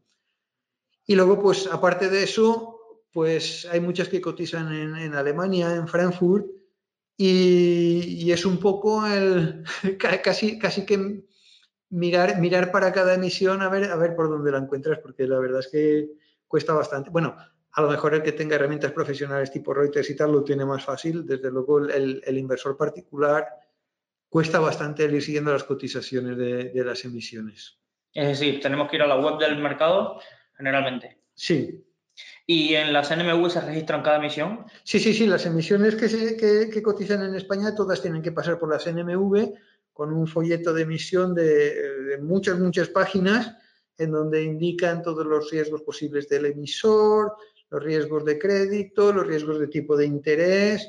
Y 1.06 1.14
luego, 1.14 1.40
pues 1.40 1.68
aparte 1.70 2.10
de 2.10 2.22
eso, 2.24 2.75
pues 3.16 3.66
hay 3.72 3.80
muchas 3.80 4.08
que 4.10 4.20
cotizan 4.20 4.70
en, 4.74 5.14
Alemania, 5.14 5.74
en 5.74 5.88
Frankfurt, 5.88 6.48
y, 7.16 8.30
es 8.30 8.44
un 8.44 8.60
poco 8.60 9.06
el, 9.06 9.64
casi, 10.22 10.58
casi 10.58 10.84
que 10.84 11.24
mirar, 11.88 12.38
mirar 12.38 12.70
para 12.70 12.92
cada 12.92 13.14
emisión 13.14 13.62
a 13.62 13.70
ver, 13.70 13.84
a 13.84 13.96
ver 13.96 14.14
por 14.14 14.28
dónde 14.28 14.52
la 14.52 14.58
encuentras, 14.58 14.98
porque 14.98 15.26
la 15.26 15.38
verdad 15.38 15.60
es 15.60 15.68
que 15.68 16.10
cuesta 16.46 16.74
bastante. 16.74 17.08
Bueno, 17.08 17.34
a 17.70 17.80
lo 17.80 17.88
mejor 17.88 18.12
el 18.12 18.22
que 18.22 18.32
tenga 18.32 18.56
herramientas 18.56 18.92
profesionales 18.92 19.50
tipo 19.50 19.72
Reuters 19.72 20.10
y 20.10 20.14
tal 20.14 20.32
lo 20.32 20.44
tiene 20.44 20.66
más 20.66 20.84
fácil. 20.84 21.24
Desde 21.24 21.50
luego, 21.50 21.86
el, 21.86 22.20
el 22.22 22.36
inversor 22.36 22.76
particular 22.76 23.48
cuesta 24.28 24.60
bastante 24.60 25.06
el 25.06 25.14
ir 25.14 25.22
siguiendo 25.22 25.54
las 25.54 25.64
cotizaciones 25.64 26.36
de, 26.36 26.64
de 26.64 26.84
las 26.84 27.02
emisiones. 27.06 27.78
Es 28.12 28.38
decir, 28.38 28.60
tenemos 28.60 28.90
que 28.90 28.96
ir 28.96 29.02
a 29.02 29.06
la 29.06 29.18
web 29.18 29.38
del 29.38 29.56
mercado 29.56 30.20
generalmente. 30.54 31.22
Sí. 31.32 31.85
¿Y 32.48 32.74
en 32.74 32.92
las 32.92 33.10
NMV 33.10 33.50
se 33.50 33.60
registran 33.60 34.02
cada 34.02 34.18
emisión? 34.18 34.66
Sí, 34.84 35.00
sí, 35.00 35.12
sí. 35.12 35.26
Las 35.26 35.46
emisiones 35.46 35.96
que, 35.96 36.08
se, 36.08 36.82
cotizan 36.82 37.24
en 37.24 37.34
España 37.34 37.74
todas 37.74 38.00
tienen 38.00 38.22
que 38.22 38.30
pasar 38.30 38.58
por 38.58 38.70
las 38.70 38.86
NMV 38.86 39.52
con 39.92 40.12
un 40.12 40.28
folleto 40.28 40.72
de 40.72 40.82
emisión 40.82 41.34
de, 41.34 42.18
muchas, 42.22 42.58
muchas 42.58 42.88
páginas 42.88 43.56
en 43.98 44.12
donde 44.12 44.44
indican 44.44 45.02
todos 45.02 45.26
los 45.26 45.50
riesgos 45.50 45.82
posibles 45.82 46.28
del 46.28 46.46
emisor, 46.46 47.32
los 47.70 47.82
riesgos 47.82 48.24
de 48.24 48.38
crédito, 48.38 49.12
los 49.12 49.26
riesgos 49.26 49.58
de 49.58 49.66
tipo 49.66 49.96
de 49.96 50.06
interés, 50.06 50.88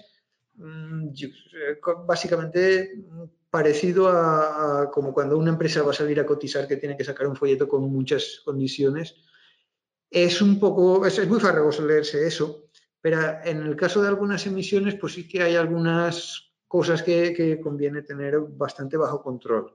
mm, 0.55 1.07
eh, 1.07 1.79
básicamente 2.05 3.03
parecido 3.49 4.09
a, 4.09 4.91
como 4.91 5.13
cuando 5.13 5.37
una 5.37 5.51
empresa 5.51 5.81
va 5.81 5.91
a 5.91 5.95
salir 5.95 6.19
a 6.19 6.25
cotizar 6.25 6.67
que 6.67 6.77
tiene 6.77 6.97
que 6.97 7.05
sacar 7.05 7.25
un 7.25 7.35
folleto 7.35 7.67
con 7.67 7.81
muchas 7.89 8.41
condiciones 8.45 9.15
es 10.09 10.41
un 10.41 10.59
poco, 10.59 11.05
es, 11.05 11.27
muy 11.27 11.39
farragoso 11.39 11.85
leerse 11.85 12.25
eso, 12.25 12.69
pero 13.01 13.19
en 13.43 13.63
el 13.63 13.75
caso 13.75 14.01
de 14.01 14.07
algunas 14.07 14.45
emisiones, 14.47 14.95
pues 14.95 15.13
sí 15.13 15.27
que 15.27 15.43
hay 15.43 15.55
algunas 15.55 16.53
cosas 16.67 17.03
que, 17.03 17.59
conviene 17.61 18.01
tener 18.01 18.39
bastante 18.39 18.97
bajo 18.97 19.21
control. 19.21 19.73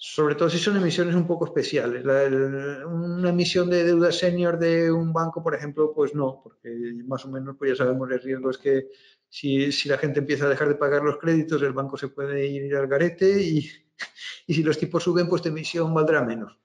Sobre 0.00 0.36
todo 0.36 0.48
si 0.48 0.58
son 0.58 0.76
emisiones 0.76 1.16
un 1.16 1.26
poco 1.26 1.46
especiales. 1.46 2.04
una 2.04 3.30
emisión 3.30 3.68
de 3.68 3.82
deuda 3.82 4.12
senior 4.12 4.58
de 4.58 4.92
un 4.92 5.12
banco, 5.12 5.42
por 5.42 5.54
ejemplo, 5.54 5.92
pues 5.92 6.14
no, 6.14 6.40
porque 6.42 6.70
más 7.04 7.24
o 7.24 7.28
menos 7.28 7.56
pues 7.58 7.72
ya 7.72 7.84
sabemos 7.84 8.08
el 8.10 8.22
riesgo 8.22 8.50
es 8.50 8.58
que 8.58 8.88
si, 9.28 9.70
la 9.88 9.98
gente 9.98 10.20
empieza 10.20 10.46
a 10.46 10.48
dejar 10.48 10.68
de 10.68 10.76
pagar 10.76 11.02
los 11.02 11.18
créditos, 11.18 11.60
el 11.62 11.72
banco 11.72 11.96
se 11.96 12.08
puede 12.08 12.46
ir 12.46 12.74
al 12.76 12.86
garete 12.86 13.42
y, 13.42 13.68
y 14.46 14.54
si 14.54 14.62
los 14.62 14.78
tipos 14.78 15.02
suben, 15.02 15.28
pues 15.28 15.42
tu 15.42 15.48
emisión 15.48 15.92
valdrá 15.92 16.22
menos. 16.22 16.56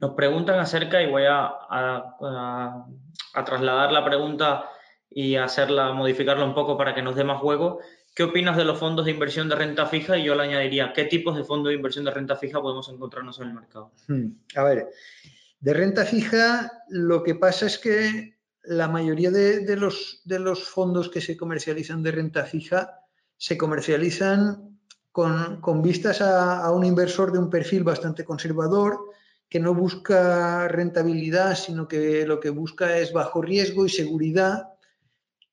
Nos 0.00 0.14
preguntan 0.14 0.58
acerca, 0.58 1.02
y 1.02 1.10
voy 1.10 1.24
a, 1.28 1.52
trasladar 3.44 3.92
la 3.92 4.04
pregunta 4.04 4.64
y 5.08 5.36
hacerla, 5.36 5.92
modificarla 5.92 6.44
un 6.44 6.54
poco 6.54 6.76
para 6.76 6.94
que 6.94 7.02
nos 7.02 7.16
dé 7.16 7.24
más 7.24 7.40
juego. 7.40 7.80
¿Qué 8.14 8.24
opinas 8.24 8.56
de 8.56 8.64
los 8.64 8.78
fondos 8.78 9.04
de 9.04 9.12
inversión 9.12 9.48
de 9.48 9.56
renta 9.56 9.86
fija? 9.86 10.16
Y 10.16 10.24
yo 10.24 10.34
le 10.34 10.44
añadiría, 10.44 10.92
¿qué 10.92 11.04
tipos 11.04 11.36
de 11.36 11.44
fondos 11.44 11.70
de 11.70 11.76
inversión 11.76 12.04
de 12.04 12.10
renta 12.10 12.36
fija 12.36 12.60
podemos 12.60 12.88
encontrarnos 12.88 13.38
en 13.40 13.48
el 13.48 13.54
mercado? 13.54 13.92
Hmm, 14.08 14.28
a 14.56 14.64
ver, 14.64 14.88
de 15.60 15.74
renta 15.74 16.04
fija, 16.04 16.72
lo 16.88 17.22
que 17.22 17.34
pasa 17.34 17.66
es 17.66 17.78
que 17.78 18.38
la 18.62 18.88
mayoría 18.88 19.30
de, 19.30 19.76
los, 19.76 20.22
fondos 20.68 21.08
que 21.08 21.20
se 21.20 21.36
comercializan 21.36 22.02
de 22.02 22.12
renta 22.12 22.44
fija 22.44 23.04
se 23.36 23.56
comercializan 23.56 24.78
con, 25.12 25.82
vistas 25.82 26.20
a, 26.20 26.70
un 26.72 26.84
inversor 26.84 27.32
de 27.32 27.38
un 27.38 27.50
perfil 27.50 27.84
bastante 27.84 28.24
conservador 28.24 28.98
que 29.50 29.58
no 29.58 29.74
busca 29.74 30.68
rentabilidad, 30.68 31.56
sino 31.56 31.88
que 31.88 32.24
lo 32.24 32.38
que 32.38 32.50
busca 32.50 32.96
es 32.98 33.12
bajo 33.12 33.42
riesgo 33.42 33.84
y 33.84 33.88
seguridad. 33.88 34.68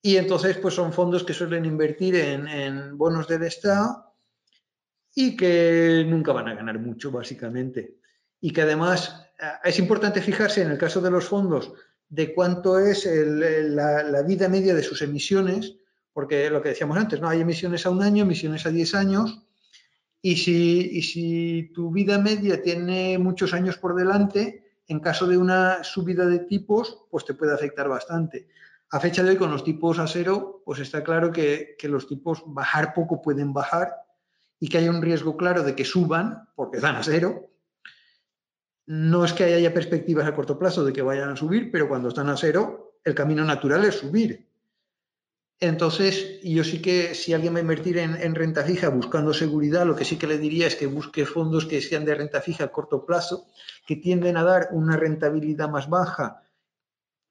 Y 0.00 0.16
entonces, 0.16 0.56
pues 0.58 0.74
son 0.74 0.92
fondos 0.92 1.24
que 1.24 1.34
suelen 1.34 1.64
invertir 1.64 2.14
en, 2.14 2.96
bonos 2.96 3.26
del 3.26 3.42
Estado 3.42 4.14
y 5.12 5.36
que 5.36 6.06
nunca 6.06 6.32
van 6.32 6.46
a 6.46 6.54
ganar 6.54 6.78
mucho, 6.78 7.10
básicamente. 7.10 7.96
Y 8.40 8.52
que 8.52 8.62
además 8.62 9.26
eh, 9.40 9.46
es 9.64 9.80
importante 9.80 10.22
fijarse 10.22 10.62
en 10.62 10.70
el 10.70 10.78
caso 10.78 11.00
de 11.00 11.10
los 11.10 11.24
fondos 11.24 11.72
de 12.08 12.32
cuánto 12.32 12.78
es 12.78 13.04
la, 13.04 14.04
la, 14.04 14.22
vida 14.22 14.48
media 14.48 14.74
de 14.74 14.82
sus 14.84 15.02
emisiones, 15.02 15.74
porque 16.12 16.48
lo 16.48 16.62
que 16.62 16.70
decíamos 16.70 16.96
antes, 16.96 17.20
¿no? 17.20 17.28
Hay 17.28 17.40
emisiones 17.40 17.84
a 17.84 17.90
un 17.90 18.02
año, 18.02 18.22
emisiones 18.22 18.64
a 18.64 18.70
10 18.70 18.94
años, 18.94 19.42
y 20.20 20.36
si, 20.36 21.02
si 21.02 21.70
tu 21.74 21.90
vida 21.90 22.18
media 22.18 22.62
tiene 22.62 23.18
muchos 23.18 23.54
años 23.54 23.78
por 23.78 23.94
delante, 23.94 24.64
en 24.88 25.00
caso 25.00 25.26
de 25.26 25.36
una 25.36 25.84
subida 25.84 26.26
de 26.26 26.40
tipos, 26.40 27.06
pues 27.10 27.24
te 27.24 27.34
puede 27.34 27.54
afectar 27.54 27.88
bastante. 27.88 28.48
A 28.90 29.00
fecha 29.00 29.22
de 29.22 29.30
hoy, 29.30 29.36
con 29.36 29.50
los 29.50 29.64
tipos 29.64 29.98
a 29.98 30.06
cero, 30.06 30.62
pues 30.64 30.80
está 30.80 31.04
claro 31.04 31.30
que, 31.30 31.76
que, 31.78 31.88
los 31.88 32.08
tipos 32.08 32.42
bajar 32.46 32.94
poco 32.94 33.20
pueden 33.20 33.52
bajar 33.52 33.92
y 34.58 34.68
que 34.68 34.78
haya 34.78 34.90
un 34.90 35.02
riesgo 35.02 35.36
claro 35.36 35.62
de 35.62 35.74
que 35.74 35.84
suban, 35.84 36.48
porque 36.56 36.80
dan 36.80 36.96
a 36.96 37.02
cero. 37.02 37.50
No 38.86 39.24
es 39.24 39.34
que 39.34 39.44
haya 39.44 39.74
perspectivas 39.74 40.26
a 40.26 40.34
corto 40.34 40.58
plazo 40.58 40.84
de 40.84 40.94
que 40.94 41.02
vayan 41.02 41.28
a 41.28 41.36
subir, 41.36 41.70
pero 41.70 41.86
cuando 41.86 42.08
están 42.08 42.30
a 42.30 42.36
cero, 42.36 42.98
el 43.04 43.14
camino 43.14 43.44
natural 43.44 43.84
es 43.84 43.96
subir. 43.96 44.47
Entonces, 45.60 46.40
yo 46.42 46.62
sí 46.62 46.80
que 46.80 47.16
si 47.16 47.32
alguien 47.32 47.52
va 47.52 47.58
a 47.58 47.62
invertir 47.62 47.98
en, 47.98 48.34
renta 48.36 48.62
fija 48.62 48.90
buscando 48.90 49.34
seguridad, 49.34 49.84
lo 49.84 49.96
que 49.96 50.04
sí 50.04 50.16
que 50.16 50.28
le 50.28 50.38
diría 50.38 50.68
es 50.68 50.76
que 50.76 50.86
busque 50.86 51.26
fondos 51.26 51.66
que 51.66 51.80
sean 51.80 52.04
de 52.04 52.14
renta 52.14 52.40
fija 52.40 52.64
a 52.64 52.72
corto 52.72 53.04
plazo, 53.04 53.46
que 53.84 53.96
tienden 53.96 54.36
a 54.36 54.44
dar 54.44 54.68
una 54.70 54.96
rentabilidad 54.96 55.68
más 55.68 55.88
baja 55.88 56.44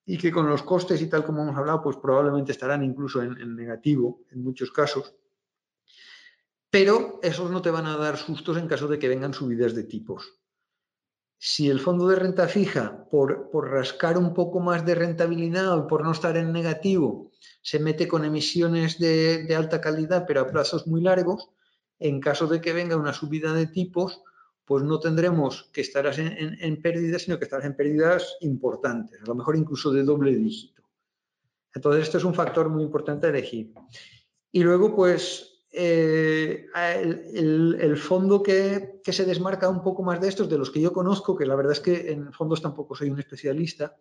y 0.06 0.18
que 0.18 0.32
con 0.32 0.50
los 0.50 0.64
costes 0.64 1.02
y 1.02 1.08
tal 1.08 1.24
como 1.24 1.44
hemos 1.44 1.56
hablado, 1.56 1.82
pues 1.82 1.96
probablemente 1.98 2.52
estarán 2.52 2.84
incluso 2.84 3.24
en, 3.24 3.56
negativo 3.56 4.24
en 4.32 4.44
muchos 4.44 4.72
casos. 4.72 5.16
Pero 6.70 7.22
esos 7.24 7.50
no 7.50 7.62
te 7.62 7.72
van 7.72 7.86
a 7.86 7.96
dar 7.96 8.18
sustos 8.18 8.58
en 8.58 8.68
caso 8.68 8.90
de 8.90 9.00
que 9.00 9.08
vengan 9.08 9.34
subidas 9.34 9.74
de 9.74 9.86
tipos. 9.86 10.38
Si 11.40 11.70
el 11.70 11.80
fondo 11.80 12.08
de 12.08 12.16
renta 12.16 12.48
fija, 12.48 13.06
por, 13.12 13.50
rascar 13.70 14.18
un 14.18 14.34
poco 14.34 14.60
más 14.60 14.86
de 14.86 14.96
rentabilidad 14.96 15.78
o 15.78 15.88
por 15.88 16.04
no 16.04 16.12
estar 16.12 16.36
en 16.36 16.52
negativo, 16.52 17.32
se 17.62 17.80
mete 17.80 18.08
con 18.08 18.26
emisiones 18.26 18.98
de, 18.98 19.54
alta 19.56 19.80
calidad, 19.80 20.26
pero 20.28 20.42
a 20.42 20.48
plazos 20.48 20.88
muy 20.88 21.02
largos, 21.02 21.50
en 22.00 22.20
caso 22.20 22.48
de 22.48 22.60
que 22.60 22.74
venga 22.74 22.96
una 22.96 23.14
subida 23.14 23.54
de 23.54 23.68
tipos, 23.68 24.22
pues 24.66 24.84
no 24.84 25.00
tendremos 25.00 25.70
que 25.72 25.82
estar 25.82 26.08
en, 26.18 26.82
pérdidas, 26.82 27.22
sino 27.22 27.38
que 27.38 27.46
estarás 27.46 27.66
en 27.66 27.76
pérdidas 27.76 28.36
importantes, 28.42 29.22
a 29.22 29.26
lo 29.26 29.36
mejor 29.36 29.56
incluso 29.56 29.92
de 29.92 30.04
doble 30.04 30.36
dígito. 30.36 30.84
Entonces, 31.74 32.04
esto 32.04 32.18
es 32.18 32.24
un 32.24 32.34
factor 32.34 32.70
muy 32.70 32.84
importante 32.84 33.28
a 33.28 33.30
elegir. 33.30 33.72
Y 34.52 34.64
luego, 34.64 34.96
pues, 34.96 35.57
eh, 35.80 36.66
el, 37.36 37.98
fondo 37.98 38.42
que, 38.42 39.00
que, 39.04 39.14
se 39.14 39.26
desmarca 39.26 39.70
un 39.70 39.84
poco 39.84 40.02
más 40.02 40.20
de 40.20 40.28
estos, 40.28 40.50
de 40.50 40.58
los 40.58 40.72
que 40.72 40.82
yo 40.82 40.92
conozco, 40.92 41.38
que 41.38 41.46
la 41.46 41.56
verdad 41.56 41.74
es 41.74 41.80
que 41.80 42.12
en 42.12 42.34
fondos 42.34 42.64
tampoco 42.64 42.96
soy 42.96 43.12
un 43.12 43.20
especialista, 43.20 43.96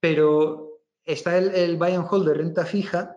pero 0.00 0.80
está 1.04 1.38
el, 1.38 1.76
buy 1.76 1.92
and 1.92 2.08
hold 2.10 2.26
de 2.26 2.34
renta 2.34 2.66
fija, 2.66 3.14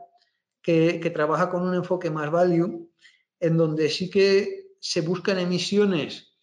que, 0.61 1.11
trabaja 1.11 1.49
con 1.49 1.63
un 1.63 1.73
enfoque 1.73 2.11
más 2.11 2.29
value, 2.29 2.87
en 3.39 3.57
donde 3.57 3.89
sí 3.89 4.11
que 4.11 4.75
se 4.79 5.01
buscan 5.01 5.39
emisiones 5.39 6.35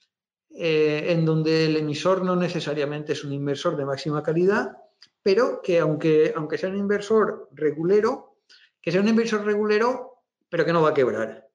eh, 0.51 1.12
en 1.12 1.24
donde 1.24 1.66
el 1.66 1.76
emisor 1.76 2.24
no 2.24 2.34
necesariamente 2.34 3.12
es 3.12 3.22
un 3.22 3.32
inversor 3.32 3.76
de 3.76 3.84
máxima 3.84 4.24
calidad, 4.24 4.72
pero 5.22 5.62
que 5.62 5.78
aunque, 5.78 6.32
aunque 6.34 6.59
sea 6.59 6.68
un 6.68 6.78
inversor 6.78 7.49
regulero, 7.53 8.39
que 8.82 8.91
sea 8.91 9.01
un 9.01 9.09
inversor 9.09 9.45
regulero, 9.45 10.18
pero 10.49 10.64
que 10.64 10.72
no 10.72 10.82
va 10.82 10.90
a 10.90 10.94
quebrar. 10.94 11.49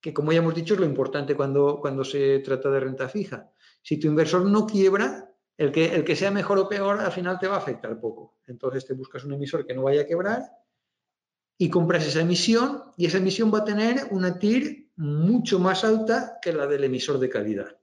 Que 0.00 0.12
como 0.12 0.32
ya 0.32 0.38
hemos 0.38 0.54
dicho 0.54 0.74
es 0.74 0.80
lo 0.80 0.86
importante 0.86 1.34
cuando, 1.34 1.78
cuando 1.80 2.04
se 2.04 2.40
trata 2.40 2.70
de 2.70 2.80
renta 2.80 3.08
fija. 3.08 3.50
Si 3.82 3.98
tu 3.98 4.06
inversor 4.06 4.44
no 4.44 4.66
quiebra, 4.66 5.30
el 5.56 5.70
que, 5.70 5.94
el 5.94 6.04
que 6.04 6.16
sea 6.16 6.30
mejor 6.30 6.58
o 6.58 6.68
peor 6.68 7.00
al 7.00 7.12
final 7.12 7.38
te 7.38 7.48
va 7.48 7.56
a 7.56 7.58
afectar 7.58 7.98
poco. 8.00 8.38
Entonces 8.46 8.86
te 8.86 8.94
buscas 8.94 9.24
un 9.24 9.34
emisor 9.34 9.66
que 9.66 9.74
no 9.74 9.82
vaya 9.82 10.02
a 10.02 10.06
quebrar 10.06 10.42
y 11.56 11.70
compras 11.70 12.06
esa 12.06 12.20
emisión 12.20 12.82
y 12.96 13.06
esa 13.06 13.18
emisión 13.18 13.52
va 13.52 13.58
a 13.58 13.64
tener 13.64 14.08
una 14.10 14.38
TIR 14.38 14.90
mucho 14.96 15.58
más 15.58 15.84
alta 15.84 16.38
que 16.42 16.52
la 16.52 16.66
del 16.66 16.84
emisor 16.84 17.18
de 17.18 17.28
calidad. 17.28 17.78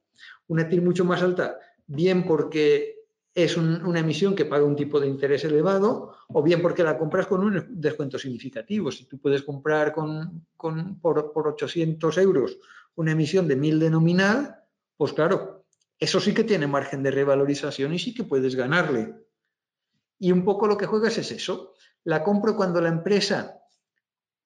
Una 0.48 0.68
TIR 0.68 0.82
mucho 0.82 1.06
más 1.06 1.22
alta, 1.22 1.58
bien 1.88 2.26
porque 2.26 3.01
es 3.34 3.56
una 3.56 4.00
emisión 4.00 4.36
que 4.36 4.46
paga 4.46 4.66
un 4.66 4.76
tipo 4.76 5.00
de 5.00 5.08
interés 5.08 5.46
elevado 5.46 6.16
o 6.28 6.44
bien 6.44 6.62
porque 6.62 6.84
la 6.84 6.98
compras 6.98 7.28
con 7.28 7.44
un 7.44 7.66
descuento 7.70 8.20
significativo. 8.20 8.92
Si 8.92 9.06
tú 9.06 9.20
puedes 9.20 9.44
comprar 9.44 9.94
con, 9.94 10.46
por, 10.58 11.32
por 11.32 11.48
800 11.48 12.18
euros 12.18 12.58
una 12.96 13.14
emisión 13.14 13.48
de 13.48 13.56
1000 13.56 13.80
de 13.80 13.90
nominal, 13.90 14.56
pues 14.98 15.14
claro, 15.14 15.66
eso 15.98 16.20
sí 16.20 16.34
que 16.34 16.44
tiene 16.44 16.68
margen 16.68 17.04
de 17.04 17.12
revalorización 17.12 17.94
y 17.94 18.00
sí 18.00 18.14
que 18.14 18.26
puedes 18.26 18.56
ganarle. 18.56 19.16
Y 20.20 20.32
un 20.32 20.44
poco 20.44 20.68
lo 20.68 20.78
que 20.78 20.86
juegas 20.86 21.18
es 21.18 21.32
eso. 21.32 21.74
La 22.04 22.24
compro 22.24 22.56
cuando 22.56 22.82
la 22.82 22.90
empresa, 22.90 23.62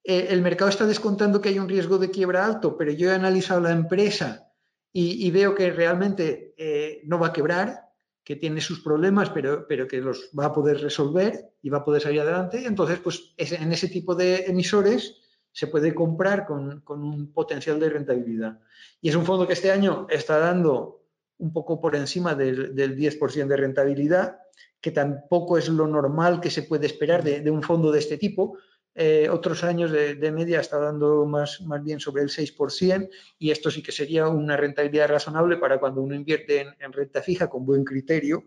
eh, 0.03 0.27
el 0.29 0.41
mercado 0.41 0.69
está 0.69 0.85
descontando 0.85 1.41
que 1.41 1.49
hay 1.49 1.57
un 1.57 1.69
riesgo 1.69 1.97
de 1.97 2.11
quiebra 2.11 2.45
alto, 2.45 2.77
pero 2.77 2.91
yo 2.91 3.09
he 3.09 3.15
analizado 3.15 3.61
la 3.61 3.71
empresa 3.71 4.51
y, 4.97 5.29
veo 5.31 5.55
que 5.55 5.71
realmente 5.71 6.53
eh, 6.57 7.01
no 7.03 7.19
va 7.19 7.27
a 7.27 7.33
quebrar, 7.33 7.84
que 8.25 8.35
tiene 8.35 8.59
sus 8.59 8.81
problemas, 8.81 9.29
pero, 9.29 9.67
pero 9.67 9.87
que 9.87 10.01
los 10.01 10.31
va 10.37 10.47
a 10.47 10.53
poder 10.53 10.81
resolver 10.81 11.51
y 11.61 11.69
va 11.69 11.77
a 11.77 11.85
poder 11.85 12.01
salir 12.01 12.21
adelante. 12.21 12.59
Y 12.61 12.65
entonces, 12.65 12.99
pues 12.99 13.33
en 13.37 13.71
ese 13.71 13.87
tipo 13.87 14.15
de 14.15 14.45
emisores 14.47 15.15
se 15.51 15.67
puede 15.67 15.93
comprar 15.93 16.45
con, 16.45 16.81
con 16.81 17.03
un 17.03 17.31
potencial 17.31 17.79
de 17.79 17.89
rentabilidad. 17.89 18.59
Y 18.99 19.09
es 19.09 19.15
un 19.15 19.25
fondo 19.25 19.47
que 19.47 19.53
este 19.53 19.71
año 19.71 20.07
está 20.09 20.39
dando 20.39 21.05
un 21.37 21.53
poco 21.53 21.79
por 21.79 21.95
encima 21.95 22.35
del, 22.35 22.75
10% 22.75 23.47
de 23.47 23.57
rentabilidad, 23.57 24.39
que 24.81 24.91
tampoco 24.91 25.57
es 25.57 25.69
lo 25.69 25.87
normal 25.87 26.39
que 26.41 26.49
se 26.49 26.63
puede 26.63 26.85
esperar 26.85 27.23
de, 27.23 27.49
un 27.51 27.63
fondo 27.63 27.91
de 27.91 27.99
este 27.99 28.17
tipo. 28.17 28.57
Eh, 28.97 29.27
otros 29.29 29.65
años 29.65 29.91
de, 29.91 30.31
media 30.31 30.61
está 30.61 30.79
dando 30.79 31.25
más, 31.25 31.59
más 31.61 31.83
bien 31.83 31.99
sobre 31.99 32.23
el 32.23 32.29
6% 32.29 33.09
y 33.37 33.51
esto 33.51 33.69
sí 33.69 33.83
que 33.83 33.91
sería 33.91 34.29
una 34.29 34.55
rentabilidad 34.55 35.09
razonable 35.09 35.57
para 35.57 35.81
cuando 35.81 36.01
uno 36.01 36.15
invierte 36.15 36.61
en, 36.79 36.93
renta 36.93 37.21
fija 37.21 37.49
con 37.49 37.65
buen 37.65 37.83
criterio, 37.83 38.45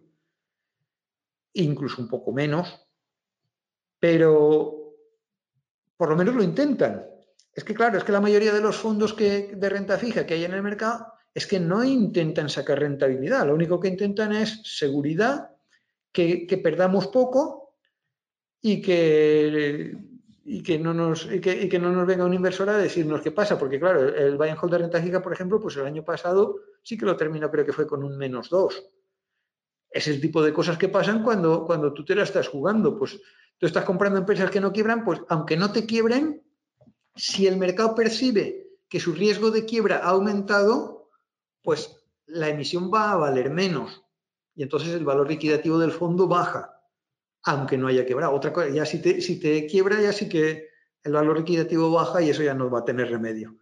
incluso 1.52 2.00
un 2.00 2.08
poco 2.08 2.32
menos, 2.32 2.88
pero 4.00 4.94
por 5.98 6.08
lo 6.08 6.16
menos 6.16 6.34
lo 6.34 6.42
intentan. 6.42 7.06
Es 7.52 7.62
que 7.62 7.74
claro, 7.74 7.98
es 7.98 8.04
que 8.04 8.12
la 8.12 8.20
mayoría 8.22 8.54
de 8.54 8.62
los 8.62 8.76
fondos 8.76 9.12
que, 9.12 9.54
de 9.54 9.68
renta 9.68 9.98
fija 9.98 10.24
que 10.24 10.32
hay 10.34 10.44
en 10.44 10.54
el 10.54 10.62
mercado 10.62 11.12
es 11.34 11.46
que 11.46 11.60
no 11.60 11.84
intentan 11.84 12.48
sacar 12.48 12.78
rentabilidad, 12.78 13.46
lo 13.46 13.54
único 13.54 13.78
que 13.78 13.88
intentan 13.88 14.32
es 14.32 14.62
seguridad, 14.64 15.50
que, 16.10 16.60
perdamos 16.62 17.08
poco 17.08 17.76
y 18.60 18.80
que, 18.80 19.94
y, 20.50 20.62
que 20.62 20.78
no 20.78 20.94
nos, 20.94 21.26
que, 21.26 21.78
no 21.78 21.92
nos 21.92 22.06
venga 22.06 22.24
un 22.24 22.32
inversor 22.32 22.70
a 22.70 22.78
decirnos 22.78 23.20
qué 23.20 23.30
pasa, 23.30 23.58
porque 23.58 23.78
claro, 23.78 24.08
el 24.08 24.38
buy 24.38 24.48
and 24.48 24.58
hold 24.58 24.72
de 24.72 24.78
renta 24.78 25.02
fija, 25.02 25.20
por 25.20 25.34
ejemplo, 25.34 25.60
pues 25.60 25.76
el 25.76 25.84
año 25.84 26.02
pasado 26.02 26.56
sí 26.82 26.96
que 26.96 27.04
lo 27.04 27.16
terminó, 27.16 27.50
creo 27.50 27.66
que 27.66 27.74
fue 27.74 27.86
con 27.86 28.02
un 28.02 28.16
menos 28.16 28.48
2. 28.48 28.82
Es 29.90 30.08
el 30.08 30.22
tipo 30.22 30.42
de 30.42 30.54
cosas 30.54 30.78
que 30.78 30.88
pasan 30.88 31.22
cuando, 31.22 31.66
cuando 31.66 31.92
tú 31.92 32.02
te 32.02 32.14
la 32.14 32.22
estás 32.22 32.48
jugando. 32.48 32.96
Pues 32.96 33.20
tú 33.58 33.66
estás 33.66 33.84
comprando 33.84 34.18
empresas 34.18 34.50
que 34.50 34.60
no 34.60 34.72
quiebran, 34.72 35.04
pues 35.04 35.20
aunque 35.28 35.56
no 35.56 35.70
te 35.70 35.84
quiebren, 35.84 36.42
si 37.14 37.46
el 37.46 37.58
mercado 37.58 37.94
percibe 37.94 38.70
que 38.88 39.00
su 39.00 39.12
riesgo 39.12 39.50
de 39.50 39.66
quiebra 39.66 39.98
ha 39.98 40.10
aumentado, 40.10 41.10
pues 41.62 41.94
la 42.24 42.48
emisión 42.48 42.90
va 42.92 43.12
a 43.12 43.16
valer 43.16 43.50
menos 43.50 44.02
y 44.54 44.62
entonces 44.62 44.94
el 44.94 45.04
valor 45.04 45.28
liquidativo 45.28 45.78
del 45.78 45.92
fondo 45.92 46.26
baja, 46.26 46.77
aunque 47.50 47.78
no 47.78 47.88
haya 47.88 48.06
quebrado. 48.06 48.34
Otra 48.34 48.52
cosa, 48.52 48.68
ya 48.68 48.84
si 48.84 49.00
te, 49.00 49.20
si 49.20 49.40
te 49.40 49.66
quiebra, 49.66 50.00
ya 50.00 50.12
sí 50.12 50.28
que 50.28 50.68
el 51.02 51.12
valor 51.12 51.38
liquidativo 51.38 51.90
baja 51.90 52.22
y 52.22 52.30
eso 52.30 52.42
ya 52.42 52.54
no 52.54 52.70
va 52.70 52.80
a 52.80 52.84
tener 52.84 53.10
remedio. 53.10 53.56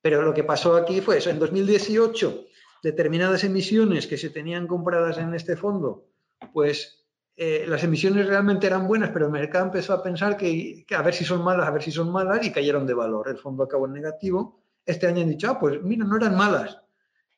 Pero 0.00 0.22
lo 0.22 0.34
que 0.34 0.44
pasó 0.44 0.76
aquí 0.76 1.00
fue 1.00 1.18
eso. 1.18 1.30
En 1.30 1.38
2018, 1.38 2.46
determinadas 2.82 3.44
emisiones 3.44 4.06
que 4.06 4.18
se 4.18 4.30
tenían 4.30 4.66
compradas 4.66 5.18
en 5.18 5.34
este 5.34 5.56
fondo, 5.56 6.08
pues 6.52 7.06
eh, 7.36 7.64
las 7.66 7.82
emisiones 7.84 8.26
realmente 8.26 8.66
eran 8.66 8.86
buenas, 8.86 9.10
pero 9.10 9.26
el 9.26 9.32
mercado 9.32 9.66
empezó 9.66 9.94
a 9.94 10.02
pensar 10.02 10.36
que, 10.36 10.84
que, 10.86 10.94
a 10.94 11.02
ver 11.02 11.14
si 11.14 11.24
son 11.24 11.42
malas, 11.42 11.66
a 11.66 11.70
ver 11.70 11.82
si 11.82 11.90
son 11.90 12.12
malas, 12.12 12.44
y 12.46 12.52
cayeron 12.52 12.86
de 12.86 12.94
valor. 12.94 13.28
El 13.28 13.38
fondo 13.38 13.64
acabó 13.64 13.86
en 13.86 13.94
negativo. 13.94 14.60
Este 14.84 15.06
año 15.06 15.22
han 15.22 15.30
dicho, 15.30 15.48
ah, 15.48 15.58
pues 15.58 15.82
mira, 15.82 16.04
no 16.04 16.16
eran 16.16 16.36
malas 16.36 16.78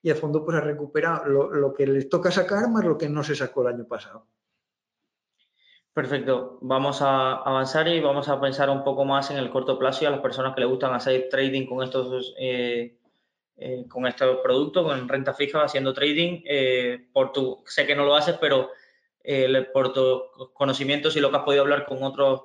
y 0.06 0.10
el 0.10 0.14
fondo 0.14 0.44
pues 0.44 0.56
ha 0.56 0.60
recuperado 0.60 1.24
lo, 1.26 1.74
que 1.74 1.84
les 1.84 2.08
toca 2.08 2.30
sacar 2.30 2.70
más 2.70 2.84
lo 2.84 2.96
que 2.96 3.08
no 3.08 3.24
se 3.24 3.34
sacó 3.34 3.62
el 3.62 3.74
año 3.74 3.88
pasado. 3.88 4.28
Perfecto, 5.96 6.58
vamos 6.60 7.00
a 7.00 7.36
avanzar 7.36 7.88
y 7.88 8.00
vamos 8.00 8.28
a 8.28 8.38
pensar 8.38 8.68
un 8.68 8.84
poco 8.84 9.06
más 9.06 9.30
en 9.30 9.38
el 9.38 9.48
corto 9.48 9.78
plazo 9.78 10.04
y 10.04 10.06
a 10.06 10.10
las 10.10 10.20
personas 10.20 10.54
que 10.54 10.60
les 10.60 10.68
gustan 10.68 10.92
hacer 10.92 11.30
trading 11.30 11.64
con 11.64 11.82
estos, 11.82 12.34
eh, 12.38 12.98
eh, 13.56 13.86
con 13.88 14.06
estos 14.06 14.40
productos, 14.42 14.84
con 14.84 15.08
renta 15.08 15.32
fija, 15.32 15.64
haciendo 15.64 15.94
trading. 15.94 16.42
Eh, 16.44 17.06
por 17.14 17.32
tu, 17.32 17.62
sé 17.64 17.86
que 17.86 17.96
no 17.96 18.04
lo 18.04 18.14
haces, 18.14 18.36
pero 18.38 18.68
por 19.72 19.94
tus 19.94 20.50
conocimientos 20.52 21.16
y 21.16 21.20
lo 21.20 21.30
que 21.30 21.38
has 21.38 21.44
podido 21.44 21.62
hablar 21.62 21.86
con 21.86 22.02
otros 22.02 22.42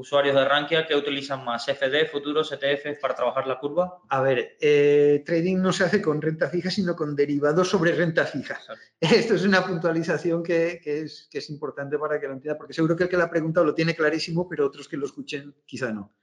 usuarios 0.00 0.34
de 0.34 0.44
Rankia 0.46 0.86
que 0.86 0.96
utilizan 0.96 1.44
más 1.44 1.66
FD, 1.66 2.06
futuros, 2.10 2.50
ETF 2.50 2.98
para 3.00 3.14
trabajar 3.14 3.46
la 3.46 3.58
curva? 3.58 3.98
A 4.08 4.22
ver, 4.22 4.56
eh, 4.58 5.22
trading 5.26 5.58
no 5.58 5.72
se 5.72 5.84
hace 5.84 6.00
con 6.00 6.22
renta 6.22 6.48
fija, 6.48 6.70
sino 6.70 6.96
con 6.96 7.14
derivados 7.14 7.68
sobre 7.68 7.92
renta 7.92 8.24
fija. 8.24 8.58
Esto 9.00 9.34
es 9.34 9.44
una 9.44 9.64
puntualización 9.64 10.42
que, 10.42 10.80
es, 10.82 11.28
es, 11.30 11.50
importante 11.50 11.98
para 11.98 12.18
que 12.18 12.26
lo 12.26 12.32
entienda, 12.32 12.56
porque 12.56 12.72
seguro 12.72 12.96
que 12.96 13.04
el 13.04 13.08
que 13.10 13.18
la 13.18 13.24
ha 13.24 13.30
preguntado 13.30 13.66
lo 13.66 13.74
tiene 13.74 13.94
clarísimo, 13.94 14.48
pero 14.48 14.66
otros 14.66 14.88
que 14.88 14.96
lo 14.96 15.04
escuchen 15.04 15.54
quizá 15.66 15.92
no. 15.92 16.14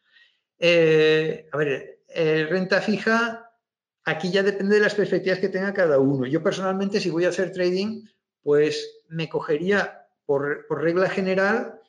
Eh, 0.57 1.47
a 1.51 1.57
ver, 1.57 1.99
eh, 2.07 2.47
renta 2.49 2.81
fija, 2.81 3.51
aquí 4.05 4.31
ya 4.31 4.41
depende 4.41 4.75
de 4.75 4.81
las 4.81 4.95
perspectivas 4.95 5.37
que 5.37 5.49
tenga 5.49 5.73
cada 5.73 5.99
uno. 5.99 6.25
Yo 6.25 6.41
personalmente, 6.41 6.99
si 6.99 7.11
voy 7.11 7.25
a 7.25 7.29
hacer 7.29 7.51
trading, 7.51 8.05
pues 8.41 9.03
me 9.07 9.29
cogería 9.29 10.07
por, 10.25 10.65
por 10.67 10.81
regla 10.81 11.09
general 11.09 11.79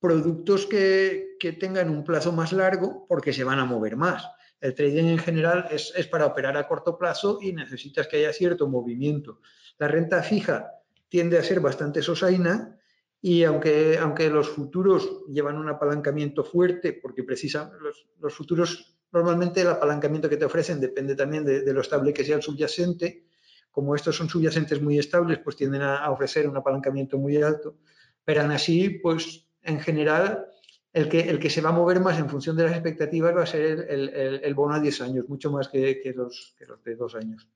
productos 0.00 0.66
que, 0.66 1.36
tengan 1.58 1.90
un 1.90 2.04
plazo 2.04 2.32
más 2.32 2.52
largo 2.52 3.06
porque 3.08 3.32
se 3.32 3.44
van 3.44 3.58
a 3.58 3.64
mover 3.64 3.96
más. 3.96 4.28
El 4.60 4.74
trading 4.74 5.04
en 5.04 5.18
general 5.18 5.68
es, 5.70 5.92
para 6.08 6.26
operar 6.26 6.56
a 6.56 6.66
corto 6.66 6.98
plazo 6.98 7.38
y 7.40 7.52
necesitas 7.52 8.08
que 8.08 8.18
haya 8.18 8.32
cierto 8.32 8.68
movimiento. 8.68 9.40
La 9.78 9.88
renta 9.88 10.22
fija 10.22 10.72
tiende 11.08 11.38
a 11.38 11.44
ser 11.44 11.60
bastante 11.60 12.02
sosaina 12.02 12.76
y 13.20 13.44
aunque, 13.44 13.98
aunque 13.98 14.28
los 14.30 14.48
futuros 14.48 15.24
llevan 15.28 15.58
un 15.58 15.68
apalancamiento 15.68 16.44
fuerte, 16.44 16.92
porque 16.92 17.24
precisan 17.24 17.70
los, 18.18 18.34
futuros, 18.34 18.98
normalmente 19.12 19.60
el 19.60 19.68
apalancamiento 19.68 20.28
que 20.28 20.36
te 20.36 20.44
ofrecen 20.44 20.80
depende 20.80 21.14
también 21.14 21.44
de, 21.44 21.72
lo 21.72 21.80
estable 21.80 22.12
que 22.12 22.24
sea 22.24 22.36
el 22.36 22.42
subyacente. 22.42 23.26
Como 23.70 23.94
estos 23.94 24.16
son 24.16 24.28
subyacentes 24.28 24.82
muy 24.82 24.98
estables, 24.98 25.38
pues 25.38 25.56
tienden 25.56 25.82
a, 25.82 25.98
a 25.98 26.10
ofrecer 26.10 26.48
un 26.48 26.56
apalancamiento 26.56 27.16
muy 27.16 27.40
alto. 27.40 27.76
Pero 28.24 28.42
aún 28.42 28.50
así, 28.50 28.90
pues 28.90 29.47
en 29.68 29.80
general, 29.80 30.48
el 30.92 31.08
que, 31.08 31.20
el 31.20 31.38
que 31.38 31.50
se 31.50 31.60
va 31.60 31.70
a 31.70 31.72
mover 31.72 32.00
más 32.00 32.18
en 32.18 32.28
función 32.28 32.56
de 32.56 32.64
las 32.64 32.72
expectativas 32.72 33.36
va 33.36 33.42
a 33.42 33.46
ser 33.46 33.86
el, 33.88 34.54
bono 34.54 34.74
a 34.74 34.80
10 34.80 35.00
años, 35.02 35.28
mucho 35.28 35.50
más 35.50 35.68
que, 35.68 36.00
los, 36.14 36.56
de 36.84 36.96
dos 36.96 37.14
años. 37.14 37.48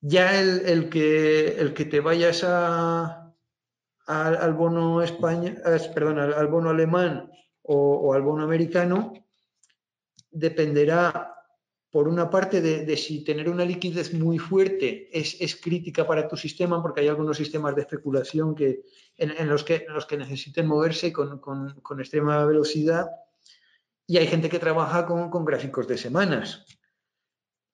Ya 0.00 0.40
el, 0.40 0.88
que, 0.88 1.60
el 1.60 1.74
que 1.74 1.84
te 1.84 2.00
vayas 2.00 2.44
a, 2.44 3.34
al, 4.06 4.54
bono 4.54 5.02
España, 5.02 5.56
perdón, 5.94 6.18
al, 6.18 6.46
bono 6.48 6.70
alemán 6.70 7.30
o, 7.62 8.14
al 8.14 8.22
bono 8.22 8.44
americano, 8.44 9.12
dependerá 10.30 11.34
por 11.90 12.06
una 12.06 12.30
parte 12.30 12.60
de, 12.60 12.96
si 12.96 13.24
tener 13.24 13.48
una 13.48 13.64
liquidez 13.64 14.14
muy 14.14 14.38
fuerte 14.38 15.08
es, 15.12 15.56
crítica 15.56 16.06
para 16.06 16.28
tu 16.28 16.36
sistema, 16.36 16.80
porque 16.80 17.00
hay 17.00 17.08
algunos 17.08 17.36
sistemas 17.36 17.74
de 17.74 17.82
especulación 17.82 18.54
que, 18.54 18.82
en, 19.16 19.48
los, 19.48 19.64
que, 19.64 19.86
los 19.88 20.06
que 20.06 20.16
necesiten 20.16 20.66
moverse 20.66 21.12
con, 21.12 21.74
extrema 21.98 22.44
velocidad 22.44 23.10
y 24.06 24.18
hay 24.18 24.28
gente 24.28 24.48
que 24.48 24.60
trabaja 24.60 25.04
con, 25.04 25.44
gráficos 25.44 25.88
de 25.88 25.98
semanas. 25.98 26.64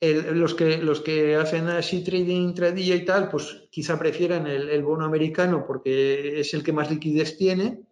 los, 0.01 0.55
que, 0.55 0.79
los 0.79 1.03
que 1.03 1.37
hacen 1.37 1.69
así 1.69 2.03
trading 2.03 2.41
intradía 2.41 2.95
y 2.95 3.05
tal, 3.05 3.29
pues 3.29 3.69
quizá 3.71 3.99
prefieran 3.99 4.47
el, 4.47 4.83
bono 4.83 5.05
americano 5.05 5.67
porque 5.67 6.41
es 6.41 6.55
el 6.55 6.63
que 6.63 6.73
más 6.73 6.91
liquidez 6.91 7.37
tiene, 7.37 7.83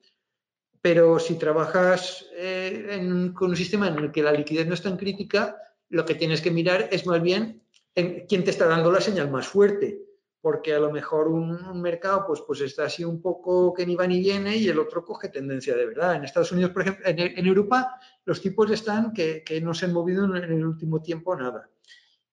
Pero 0.80 1.18
si 1.18 1.34
trabajas 1.34 2.26
eh, 2.34 3.30
con 3.34 3.50
un 3.50 3.56
sistema 3.56 3.88
en 3.88 3.98
el 3.98 4.10
que 4.10 4.22
la 4.22 4.32
liquidez 4.32 4.66
no 4.66 4.72
es 4.72 4.82
tan 4.82 4.96
crítica, 4.96 5.58
lo 5.94 6.04
que 6.04 6.16
tienes 6.16 6.40
que 6.40 6.50
mirar 6.50 6.88
es 6.90 7.06
más 7.06 7.22
bien 7.22 7.62
en 7.94 8.26
quién 8.26 8.42
te 8.42 8.50
está 8.50 8.66
dando 8.66 8.90
la 8.90 9.00
señal 9.00 9.30
más 9.30 9.46
fuerte 9.46 10.04
porque 10.44 10.74
a 10.74 10.78
lo 10.78 10.92
mejor 10.92 11.28
un, 11.28 11.80
mercado 11.80 12.24
pues, 12.26 12.42
pues 12.46 12.60
está 12.60 12.84
así 12.84 13.02
un 13.02 13.22
poco 13.22 13.72
que 13.72 13.86
ni 13.86 13.94
va 13.94 14.06
ni 14.06 14.18
viene 14.18 14.54
y 14.56 14.68
el 14.68 14.78
otro 14.78 15.02
coge 15.02 15.30
tendencia 15.30 15.74
de 15.74 15.86
verdad. 15.86 16.16
En 16.16 16.24
Estados 16.24 16.52
Unidos, 16.52 16.70
por 16.72 16.82
ejemplo, 16.82 17.06
en, 17.06 17.46
Europa 17.46 17.98
los 18.26 18.42
tipos 18.42 18.70
están 18.70 19.14
que, 19.14 19.42
no 19.62 19.72
se 19.72 19.86
han 19.86 19.94
movido 19.94 20.24
en, 20.36 20.44
el 20.44 20.66
último 20.66 21.00
tiempo 21.00 21.34
nada. 21.34 21.70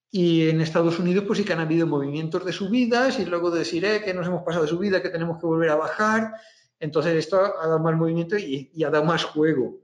Y 0.09 0.49
en 0.49 0.59
Estados 0.59 0.99
Unidos 0.99 1.23
pues 1.25 1.39
sí 1.39 1.45
que 1.45 1.53
han 1.53 1.61
habido 1.61 1.87
movimientos 1.87 2.43
de 2.43 2.51
subidas 2.51 3.17
y 3.17 3.25
luego 3.25 3.49
decir 3.49 3.85
eh, 3.85 4.01
que 4.03 4.13
nos 4.13 4.27
hemos 4.27 4.43
pasado 4.43 4.63
de 4.63 4.69
subida, 4.71 5.01
que 5.01 5.07
tenemos 5.07 5.39
que 5.39 5.45
volver 5.45 5.69
a 5.69 5.75
bajar. 5.75 6.33
Entonces 6.81 7.15
esto 7.15 7.37
ha 7.37 7.65
dado 7.65 7.79
más 7.79 7.95
movimiento 7.95 8.37
y, 8.37 8.71
y 8.73 8.83
ha 8.83 8.89
dado 8.89 9.05
más 9.05 9.23
juego 9.23 9.79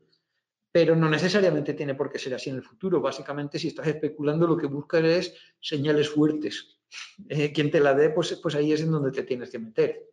pero 0.77 0.95
no 0.95 1.09
necesariamente 1.09 1.73
tiene 1.73 1.95
por 1.95 2.11
qué 2.11 2.19
ser 2.19 2.35
así 2.35 2.51
en 2.51 2.57
el 2.57 2.61
futuro. 2.61 3.01
Básicamente, 3.01 3.57
si 3.57 3.69
estás 3.69 3.87
especulando, 3.87 4.45
lo 4.45 4.55
que 4.55 4.67
buscas 4.67 5.03
es 5.03 5.33
señales 5.59 6.07
fuertes. 6.07 6.77
Eh, 7.27 7.51
quien 7.51 7.71
te 7.71 7.79
la 7.79 7.95
dé, 7.95 8.11
pues, 8.11 8.39
pues 8.43 8.53
ahí 8.53 8.71
es 8.71 8.81
en 8.81 8.91
donde 8.91 9.09
te 9.09 9.23
tienes 9.23 9.49
que 9.49 9.57
meter. 9.57 10.07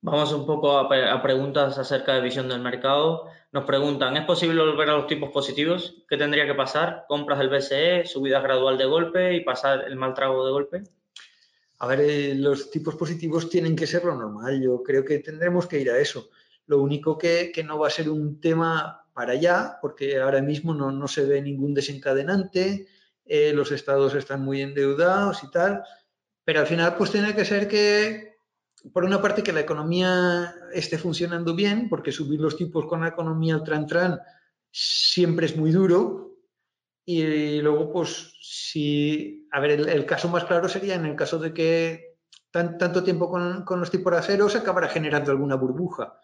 Vamos 0.00 0.32
un 0.32 0.46
poco 0.46 0.78
a, 0.78 1.20
preguntas 1.20 1.76
acerca 1.76 2.14
de 2.14 2.20
visión 2.20 2.48
del 2.48 2.60
mercado. 2.60 3.24
Nos 3.50 3.64
preguntan, 3.64 4.16
¿es 4.16 4.24
posible 4.26 4.62
volver 4.62 4.90
a 4.90 4.96
los 4.98 5.08
tipos 5.08 5.30
positivos? 5.30 6.04
¿Qué 6.08 6.16
tendría 6.16 6.46
que 6.46 6.54
pasar? 6.54 7.06
¿Compras 7.08 7.40
del 7.40 7.48
BCE, 7.48 8.06
subida 8.06 8.40
gradual 8.40 8.78
de 8.78 8.84
golpe 8.84 9.34
y 9.34 9.40
pasar 9.40 9.86
el 9.88 9.96
mal 9.96 10.14
trago 10.14 10.46
de 10.46 10.52
golpe? 10.52 10.82
A 11.80 11.88
ver, 11.88 12.00
eh, 12.02 12.34
los 12.36 12.70
tipos 12.70 12.94
positivos 12.94 13.50
tienen 13.50 13.74
que 13.74 13.88
ser 13.88 14.04
lo 14.04 14.14
normal. 14.14 14.62
Yo 14.62 14.84
creo 14.84 15.04
que 15.04 15.18
tendremos 15.18 15.66
que 15.66 15.80
ir 15.80 15.90
a 15.90 15.98
eso. 15.98 16.30
Lo 16.66 16.80
único 16.80 17.18
que, 17.18 17.50
que 17.52 17.64
no 17.64 17.76
va 17.80 17.88
a 17.88 17.90
ser 17.90 18.08
un 18.08 18.40
tema 18.40 19.06
para 19.18 19.32
allá, 19.32 19.78
porque 19.82 20.20
ahora 20.20 20.40
mismo 20.40 20.72
no, 20.72 20.92
no 20.92 21.08
se 21.08 21.24
ve 21.24 21.42
ningún 21.42 21.74
desencadenante, 21.74 22.86
eh, 23.24 23.52
los 23.52 23.72
estados 23.72 24.14
están 24.14 24.44
muy 24.44 24.62
endeudados 24.62 25.42
y 25.42 25.50
tal, 25.50 25.82
pero 26.44 26.60
al 26.60 26.68
final 26.68 26.94
pues 26.96 27.10
tiene 27.10 27.34
que 27.34 27.44
ser 27.44 27.66
que, 27.66 28.36
por 28.92 29.04
una 29.04 29.20
parte, 29.20 29.42
que 29.42 29.52
la 29.52 29.58
economía 29.58 30.54
esté 30.72 30.98
funcionando 30.98 31.56
bien, 31.56 31.88
porque 31.88 32.12
subir 32.12 32.40
los 32.40 32.56
tipos 32.56 32.86
con 32.86 33.00
la 33.00 33.08
economía 33.08 33.56
al 33.56 33.64
tran-tran 33.64 34.20
siempre 34.70 35.46
es 35.46 35.56
muy 35.56 35.72
duro, 35.72 36.36
y 37.04 37.60
luego 37.60 37.90
pues 37.92 38.38
si, 38.40 39.48
a 39.50 39.58
ver, 39.58 39.80
el, 39.80 40.06
caso 40.06 40.28
más 40.28 40.44
claro 40.44 40.68
sería 40.68 40.94
en 40.94 41.06
el 41.06 41.16
caso 41.16 41.40
de 41.40 41.52
que 41.52 42.18
tanto 42.52 43.02
tiempo 43.02 43.28
con, 43.28 43.64
con 43.64 43.80
los 43.80 43.90
tipos 43.90 44.12
de 44.12 44.20
acero 44.20 44.48
se 44.48 44.58
acabara 44.58 44.88
generando 44.88 45.32
alguna 45.32 45.56
burbuja 45.56 46.20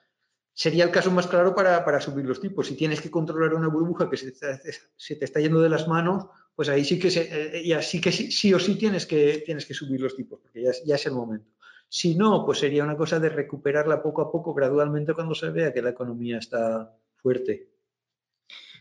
sería 0.55 0.85
el 0.85 0.91
caso 0.93 1.11
más 1.11 1.27
claro 1.27 1.55
para, 1.55 2.01
subir 2.01 2.25
los 2.25 2.41
tipos. 2.41 2.69
Si 2.69 2.77
tienes 2.77 3.01
que 3.01 3.11
controlar 3.11 3.55
una 3.55 3.69
burbuja 3.69 4.09
que 4.09 4.17
se 4.17 4.33
te, 4.33 5.25
está 5.25 5.41
yendo 5.41 5.61
de 5.61 5.69
las 5.69 5.89
manos, 5.89 6.27
pues 6.55 6.69
ahí 6.69 6.85
sí 6.85 6.99
que, 6.99 7.11
se, 7.11 7.59
eh, 7.59 7.83
sí, 7.83 8.01
que 8.01 8.13
sí, 8.13 8.55
o 8.55 8.59
sí 8.61 8.77
tienes 8.77 9.05
que, 9.05 9.43
tienes 9.45 9.67
que 9.67 9.75
subir 9.75 10.01
los 10.01 10.15
tipos, 10.17 10.41
porque 10.41 10.63
ya, 10.63 10.95
es 10.95 11.07
el 11.07 11.13
momento. 11.13 11.51
Si 11.89 12.15
no, 12.15 12.47
pues 12.47 12.61
sería 12.61 12.85
una 12.85 12.97
cosa 12.97 13.19
de 13.19 13.29
recuperarla 13.29 14.03
poco 14.03 14.23
a 14.23 14.31
poco, 14.31 14.55
gradualmente, 14.55 15.13
cuando 15.13 15.35
se 15.35 15.51
vea 15.51 15.73
que 15.73 15.83
la 15.83 15.91
economía 15.91 16.39
está 16.39 16.97
fuerte. 17.17 17.69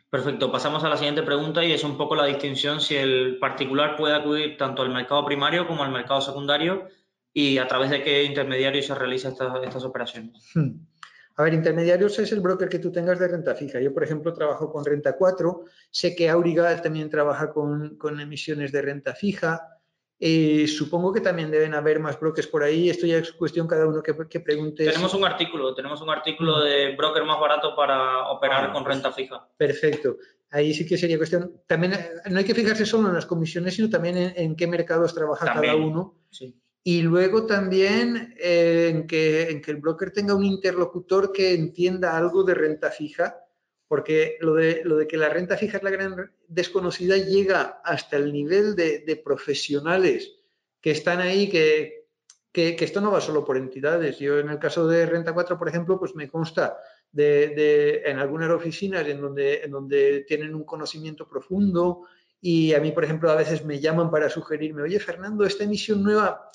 Perfecto, 0.09 0.51
pasamos 0.51 0.83
a 0.83 0.89
la 0.89 0.97
siguiente 0.97 1.23
pregunta 1.23 1.65
y 1.65 1.71
es 1.71 1.83
un 1.83 1.97
poco 1.97 2.15
la 2.15 2.25
distinción 2.25 2.81
si 2.81 2.95
el 2.95 3.39
particular 3.39 3.95
puede 3.95 4.13
acudir 4.13 4.57
tanto 4.57 4.83
al 4.83 4.93
mercado 4.93 5.25
primario 5.25 5.65
como 5.65 5.83
al 5.83 5.91
mercado 5.91 6.21
secundario 6.21 6.87
y 7.33 7.57
a 7.57 7.67
través 7.67 7.89
de 7.89 8.03
qué 8.03 8.23
intermediario 8.23 8.83
se 8.83 8.93
realizan 8.93 9.31
estas, 9.31 9.63
estas 9.63 9.83
operaciones. 9.83 10.51
Hmm. 10.53 10.92
A 11.35 11.43
ver, 11.43 11.53
intermediarios 11.53 12.19
es 12.19 12.31
el 12.31 12.41
broker 12.41 12.69
que 12.69 12.79
tú 12.79 12.91
tengas 12.91 13.17
de 13.17 13.27
renta 13.27 13.55
fija. 13.55 13.79
Yo, 13.79 13.93
por 13.93 14.03
ejemplo, 14.03 14.33
trabajo 14.33 14.71
con 14.71 14.85
Renta 14.85 15.17
4, 15.17 15.65
sé 15.89 16.15
que 16.15 16.29
Auriga 16.29 16.79
también 16.81 17.09
trabaja 17.09 17.51
con, 17.51 17.97
emisiones 18.19 18.71
de 18.71 18.81
renta 18.81 19.15
fija. 19.15 19.79
Eh, 20.19 20.67
supongo 20.67 21.11
que 21.11 21.21
también 21.21 21.49
deben 21.49 21.73
haber 21.73 21.99
más 21.99 22.19
brokers 22.19 22.47
por 22.47 22.63
ahí. 22.63 22.89
Esto 22.89 23.07
ya 23.07 23.17
es 23.17 23.31
cuestión 23.33 23.67
cada 23.67 23.87
uno 23.87 24.03
que, 24.03 24.13
pregunte. 24.39 24.85
Tenemos 24.85 25.13
un 25.15 25.25
artículo, 25.25 25.73
tenemos 25.73 26.01
un 26.01 26.11
artículo 26.11 26.61
de 26.61 26.95
broker 26.95 27.23
más 27.23 27.39
barato 27.39 27.75
para 27.75 28.29
operar 28.29 28.65
ah, 28.69 28.71
con 28.71 28.85
renta 28.85 29.11
fija. 29.11 29.47
Perfecto. 29.57 30.17
Ahí 30.51 30.71
sí 30.71 30.85
que 30.85 30.99
sería 30.99 31.17
cuestión. 31.17 31.61
También 31.65 31.93
eh, 31.93 32.11
no 32.29 32.37
hay 32.37 32.45
que 32.45 32.53
fijarse 32.53 32.85
solo 32.85 33.07
en 33.07 33.15
las 33.15 33.25
comisiones, 33.25 33.73
sino 33.73 33.89
también 33.89 34.33
en, 34.35 34.55
qué 34.55 34.67
mercados 34.67 35.15
trabaja 35.15 35.51
cada 35.51 35.75
uno. 35.75 36.19
Sí. 36.29 36.62
Y 36.83 37.01
luego 37.01 37.45
también 37.45 38.35
eh, 38.37 38.89
en, 38.89 39.07
que, 39.07 39.49
en, 39.49 39.61
que, 39.61 39.71
el 39.71 39.77
broker 39.77 40.11
tenga 40.11 40.35
un 40.35 40.43
interlocutor 40.43 41.31
que 41.31 41.53
entienda 41.53 42.17
algo 42.17 42.43
de 42.43 42.55
renta 42.55 42.91
fija, 42.91 43.39
porque 43.87 44.37
lo 44.41 44.55
de, 44.55 44.81
lo 44.83 44.97
de 44.97 45.07
que 45.07 45.17
la 45.17 45.29
renta 45.29 45.55
fija 45.55 45.77
es 45.77 45.83
la 45.83 45.91
gran 45.91 46.31
desconocida 46.47 47.15
llega 47.15 47.81
hasta 47.85 48.17
el 48.17 48.33
nivel 48.33 48.75
de, 48.75 48.99
de 48.99 49.15
profesionales 49.15 50.33
que 50.81 50.91
están 50.91 51.21
ahí, 51.21 51.49
que, 51.49 52.07
que, 52.51 52.75
esto 52.79 52.99
no 52.99 53.11
va 53.11 53.21
solo 53.21 53.45
por 53.45 53.55
entidades. 53.55 54.19
Yo 54.19 54.39
en 54.39 54.49
el 54.49 54.59
caso 54.59 54.85
de 54.85 55.05
Renta 55.05 55.33
4, 55.33 55.57
por 55.57 55.69
ejemplo, 55.69 55.97
pues 55.97 56.15
me 56.15 56.27
consta 56.27 56.77
de, 57.09 57.49
de 57.49 58.01
en 58.05 58.19
algunas 58.19 58.49
oficinas 58.49 59.07
en 59.07 59.21
donde, 59.21 59.61
en 59.61 59.71
donde 59.71 60.25
tienen 60.27 60.53
un 60.53 60.65
conocimiento 60.65 61.29
profundo 61.29 62.01
y 62.41 62.73
a 62.73 62.81
mí, 62.81 62.91
por 62.91 63.05
ejemplo, 63.05 63.31
a 63.31 63.37
veces 63.37 63.63
me 63.63 63.79
llaman 63.79 64.11
para 64.11 64.29
sugerirme, 64.29 64.81
oye, 64.81 64.99
Fernando, 64.99 65.45
esta 65.45 65.63
emisión 65.63 66.03
nueva 66.03 66.51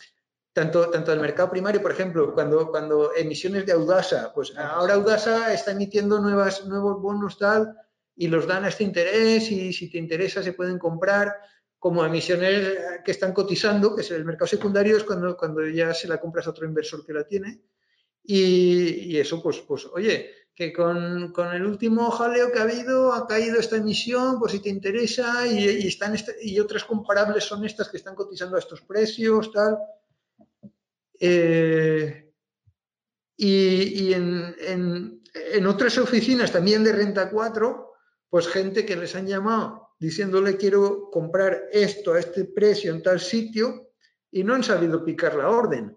tanto, 0.59 0.91
tanto 0.91 1.13
del 1.13 1.21
mercado 1.21 1.51
primario, 1.51 1.81
por 1.81 1.93
ejemplo, 1.93 2.35
cuando, 2.35 2.69
cuando 2.69 3.15
emisiones 3.15 3.65
de 3.65 3.71
Audasa, 3.71 4.33
pues 4.35 4.57
ahora 4.57 4.95
Audasa 4.95 5.55
está 5.55 5.71
emitiendo 5.71 6.19
nuevas, 6.19 6.67
nuevos 6.67 7.01
bonos 7.01 7.39
tal 7.39 7.77
y 8.17 8.27
los 8.27 8.45
dan 8.49 8.65
a 8.65 8.69
este 8.69 8.83
interés 8.83 9.53
y 9.53 9.73
si 9.73 9.89
te 9.89 9.99
interesa 9.99 10.43
se 10.43 10.55
pueden 10.55 10.77
comprar 10.77 11.33
como 11.79 12.05
emisiones 12.05 12.77
que 13.05 13.13
están 13.13 13.33
cotizando, 13.33 13.95
que 13.95 14.01
es 14.01 14.11
el 14.11 14.25
mercado 14.25 14.49
secundario, 14.49 14.97
es 14.97 15.05
cuando, 15.05 15.37
cuando 15.37 15.65
ya 15.65 15.95
se 15.95 16.09
la 16.09 16.19
compras 16.19 16.49
a 16.49 16.51
otro 16.51 16.67
inversor 16.67 17.07
que 17.07 17.13
la 17.13 17.23
tiene. 17.23 17.63
Y, 18.25 19.13
y 19.13 19.17
eso, 19.17 19.41
pues, 19.41 19.61
pues, 19.61 19.87
oye, 19.93 20.29
que 20.57 20.73
con, 20.73 21.31
con, 21.33 21.55
el 21.55 21.65
último 21.65 22.11
jaleo 22.11 22.51
que 22.51 22.59
ha 22.59 22.63
habido 22.63 23.13
ha 23.13 23.29
caído 23.29 23.61
esta 23.61 23.77
emisión, 23.77 24.41
pues 24.41 24.51
si 24.51 24.61
te 24.61 24.71
interesa, 24.71 25.47
y, 25.47 25.85
y 25.85 25.87
están 25.87 26.17
este, 26.17 26.35
y 26.43 26.59
otras 26.59 26.83
comparables 26.83 27.45
son 27.45 27.65
estas 27.65 27.89
que 27.89 27.99
están 27.99 28.17
cotizando 28.17 28.57
a 28.57 28.59
estos 28.59 28.81
precios, 28.81 29.53
tal. 29.53 29.79
Eh, 31.21 32.33
y, 33.37 34.13
en, 34.13 35.67
otras 35.67 35.99
oficinas 35.99 36.53
también 36.53 36.83
de 36.83 36.93
Renta 36.93 37.31
4, 37.31 37.93
pues 38.29 38.49
gente 38.49 38.85
que 38.85 38.97
les 38.97 39.15
han 39.15 39.27
llamado 39.27 39.89
diciéndole 40.01 40.57
quiero 40.57 41.11
comprar 41.11 41.65
esto 41.73 42.13
a 42.13 42.21
este 42.21 42.45
precio 42.45 42.93
en 42.93 43.03
tal 43.03 43.19
sitio 43.19 43.91
y 44.31 44.45
no 44.45 44.55
han 44.55 44.63
sabido 44.63 45.05
picar 45.05 45.35
la 45.35 45.51
orden. 45.51 45.97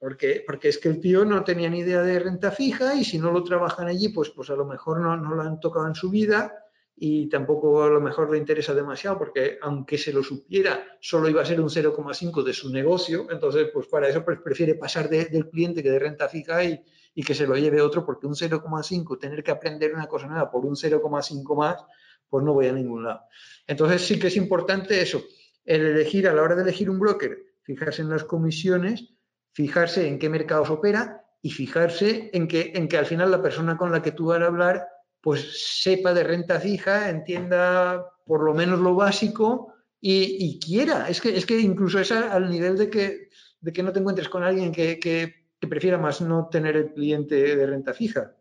Porque, 0.00 0.44
porque 0.46 0.68
es 0.68 0.78
que 0.78 0.88
el 0.88 1.00
tío 1.00 1.24
no 1.24 1.42
tenía 1.44 1.68
ni 1.68 1.80
idea 1.80 2.02
de 2.02 2.18
renta 2.18 2.50
fija 2.50 2.94
y 2.94 3.04
si 3.04 3.18
no 3.18 3.32
lo 3.32 3.42
trabajan 3.42 3.88
allí, 3.88 4.08
pues, 4.10 4.30
pues 4.30 4.50
a 4.50 4.54
lo 4.54 4.64
mejor 4.64 5.00
no, 5.00 5.16
no 5.16 5.34
lo 5.34 5.42
han 5.42 5.60
tocado 5.60 5.86
en 5.86 5.94
su 5.94 6.10
vida 6.10 6.52
y 7.00 7.28
tampoco 7.28 7.82
a 7.82 7.88
lo 7.88 8.00
mejor 8.00 8.30
le 8.30 8.38
interesa 8.38 8.74
demasiado 8.74 9.18
porque 9.18 9.58
aunque 9.62 9.96
se 9.98 10.12
lo 10.12 10.22
supiera, 10.22 10.84
solo 11.00 11.28
iba 11.28 11.42
a 11.42 11.44
ser 11.44 11.60
un 11.60 11.68
0,5 11.68 12.42
de 12.42 12.52
su 12.52 12.70
negocio, 12.70 13.26
entonces 13.30 13.68
pues 13.72 13.86
para 13.86 14.08
eso 14.08 14.24
pues, 14.24 14.38
prefiere 14.42 14.74
pasar 14.74 15.08
del 15.08 15.48
cliente 15.48 15.82
que 15.82 15.90
de 15.90 15.98
renta 15.98 16.28
fija 16.28 16.64
y, 16.64 16.82
y 17.14 17.22
que 17.22 17.34
se 17.34 17.46
lo 17.46 17.56
lleve 17.56 17.80
otro 17.80 18.04
porque 18.04 18.26
un 18.26 18.34
0,5, 18.34 19.18
tener 19.18 19.42
que 19.42 19.50
aprender 19.50 19.94
una 19.94 20.06
cosa 20.06 20.26
nueva 20.26 20.50
por 20.50 20.64
un 20.64 20.74
0,5 20.74 21.56
más, 21.56 21.84
pues 22.28 22.44
no 22.44 22.54
voy 22.54 22.66
a 22.66 22.72
ningún 22.72 23.04
lado. 23.04 23.20
Entonces 23.66 24.06
sí 24.06 24.18
que 24.18 24.26
es 24.26 24.36
importante 24.36 25.00
eso, 25.00 25.22
el 25.64 25.82
elegir 25.82 26.28
a 26.28 26.34
la 26.34 26.42
hora 26.42 26.54
de 26.56 26.62
elegir 26.62 26.90
un 26.90 26.98
broker, 26.98 27.38
fijarse 27.62 28.02
en 28.02 28.10
las 28.10 28.24
comisiones, 28.24 29.14
fijarse 29.52 30.08
en 30.08 30.18
qué 30.18 30.28
mercados 30.28 30.70
opera 30.70 31.24
y 31.42 31.50
fijarse 31.50 32.30
en 32.32 32.48
que, 32.48 32.72
en 32.74 32.88
que 32.88 32.98
al 32.98 33.06
final 33.06 33.30
la 33.30 33.42
persona 33.42 33.76
con 33.76 33.92
la 33.92 34.02
que 34.02 34.12
tú 34.12 34.26
vas 34.26 34.40
a 34.40 34.46
hablar 34.46 34.86
pues 35.28 35.82
sepa 35.82 36.14
de 36.14 36.24
renta 36.24 36.58
fija, 36.58 37.10
entienda 37.10 38.02
por 38.24 38.42
lo 38.42 38.54
menos 38.54 38.80
lo 38.80 38.94
básico 38.94 39.74
y, 40.00 40.58
quiera. 40.58 41.06
Es 41.10 41.20
que, 41.20 41.36
es 41.36 41.44
que 41.44 41.60
incluso 41.60 41.98
es 41.98 42.12
al 42.12 42.48
nivel 42.48 42.78
de 42.78 42.88
que, 42.88 43.28
de 43.60 43.70
que 43.70 43.82
no 43.82 43.92
te 43.92 44.00
encuentres 44.00 44.30
con 44.30 44.42
alguien 44.42 44.72
que, 44.72 45.44
prefiera 45.68 45.98
más 45.98 46.22
no 46.22 46.48
tener 46.50 46.78
el 46.78 46.94
cliente 46.94 47.56
de 47.56 47.66
renta 47.66 47.92
fija. 47.92 48.36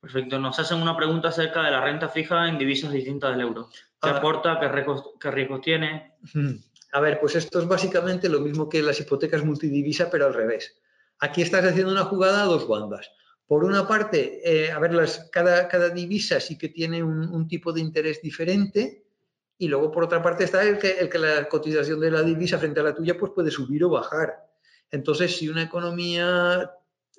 Perfecto. 0.00 0.40
Nos 0.40 0.58
hacen 0.58 0.82
una 0.82 0.96
pregunta 0.96 1.28
acerca 1.28 1.62
de 1.62 1.70
la 1.70 1.80
renta 1.80 2.08
fija 2.08 2.48
en 2.48 2.58
divisas 2.58 2.90
distintas 2.90 3.30
del 3.30 3.42
euro. 3.42 3.68
¿Qué 4.02 4.08
ah. 4.08 4.16
aporta? 4.16 4.58
¿Qué 4.58 4.66
riesgos, 4.66 5.10
¿Qué 5.20 5.30
riesgos 5.30 5.60
tiene? 5.60 6.16
A 6.90 6.98
ver, 6.98 7.20
pues 7.20 7.36
esto 7.36 7.60
es 7.60 7.68
básicamente 7.68 8.28
lo 8.28 8.40
mismo 8.40 8.68
que 8.68 8.82
las 8.82 8.98
hipotecas 8.98 9.44
multidivisa, 9.44 10.10
pero 10.10 10.26
al 10.26 10.34
revés. 10.34 10.76
Aquí 11.20 11.40
estás 11.40 11.64
haciendo 11.64 11.92
una 11.92 12.04
jugada 12.04 12.42
a 12.42 12.46
dos 12.46 12.66
bandas. 12.66 13.12
Por 13.48 13.64
una 13.64 13.88
parte, 13.88 14.42
eh, 14.44 14.70
a 14.70 14.78
ver, 14.78 14.92
cada, 15.32 15.88
divisa 15.88 16.38
sí 16.38 16.58
que 16.58 16.68
tiene 16.68 17.02
un, 17.02 17.48
tipo 17.48 17.72
de 17.72 17.80
interés 17.80 18.20
diferente 18.20 19.06
y 19.56 19.68
luego 19.68 19.90
por 19.90 20.04
otra 20.04 20.22
parte 20.22 20.44
está 20.44 20.62
el 20.62 20.78
que, 20.78 21.08
la 21.18 21.48
cotización 21.48 21.98
de 21.98 22.10
la 22.10 22.22
divisa 22.22 22.58
frente 22.58 22.80
a 22.80 22.82
la 22.82 22.94
tuya 22.94 23.16
pues 23.18 23.32
puede 23.34 23.50
subir 23.50 23.82
o 23.84 23.88
bajar. 23.88 24.46
Entonces, 24.90 25.34
si 25.34 25.48
una 25.48 25.62
economía 25.62 26.70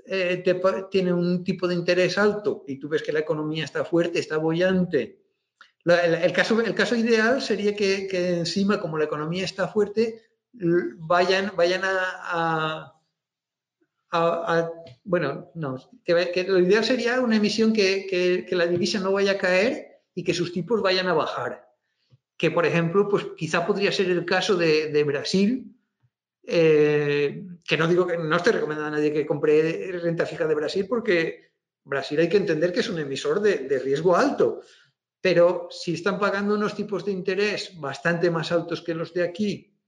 eh, 0.06 0.44
tiene 0.92 1.12
un 1.12 1.44
tipo 1.44 1.68
de 1.68 1.74
interés 1.74 2.20
alto 2.20 2.64
y 2.68 2.78
tú 2.78 2.88
ves 2.88 3.02
que 3.02 3.12
la 3.12 3.20
economía 3.20 3.66
está 3.66 3.84
fuerte, 3.84 4.20
está 4.20 4.38
bollante, 4.38 5.20
el, 5.84 6.32
caso, 6.32 6.62
el 6.62 6.76
caso 6.76 6.96
ideal 6.96 7.42
sería 7.42 7.76
que, 7.76 8.08
encima, 8.38 8.80
como 8.80 9.00
la 9.00 9.06
economía 9.06 9.46
está 9.46 9.68
fuerte, 9.68 10.22
vayan, 10.54 11.54
vayan 11.56 11.82
a, 11.84 12.99
bueno, 15.04 15.52
no, 15.56 15.78
que, 16.04 16.46
lo 16.48 16.60
ideal 16.60 16.84
sería 16.84 17.22
una 17.22 17.36
emisión 17.36 17.74
que, 17.74 18.46
la 18.52 18.68
divisa 18.68 19.00
no 19.00 19.12
vaya 19.12 19.34
a 19.34 19.38
caer 19.38 20.02
y 20.16 20.24
que 20.24 20.34
sus 20.34 20.52
tipos 20.52 20.82
vayan 20.82 21.08
a 21.08 21.14
bajar. 21.14 21.68
Que, 22.38 22.52
por 22.52 22.66
ejemplo, 22.66 23.08
pues 23.10 23.28
quizá 23.38 23.66
podría 23.66 23.92
ser 23.92 24.10
el 24.10 24.26
caso 24.26 24.56
de, 24.56 25.04
Brasil, 25.04 25.76
eh, 26.44 27.44
que 27.64 27.78
no 27.78 27.88
digo 27.88 28.08
que 28.08 28.18
no 28.18 28.36
estoy 28.36 28.54
recomendando 28.54 28.96
a 28.96 28.98
nadie 28.98 29.14
que 29.14 29.26
compre 29.26 29.92
renta 30.02 30.26
fija 30.26 30.48
de 30.48 30.56
Brasil, 30.56 30.88
porque 30.88 31.52
Brasil 31.84 32.20
hay 32.20 32.30
que 32.30 32.38
entender 32.38 32.74
que 32.74 32.80
es 32.80 32.90
un 32.90 33.00
emisor 33.00 33.42
de 33.42 33.80
riesgo 33.80 34.16
alto. 34.16 34.62
Pero 35.22 35.68
si 35.70 35.94
están 35.94 36.18
pagando 36.18 36.56
unos 36.56 36.76
tipos 36.76 37.06
de 37.06 37.12
interés 37.12 37.78
bastante 37.80 38.32
más 38.32 38.52
altos 38.54 38.82
que 38.82 38.96
los 38.96 39.14
de 39.14 39.24
aquí 39.24 39.79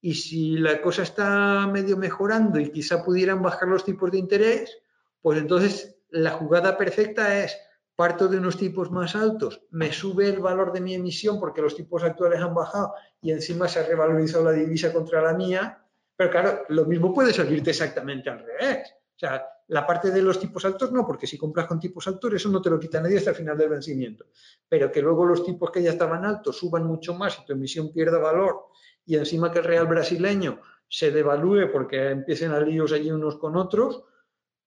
y 0.00 0.14
si 0.14 0.58
la 0.58 0.80
cosa 0.80 1.02
está 1.02 1.66
medio 1.66 1.96
mejorando 1.96 2.60
y 2.60 2.70
quizá 2.70 3.04
pudieran 3.04 3.42
bajar 3.42 3.68
los 3.68 3.84
tipos 3.84 4.10
de 4.10 4.18
interés, 4.18 4.78
pues 5.20 5.38
entonces 5.38 5.96
la 6.10 6.32
jugada 6.32 6.76
perfecta 6.76 7.42
es 7.42 7.56
parto 7.96 8.28
de 8.28 8.36
unos 8.36 8.58
tipos 8.58 8.90
más 8.90 9.16
altos, 9.16 9.62
me 9.70 9.90
sube 9.90 10.28
el 10.28 10.40
valor 10.40 10.72
de 10.72 10.82
mi 10.82 10.94
emisión 10.94 11.40
porque 11.40 11.62
los 11.62 11.74
tipos 11.74 12.04
actuales 12.04 12.40
han 12.40 12.54
bajado 12.54 12.92
y 13.22 13.32
encima 13.32 13.68
se 13.68 13.80
ha 13.80 13.86
revalorizado 13.86 14.44
la 14.44 14.52
divisa 14.52 14.92
contra 14.92 15.22
la 15.22 15.32
mía, 15.32 15.82
pero 16.14 16.30
claro, 16.30 16.64
lo 16.68 16.84
mismo 16.84 17.12
puede 17.12 17.32
salirte 17.32 17.70
exactamente 17.70 18.28
al 18.28 18.40
revés. 18.40 18.94
O 19.16 19.18
sea, 19.18 19.46
la 19.68 19.86
parte 19.86 20.10
de 20.10 20.20
los 20.20 20.38
tipos 20.38 20.64
altos 20.66 20.92
no, 20.92 21.06
porque 21.06 21.26
si 21.26 21.38
compras 21.38 21.66
con 21.66 21.80
tipos 21.80 22.06
altos 22.06 22.34
eso 22.34 22.50
no 22.50 22.60
te 22.60 22.68
lo 22.68 22.78
quita 22.78 23.00
nadie 23.00 23.16
hasta 23.16 23.30
el 23.30 23.36
final 23.36 23.56
del 23.56 23.70
vencimiento. 23.70 24.26
Pero 24.68 24.92
que 24.92 25.00
luego 25.00 25.24
los 25.24 25.42
tipos 25.42 25.70
que 25.70 25.82
ya 25.82 25.92
estaban 25.92 26.24
altos 26.24 26.58
suban 26.58 26.84
mucho 26.84 27.14
más 27.14 27.38
y 27.38 27.46
tu 27.46 27.54
emisión 27.54 27.92
pierda 27.92 28.18
valor 28.18 28.66
y 29.06 29.16
encima 29.16 29.50
que 29.50 29.60
el 29.60 29.64
real 29.64 29.86
brasileño 29.86 30.60
se 30.88 31.10
devalúe 31.10 31.70
porque 31.72 32.10
empiecen 32.10 32.52
a 32.52 32.60
líos 32.60 32.92
allí 32.92 33.10
unos 33.10 33.36
con 33.36 33.56
otros, 33.56 34.02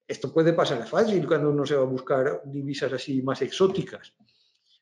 esto 0.07 0.33
puede 0.33 0.53
pasar 0.53 0.87
fácil 0.87 1.27
cuando 1.27 1.51
uno 1.51 1.65
se 1.65 1.75
va 1.75 1.83
a 1.83 1.85
buscar 1.85 2.41
divisas 2.45 2.91
así 2.93 3.21
más 3.21 3.41
exóticas. 3.41 4.13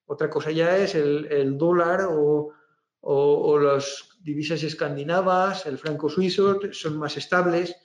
Otra 0.06 0.30
cosa 0.30 0.52
ya 0.52 0.78
es 0.78 0.96
el, 0.96 1.58
dólar 1.58 2.08
o, 2.10 2.54
o 3.02 3.60
las 3.60 4.10
divisas 4.22 4.64
escandinavas, 4.64 5.66
el 5.66 5.78
franco 5.78 6.08
suizo, 6.08 6.60
son 6.72 6.98
más 6.98 7.18
estables 7.18 7.76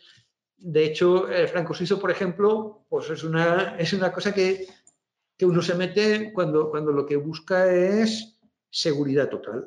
de 0.63 0.85
hecho, 0.85 1.29
el 1.29 1.49
franco 1.49 1.75
suizo, 1.75 1.99
por 1.99 2.11
ejemplo, 2.11 2.85
pues 2.89 3.11
es 3.11 3.25
una, 3.25 3.77
es 3.79 3.93
una 3.93 4.13
cosa 4.13 4.33
que, 4.33 4.69
uno 5.41 5.61
se 5.61 5.75
mete 5.75 6.33
cuando, 6.33 6.71
cuando 6.71 6.93
lo 6.93 7.05
que 7.05 7.17
busca 7.17 7.69
es 7.73 8.39
seguridad 8.71 9.29
total. 9.29 9.67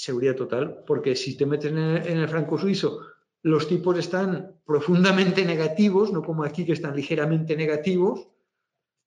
Seguridad 0.00 0.36
total, 0.36 0.84
porque 0.86 1.16
si 1.16 1.36
te 1.36 1.44
metes 1.44 1.72
en 1.72 1.76
el, 1.76 2.28
franco 2.28 2.56
suizo, 2.56 3.00
los 3.42 3.66
tipos 3.66 3.98
están 3.98 4.60
profundamente 4.64 5.44
negativos, 5.44 6.12
no 6.12 6.22
como 6.22 6.44
aquí 6.44 6.64
que 6.64 6.74
están 6.74 6.94
ligeramente 6.94 7.56
negativos, 7.56 8.28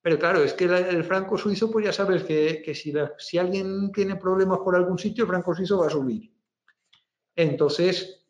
pero 0.02 0.18
claro, 0.18 0.44
es 0.44 0.52
que 0.52 0.66
el 0.66 1.02
franco 1.02 1.38
suizo, 1.38 1.70
pues 1.70 1.86
ya 1.86 1.94
sabes 1.94 2.24
que, 2.24 2.74
si, 3.16 3.38
alguien 3.38 3.90
tiene 3.90 4.16
problemas 4.16 4.58
por 4.58 4.76
algún 4.76 4.98
sitio, 4.98 5.24
el 5.24 5.28
franco 5.28 5.54
suizo 5.54 5.78
va 5.78 5.86
a 5.86 5.90
subir. 5.90 6.30
Entonces, 7.36 8.26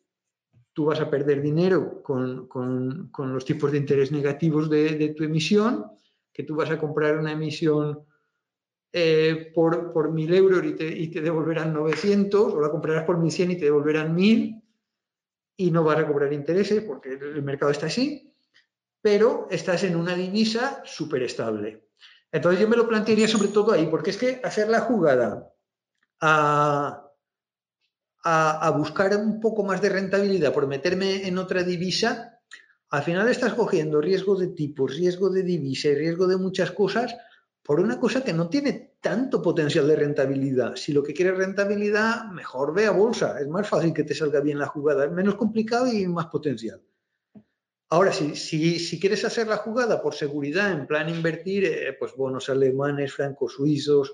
tú 0.71 0.85
vas 0.85 1.01
a 1.01 1.09
perder 1.09 1.41
dinero 1.41 2.01
con, 2.01 3.09
los 3.17 3.43
tipos 3.43 3.73
de 3.73 3.79
interés 3.79 4.09
negativos 4.13 4.69
de, 4.69 5.13
tu 5.17 5.25
emisión, 5.25 5.91
que 6.31 6.43
tú 6.43 6.55
vas 6.55 6.71
a 6.71 6.79
comprar 6.79 7.19
una 7.19 7.33
emisión 7.33 8.05
eh, 8.93 9.51
por, 9.53 9.91
por 9.91 10.13
1.000 10.13 10.33
euros 10.35 10.63
y 10.63 10.75
te, 10.75 10.87
y 10.87 11.09
te, 11.09 11.21
devolverán 11.21 11.73
900, 11.73 12.53
o 12.53 12.61
la 12.61 12.69
comprarás 12.69 13.03
por 13.03 13.17
1.100 13.17 13.51
y 13.51 13.57
te 13.57 13.65
devolverán 13.65 14.15
1.000, 14.15 14.63
y 15.57 15.71
no 15.71 15.83
vas 15.83 15.97
a 15.97 16.07
cobrar 16.07 16.31
intereses 16.31 16.81
porque 16.83 17.13
el 17.13 17.43
mercado 17.43 17.71
está 17.71 17.87
así, 17.87 18.33
pero 19.01 19.47
estás 19.51 19.83
en 19.83 19.95
una 19.95 20.15
divisa 20.15 20.81
súper 20.85 21.23
estable. 21.23 21.89
Entonces 22.31 22.61
yo 22.61 22.69
me 22.69 22.77
lo 22.77 22.87
plantearía 22.87 23.27
sobre 23.27 23.49
todo 23.49 23.73
ahí, 23.73 23.87
porque 23.87 24.11
es 24.11 24.17
que 24.17 24.39
hacer 24.43 24.69
la 24.69 24.79
jugada 24.79 25.51
a 26.21 27.03
a, 28.23 28.71
buscar 28.71 29.15
un 29.17 29.39
poco 29.39 29.63
más 29.63 29.81
de 29.81 29.89
rentabilidad 29.89 30.53
por 30.53 30.67
meterme 30.67 31.27
en 31.27 31.37
otra 31.37 31.63
divisa, 31.63 32.39
al 32.89 33.03
final 33.03 33.27
estás 33.27 33.53
cogiendo 33.53 33.99
riesgo 34.01 34.35
de 34.35 34.47
tipos, 34.47 34.95
riesgo 34.95 35.29
de 35.29 35.43
divisa 35.43 35.89
riesgo 35.89 36.27
de 36.27 36.37
muchas 36.37 36.71
cosas 36.71 37.15
por 37.63 37.79
una 37.79 37.99
cosa 37.99 38.23
que 38.23 38.33
no 38.33 38.49
tiene 38.49 38.97
tanto 38.99 39.41
potencial 39.41 39.87
de 39.87 39.95
rentabilidad. 39.95 40.75
Si 40.75 40.91
lo 40.91 41.01
que 41.01 41.13
quieres 41.13 41.37
rentabilidad, 41.37 42.25
mejor 42.25 42.73
ve 42.73 42.85
a 42.85 42.91
bolsa. 42.91 43.39
Es 43.39 43.47
más 43.47 43.67
fácil 43.67 43.93
que 43.93 44.03
te 44.03 44.13
salga 44.13 44.41
bien 44.41 44.59
la 44.59 44.67
jugada. 44.67 45.05
Es 45.05 45.11
menos 45.11 45.35
complicado 45.35 45.87
y 45.87 46.05
más 46.07 46.27
potencial. 46.27 46.81
Ahora, 47.89 48.11
si, 48.11 48.35
si, 48.35 48.99
quieres 48.99 49.23
hacer 49.23 49.47
la 49.47 49.57
jugada 49.57 50.01
por 50.01 50.15
seguridad, 50.15 50.71
en 50.71 50.87
plan 50.87 51.09
invertir, 51.09 51.65
eh, 51.65 51.95
pues 51.97 52.15
bonos 52.15 52.49
alemanes, 52.49 53.13
francos 53.13 53.53
suizos 53.53 54.13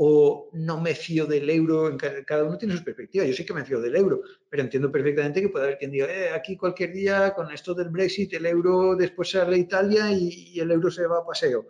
o 0.00 0.48
no 0.52 0.80
me 0.80 0.94
fío 0.94 1.26
del 1.26 1.50
euro, 1.50 1.96
cada 2.24 2.44
uno 2.44 2.56
tiene 2.56 2.76
su 2.76 2.84
perspectiva, 2.84 3.24
yo 3.24 3.32
sí 3.34 3.44
que 3.44 3.52
me 3.52 3.64
fío 3.64 3.80
del 3.80 3.96
euro, 3.96 4.22
pero 4.48 4.62
entiendo 4.62 4.92
perfectamente 4.92 5.42
que 5.42 5.48
puede 5.48 5.64
haber 5.64 5.78
quien 5.78 5.90
diga, 5.90 6.06
eh, 6.06 6.30
aquí 6.30 6.56
cualquier 6.56 6.92
día 6.92 7.34
con 7.34 7.50
esto 7.50 7.74
del 7.74 7.88
Brexit 7.88 8.32
el 8.34 8.46
euro 8.46 8.94
después 8.94 9.30
sale 9.30 9.58
Italia 9.58 10.12
y, 10.12 10.58
el 10.58 10.70
euro 10.70 10.88
se 10.88 11.04
va 11.06 11.18
a 11.18 11.26
paseo. 11.26 11.66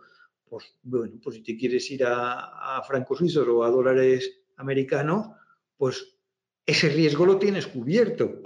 Pues 0.48 0.76
bueno, 0.82 1.20
pues 1.22 1.36
si 1.36 1.42
te 1.42 1.56
quieres 1.56 1.90
ir 1.90 2.04
a, 2.06 2.82
francos 2.86 3.18
suizos 3.18 3.46
o 3.48 3.64
a 3.64 3.70
dólares 3.70 4.42
americanos, 4.56 5.28
pues 5.76 6.18
ese 6.66 6.88
riesgo 6.88 7.26
lo 7.26 7.38
tienes 7.38 7.66
cubierto. 7.66 8.42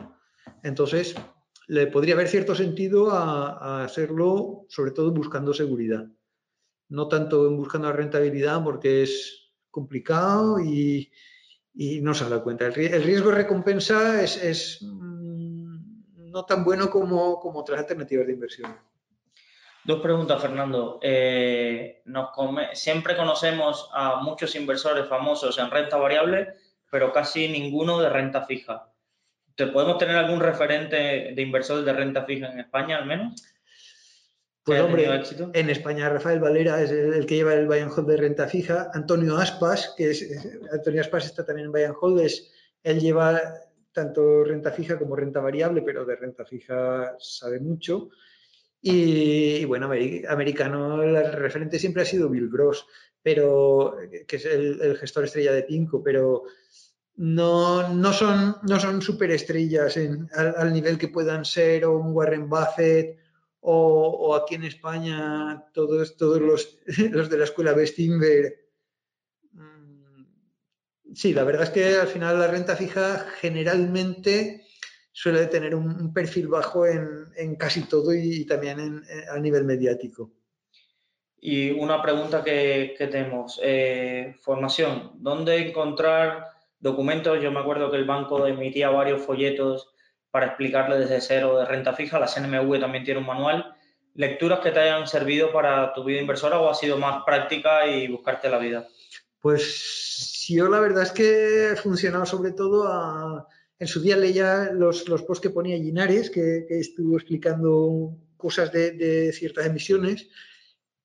Entonces, 0.63 1.15
le 1.69 1.87
podría 1.87 2.15
haber 2.15 2.29
cierto 2.29 2.55
sentido 2.55 3.11
a, 3.11 3.81
a 3.81 3.85
hacerlo, 3.85 4.67
sobre 4.69 4.91
todo 4.91 5.13
buscando 5.13 5.55
seguridad. 5.55 6.07
No 6.89 7.09
tanto 7.09 7.51
buscando 7.51 7.89
la 7.89 7.95
rentabilidad, 7.97 8.63
porque 8.63 9.03
es, 9.03 9.43
complicado 9.73 10.61
y, 10.61 11.11
no 11.75 12.15
se 12.15 12.29
da 12.29 12.43
cuenta. 12.43 12.67
El, 12.67 13.03
riesgo-recompensa 13.03 14.23
es, 14.23 14.79
mm, 14.83 16.31
no 16.31 16.45
tan 16.45 16.63
bueno 16.63 16.89
como, 16.91 17.41
otras 17.43 17.81
alternativas 17.81 18.27
de 18.27 18.35
inversión. 18.35 18.77
Dos 19.85 20.01
preguntas, 20.01 20.41
Fernando. 20.41 21.01
Eh, 21.03 22.03
nos 22.05 22.31
siempre 22.75 23.17
conocemos 23.17 23.91
a 23.93 24.23
muchos 24.23 24.55
inversores 24.55 25.09
famosos 25.09 25.59
en 25.59 25.71
renta 25.71 25.97
variable, 25.97 26.55
pero 26.91 27.13
casi 27.13 27.49
ninguno 27.49 28.01
de 28.01 28.09
renta 28.09 28.45
fija. 28.45 28.93
¿Te 29.57 29.67
podemos 29.67 29.99
tener 29.99 30.17
algún 30.17 30.41
referente 30.41 31.33
de 31.35 31.43
inversores 31.43 31.85
de 31.85 31.93
renta 31.93 32.25
fija 32.25 32.53
en 32.53 32.61
España 32.61 32.99
al 32.99 33.07
menos? 33.07 33.43
Pues 34.65 34.81
hombre, 34.81 35.09
en 35.55 35.71
España 35.71 36.09
Rafael 36.09 36.39
Valera 36.39 36.81
es 36.81 36.93
el, 36.93 37.27
que 37.27 37.35
lleva 37.35 37.53
el 37.55 37.67
buy 37.67 37.81
and 37.81 37.91
hold 37.91 38.09
de 38.09 38.17
renta 38.17 38.47
fija. 38.47 38.91
Antonio 38.95 39.37
Aspas, 39.37 39.93
que 39.97 40.13
es, 40.13 40.49
Antonio 40.73 41.01
Aspas 41.01 41.27
está 41.27 41.45
también 41.45 41.67
en 41.67 41.73
buy 41.73 41.83
and 41.83 41.97
hold, 42.01 42.23
él 42.85 43.01
lleva 43.01 43.41
tanto 43.91 44.45
renta 44.45 44.71
fija 44.71 44.97
como 44.97 45.17
renta 45.17 45.41
variable, 45.41 45.83
pero 45.83 46.05
de 46.05 46.15
renta 46.15 46.45
fija 46.45 47.17
sabe 47.19 47.59
mucho. 47.59 48.11
Y, 48.85 49.65
bueno, 49.65 49.89
americano, 50.29 51.03
el 51.05 51.33
referente 51.35 51.79
siempre 51.79 52.03
ha 52.03 52.05
sido 52.05 52.29
Bill 52.29 52.51
Gross, 52.51 52.85
pero, 53.23 53.97
que 54.27 54.37
es 54.37 54.45
el, 54.45 54.97
gestor 54.97 55.25
estrella 55.25 55.53
de 55.53 55.63
Pinco, 55.63 56.03
pero 56.03 56.43
no, 57.15 57.95
no 57.95 58.13
son, 58.13 58.57
no 58.63 58.81
son 58.81 59.01
superestrellas 59.01 59.97
al, 59.97 60.73
nivel 60.73 60.99
que 60.99 61.07
puedan 61.07 61.45
ser 61.45 61.87
un 61.87 62.13
Warren 62.13 62.49
Buffett 62.49 63.21
o, 63.61 64.35
aquí 64.35 64.57
en 64.57 64.65
España 64.65 65.65
todos, 65.73 66.17
todos 66.17 66.41
los, 66.41 66.79
los 67.13 67.31
de 67.31 67.39
la 67.39 67.45
escuela 67.45 67.75
Bestinver. 67.75 68.69
Mm, 69.53 70.25
sí, 71.15 71.33
la 71.33 71.45
verdad 71.45 71.63
es 71.63 71.71
que 71.71 71.95
al 71.95 72.09
final 72.09 72.41
la 72.41 72.49
renta 72.49 72.75
fija 72.75 73.29
generalmente 73.41 74.62
suele 75.13 75.47
tener 75.47 75.75
un, 75.75 76.13
perfil 76.13 76.49
bajo 76.49 76.87
en, 76.87 77.57
casi 77.57 77.83
todo 77.83 78.15
y, 78.15 78.45
también 78.47 79.03
a 79.31 79.39
nivel 79.39 79.65
mediático. 79.65 80.33
Y 81.45 81.71
una 81.73 82.01
pregunta 82.01 82.43
que, 82.45 82.95
tenemos, 82.99 83.61
eh, 83.63 84.37
formación, 84.41 85.13
¿dónde 85.15 85.69
encontrar 85.69 86.47
documentos? 86.79 87.43
Yo 87.43 87.51
me 87.51 87.61
acuerdo 87.61 87.91
que 87.91 87.97
el 87.97 88.05
banco 88.05 88.47
emitía 88.47 88.91
varios 88.91 89.23
folletos 89.23 89.93
para 90.31 90.47
explicarle 90.47 90.99
desde 90.99 91.21
cero 91.21 91.59
de 91.59 91.67
renta 91.67 91.93
fija. 91.95 92.21
La 92.21 92.29
CNMV 92.29 92.81
también 92.81 93.05
tiene 93.05 93.21
un 93.21 93.27
manual. 93.27 93.75
¿Lecturas 94.15 94.61
que 94.61 94.71
te 94.71 94.81
hayan 94.81 95.07
servido 95.07 95.53
para 95.53 95.93
tu 95.93 96.05
vida 96.05 96.21
inversora 96.21 96.61
o 96.61 96.71
ha 96.71 96.75
sido 96.75 96.97
más 96.97 97.25
práctica 97.25 97.87
y 97.87 98.09
buscarte 98.09 98.49
la 98.49 98.59
vida? 98.59 98.87
Pues 99.41 100.47
yo 100.49 100.69
la 100.69 100.81
verdad 100.81 101.03
es 101.03 101.13
que 101.13 101.73
he 101.73 101.77
funcionado 101.77 102.25
sobre 102.25 102.53
todo 102.53 103.49
En 103.83 103.89
su 103.89 104.01
día 104.01 104.17
leía 104.17 104.71
los, 104.73 105.03
posts 105.03 105.41
que 105.41 105.51
ponía 105.51 105.77
Ginares, 105.77 106.31
que, 106.31 106.67
estuvo 106.69 107.17
explicando 107.17 108.17
cosas 108.37 108.71
de, 108.71 109.33
ciertas 109.33 109.67
emisiones, 109.67 110.29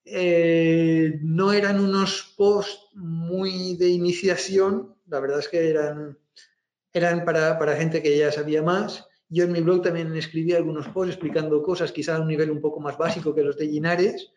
eh, 0.06 1.18
no 1.24 1.54
eran 1.54 1.80
unos 1.80 2.36
posts 2.38 2.90
muy 2.94 3.76
de 3.78 3.90
iniciación, 3.90 4.96
la 5.08 5.20
verdad 5.20 5.40
es 5.40 5.48
que 5.48 5.70
eran, 5.72 7.26
para 7.26 7.76
gente 7.78 8.04
que 8.04 8.16
ya 8.16 8.32
sabía 8.32 8.62
más. 8.62 9.08
Yo 9.28 9.46
en 9.46 9.54
mi 9.54 9.62
blog 9.62 9.82
también 9.82 10.16
escribí 10.16 10.54
algunos 10.54 10.88
posts 10.90 11.16
explicando 11.16 11.64
cosas 11.64 11.92
quizá 11.92 12.18
a 12.18 12.22
un 12.22 12.28
nivel 12.28 12.52
un 12.52 12.62
poco 12.62 12.80
más 12.80 12.96
básico 12.96 13.34
que 13.34 13.42
los 13.42 13.58
de 13.58 13.66
Linares, 13.66 14.34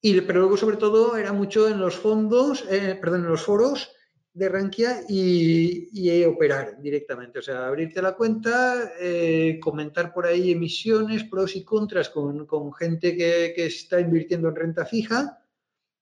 y, 0.00 0.20
pero 0.20 0.38
luego 0.38 0.56
sobre 0.56 0.76
todo 0.76 1.16
era 1.16 1.32
mucho 1.32 1.66
en 1.66 1.80
los 1.80 1.96
fondos, 1.96 2.64
eh, 2.70 2.96
perdón, 3.00 3.24
en 3.24 3.30
los 3.30 3.42
foros 3.42 3.95
de 4.36 4.50
Rankia 4.50 5.00
y, 5.08 6.22
operar 6.24 6.78
directamente. 6.82 7.38
O 7.38 7.42
sea, 7.42 7.66
abrirte 7.66 8.02
la 8.02 8.14
cuenta, 8.14 8.92
eh, 9.00 9.58
comentar 9.62 10.12
por 10.12 10.26
ahí 10.26 10.52
emisiones, 10.52 11.24
pros 11.24 11.56
y 11.56 11.64
contras 11.64 12.10
con, 12.10 12.46
gente 12.74 13.16
que, 13.16 13.54
está 13.64 13.98
invirtiendo 13.98 14.50
en 14.50 14.56
renta 14.56 14.84
fija, 14.84 15.42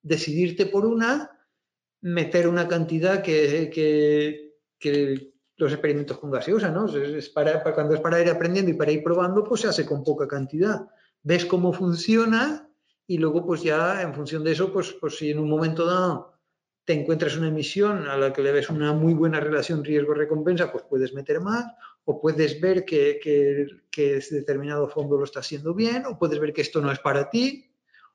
decidirte 0.03 0.66
por 0.66 0.85
una, 0.85 1.30
meter 2.01 2.49
una 2.49 2.66
cantidad 2.66 3.22
que, 3.22 4.53
los 5.57 5.72
experimentos 5.72 6.18
con 6.18 6.32
gaseosa, 6.32 6.72
¿no? 6.72 6.87
Es 6.87 7.28
para, 7.28 7.62
cuando 7.62 7.95
es 7.95 8.01
para 8.01 8.20
ir 8.20 8.28
aprendiendo 8.28 8.72
y 8.72 8.74
para 8.74 8.91
ir 8.91 9.05
probando, 9.05 9.45
pues 9.45 9.61
se 9.61 9.68
hace 9.68 9.87
con 9.87 10.03
poca 10.03 10.26
cantidad. 10.26 10.89
Ves 11.22 11.47
cómo 11.47 11.72
funciona 11.72 12.68
y 13.07 13.18
luego 13.18 13.47
pues 13.47 13.62
ya 13.62 14.03
en 14.03 14.12
función 14.12 14.43
de 14.43 14.51
eso, 14.51 14.72
pues, 14.72 14.93
pues 15.01 15.18
si 15.18 15.30
en 15.30 15.39
un 15.39 15.49
momento 15.49 15.87
dado 15.87 16.34
te 16.85 16.93
encuentras 16.93 17.37
una 17.37 17.49
emisión 17.49 18.09
a 18.09 18.16
la 18.16 18.32
que 18.32 18.43
le 18.43 18.53
ves 18.53 18.68
una 18.68 18.93
muy 18.93 19.14
buena 19.14 19.41
relación 19.41 19.82
riesgo-recompensa, 19.82 20.70
pues 20.70 20.85
puedes 20.89 21.14
meter 21.14 21.41
más, 21.41 21.64
o 22.05 22.20
puedes 22.20 22.61
ver 22.61 22.85
que, 22.85 23.18
que, 23.91 24.16
ese 24.16 24.35
determinado 24.35 24.89
fondo 24.89 25.16
lo 25.16 25.24
está 25.24 25.41
haciendo 25.41 25.72
bien, 25.72 26.05
o 26.07 26.18
puedes 26.18 26.39
ver 26.39 26.53
que 26.53 26.61
esto 26.61 26.80
no 26.80 26.93
es 26.93 26.99
para 26.99 27.30
ti, 27.30 27.70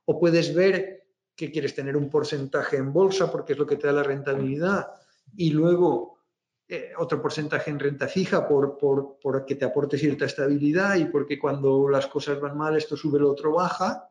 o 0.06 0.20
puedes 0.20 0.54
ver 0.54 1.08
que 1.36 1.52
quieres 1.52 1.74
tener 1.74 1.98
un 1.98 2.10
porcentaje 2.10 2.78
en 2.78 2.94
bolsa 2.94 3.32
porque 3.32 3.54
es 3.54 3.60
lo 3.60 3.66
que 3.66 3.78
te 3.78 3.88
da 3.88 3.94
la 3.94 4.04
rentabilidad, 4.04 4.88
y 5.36 5.50
luego 5.50 6.20
eh, 6.68 6.92
otro 6.98 7.20
porcentaje 7.20 7.72
en 7.72 7.80
renta 7.80 8.08
fija 8.08 8.48
por, 8.48 8.78
por, 8.78 9.18
por 9.20 9.44
que 9.44 9.56
te 9.56 9.66
aporte 9.66 9.98
cierta 9.98 10.26
estabilidad 10.26 10.98
y 10.98 11.06
porque 11.06 11.40
cuando 11.40 11.90
las 11.90 12.06
cosas 12.06 12.40
van 12.40 12.56
mal 12.56 12.78
esto 12.78 12.96
sube, 12.96 13.18
lo 13.18 13.32
otro 13.32 13.54
baja. 13.54 14.09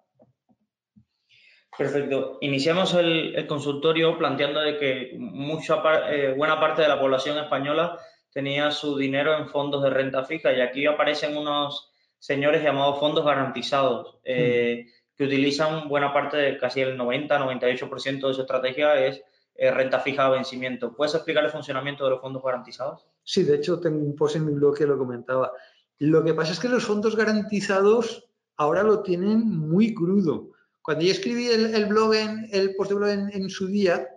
Perfecto. 1.78 2.38
Iniciamos 2.40 2.92
el, 2.94 3.46
consultorio 3.46 4.18
planteando 4.18 4.60
de 4.60 4.76
que 4.78 5.14
mucha 5.16 5.80
eh, 6.10 6.34
buena 6.36 6.58
parte 6.58 6.82
de 6.82 6.88
la 6.88 6.98
población 6.98 7.38
española 7.38 8.00
tenía 8.32 8.72
su 8.72 8.96
dinero 8.96 9.38
en 9.38 9.48
fondos 9.48 9.84
de 9.84 9.90
renta 9.90 10.24
fija 10.24 10.52
y 10.52 10.60
aquí 10.60 10.86
aparecen 10.86 11.36
unos 11.36 11.92
señores 12.18 12.64
llamados 12.64 12.98
fondos 12.98 13.24
garantizados 13.24 14.18
eh, 14.24 14.86
mm. 14.86 15.16
que 15.16 15.24
utilizan 15.24 15.88
buena 15.88 16.12
parte 16.12 16.36
de 16.36 16.58
casi 16.58 16.80
el 16.80 16.98
90-98% 16.98 18.26
de 18.26 18.34
su 18.34 18.40
estrategia 18.40 19.06
es 19.06 19.22
eh, 19.54 19.70
renta 19.70 20.00
fija 20.00 20.26
a 20.26 20.30
vencimiento. 20.30 20.96
¿Puedes 20.96 21.14
explicar 21.14 21.44
el 21.44 21.50
funcionamiento 21.50 22.02
de 22.02 22.10
los 22.10 22.20
fondos 22.20 22.42
garantizados? 22.42 23.06
Sí, 23.22 23.44
de 23.44 23.54
hecho 23.54 23.78
tengo 23.78 23.98
un 23.98 24.16
post 24.16 24.34
en 24.34 24.46
mi 24.46 24.52
blog 24.52 24.76
que 24.76 24.84
lo 24.84 24.98
comentaba. 24.98 25.52
Lo 25.98 26.24
que 26.24 26.34
pasa 26.34 26.50
es 26.50 26.58
que 26.58 26.68
los 26.68 26.84
fondos 26.84 27.14
garantizados 27.14 28.28
ahora 28.56 28.82
lo 28.82 29.02
tienen 29.02 29.46
muy 29.46 29.94
crudo 29.94 30.57
cuando 30.88 31.04
yo 31.04 31.12
escribí 31.12 31.48
el, 31.48 31.84
blog, 31.84 32.14
en, 32.14 32.48
el 32.50 32.74
post 32.74 32.88
de 32.88 32.96
blog 32.96 33.10
en, 33.10 33.50
su 33.50 33.66
día, 33.66 34.08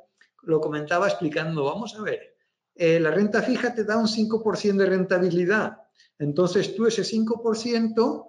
lo 0.43 0.61
comentaba 0.61 1.09
explicando, 1.09 1.65
vamos 1.65 1.97
a 1.99 2.01
ver, 2.01 2.37
eh, 2.75 2.97
la 2.97 3.11
renta 3.11 3.41
fija 3.41 3.75
te 3.75 3.83
da 3.83 3.97
un 3.97 4.07
5% 4.07 4.77
de 4.77 4.85
rentabilidad. 4.85 5.79
Entonces 6.17 6.73
tú 6.73 6.87
ese 6.87 7.01
5% 7.01 8.25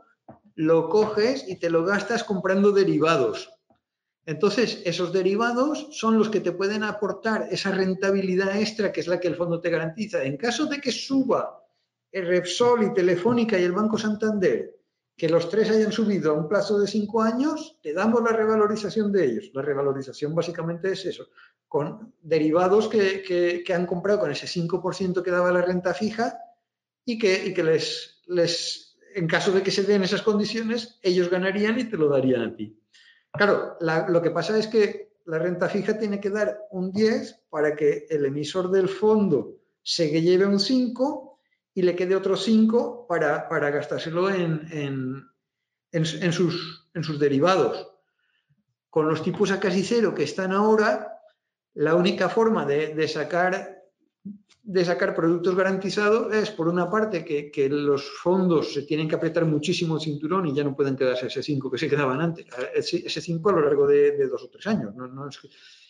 lo 0.56 0.88
coges 0.88 1.44
y 1.46 1.60
te 1.60 1.70
lo 1.70 1.84
gastas 1.84 2.24
comprando 2.24 2.72
derivados. 2.72 3.48
Entonces, 4.26 4.82
esos 4.86 5.12
derivados 5.12 5.86
son 5.92 6.18
los 6.18 6.28
que 6.28 6.40
te 6.40 6.50
pueden 6.50 6.82
aportar 6.82 7.46
esa 7.48 7.70
rentabilidad 7.70 8.60
extra 8.60 8.90
que 8.90 9.02
es 9.02 9.06
la 9.06 9.20
que 9.20 9.28
el 9.28 9.36
fondo 9.36 9.60
te 9.60 9.70
garantiza. 9.70 10.24
En 10.24 10.36
caso 10.36 10.66
de 10.66 10.80
que 10.80 10.90
suba 10.90 11.62
el 12.10 12.26
Repsol 12.26 12.82
y 12.82 12.92
Telefónica 12.92 13.56
y 13.56 13.62
el 13.62 13.70
Banco 13.70 13.96
Santander 13.96 14.81
que 15.16 15.28
los 15.28 15.48
tres 15.48 15.70
hayan 15.70 15.92
subido 15.92 16.32
a 16.32 16.34
un 16.34 16.48
plazo 16.48 16.78
de 16.78 16.86
cinco 16.86 17.22
años, 17.22 17.78
te 17.82 17.92
damos 17.92 18.22
la 18.22 18.32
revalorización 18.32 19.12
de 19.12 19.24
ellos. 19.26 19.50
La 19.54 19.62
revalorización 19.62 20.34
básicamente 20.34 20.92
es 20.92 21.04
eso, 21.04 21.28
con 21.68 22.14
derivados 22.20 22.88
que, 22.88 23.64
han 23.74 23.86
comprado 23.86 24.20
con 24.20 24.30
ese 24.30 24.46
5% 24.46 25.22
que 25.22 25.30
daba 25.30 25.52
la 25.52 25.62
renta 25.62 25.94
fija 25.94 26.38
y 27.04 27.18
que, 27.18 27.52
que 27.54 27.62
les, 27.62 28.22
les, 28.26 28.96
en 29.14 29.26
caso 29.26 29.52
de 29.52 29.62
que 29.62 29.70
se 29.70 29.84
den 29.84 30.02
esas 30.02 30.22
condiciones, 30.22 30.98
ellos 31.02 31.30
ganarían 31.30 31.78
y 31.78 31.84
te 31.84 31.96
lo 31.96 32.08
darían 32.08 32.42
a 32.42 32.56
ti. 32.56 32.78
Claro, 33.32 33.78
lo 33.80 34.22
que 34.22 34.30
pasa 34.30 34.58
es 34.58 34.66
que 34.66 35.12
la 35.24 35.38
renta 35.38 35.68
fija 35.68 35.98
tiene 35.98 36.20
que 36.20 36.30
dar 36.30 36.58
un 36.70 36.92
10 36.92 37.44
para 37.48 37.74
que 37.74 38.06
el 38.10 38.26
emisor 38.26 38.70
del 38.70 38.88
fondo 38.88 39.56
se 39.82 40.08
lleve 40.20 40.46
un 40.46 40.60
5 40.60 41.31
y 41.74 41.82
le 41.82 41.96
quede 41.96 42.16
otros 42.16 42.44
5 42.44 43.06
para, 43.08 43.48
para, 43.48 43.70
gastárselo 43.70 44.30
en, 44.30 44.66
en, 44.70 45.26
en, 45.92 46.32
sus, 46.32 46.90
en 46.94 47.02
sus 47.02 47.18
derivados. 47.18 47.88
Con 48.90 49.08
los 49.08 49.22
tipos 49.22 49.50
a 49.50 49.60
casi 49.60 49.82
cero 49.82 50.14
que 50.14 50.24
están 50.24 50.52
ahora, 50.52 51.18
la 51.74 51.94
única 51.94 52.28
forma 52.28 52.66
de, 52.66 52.94
de 52.94 53.08
sacar 53.08 53.82
de 54.64 54.84
sacar 54.84 55.12
productos 55.14 55.56
garantizados 55.56 56.32
es, 56.32 56.50
por 56.50 56.68
una 56.68 56.88
parte, 56.88 57.24
que, 57.24 57.50
que, 57.50 57.68
los 57.68 58.08
fondos 58.22 58.72
se 58.72 58.82
tienen 58.82 59.08
que 59.08 59.16
apretar 59.16 59.44
muchísimo 59.44 59.96
el 59.96 60.00
cinturón 60.00 60.46
y 60.46 60.54
ya 60.54 60.62
no 60.62 60.76
pueden 60.76 60.96
quedarse 60.96 61.26
ese 61.26 61.42
5 61.42 61.68
que 61.68 61.78
se 61.78 61.88
quedaban 61.88 62.20
antes, 62.20 62.46
ese 62.72 63.20
5 63.20 63.50
a 63.50 63.52
lo 63.54 63.60
largo 63.62 63.88
de, 63.88 64.12
de, 64.12 64.28
dos 64.28 64.44
o 64.44 64.48
tres 64.48 64.64
años. 64.68 64.94
¿no? 64.94 65.08
No 65.08 65.28
es 65.28 65.38
que, 65.38 65.48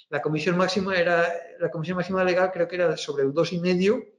la 0.09 0.23
comisión 0.23 0.57
máxima 0.57 0.97
era, 0.97 1.27
la 1.59 1.71
comisión 1.71 1.97
máxima 1.97 2.25
legal 2.25 2.51
creo 2.53 2.69
que 2.69 2.77
era 2.77 2.97
sobre 2.97 3.25
el 3.25 3.33
2,5 3.33 4.12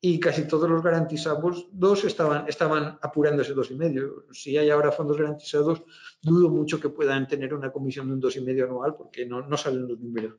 y 0.00 0.20
casi 0.20 0.46
todos 0.46 0.70
los 0.70 0.82
garantizados 0.82 1.68
dos 1.72 2.04
estaban, 2.04 2.46
estaban 2.46 2.98
apurando 3.02 3.42
ese 3.42 3.52
dos 3.52 3.70
y 3.70 3.74
medio. 3.74 4.26
Si 4.32 4.56
hay 4.56 4.70
ahora 4.70 4.92
fondos 4.92 5.18
garantizados, 5.18 5.82
dudo 6.22 6.50
mucho 6.50 6.78
que 6.78 6.88
puedan 6.88 7.26
tener 7.26 7.52
una 7.52 7.72
comisión 7.72 8.06
de 8.06 8.14
un 8.14 8.20
dos 8.20 8.36
y 8.36 8.40
medio 8.40 8.66
anual 8.66 8.94
porque 8.94 9.26
no, 9.26 9.42
no 9.42 9.56
salen 9.56 9.88
los 9.88 9.98
números. 9.98 10.36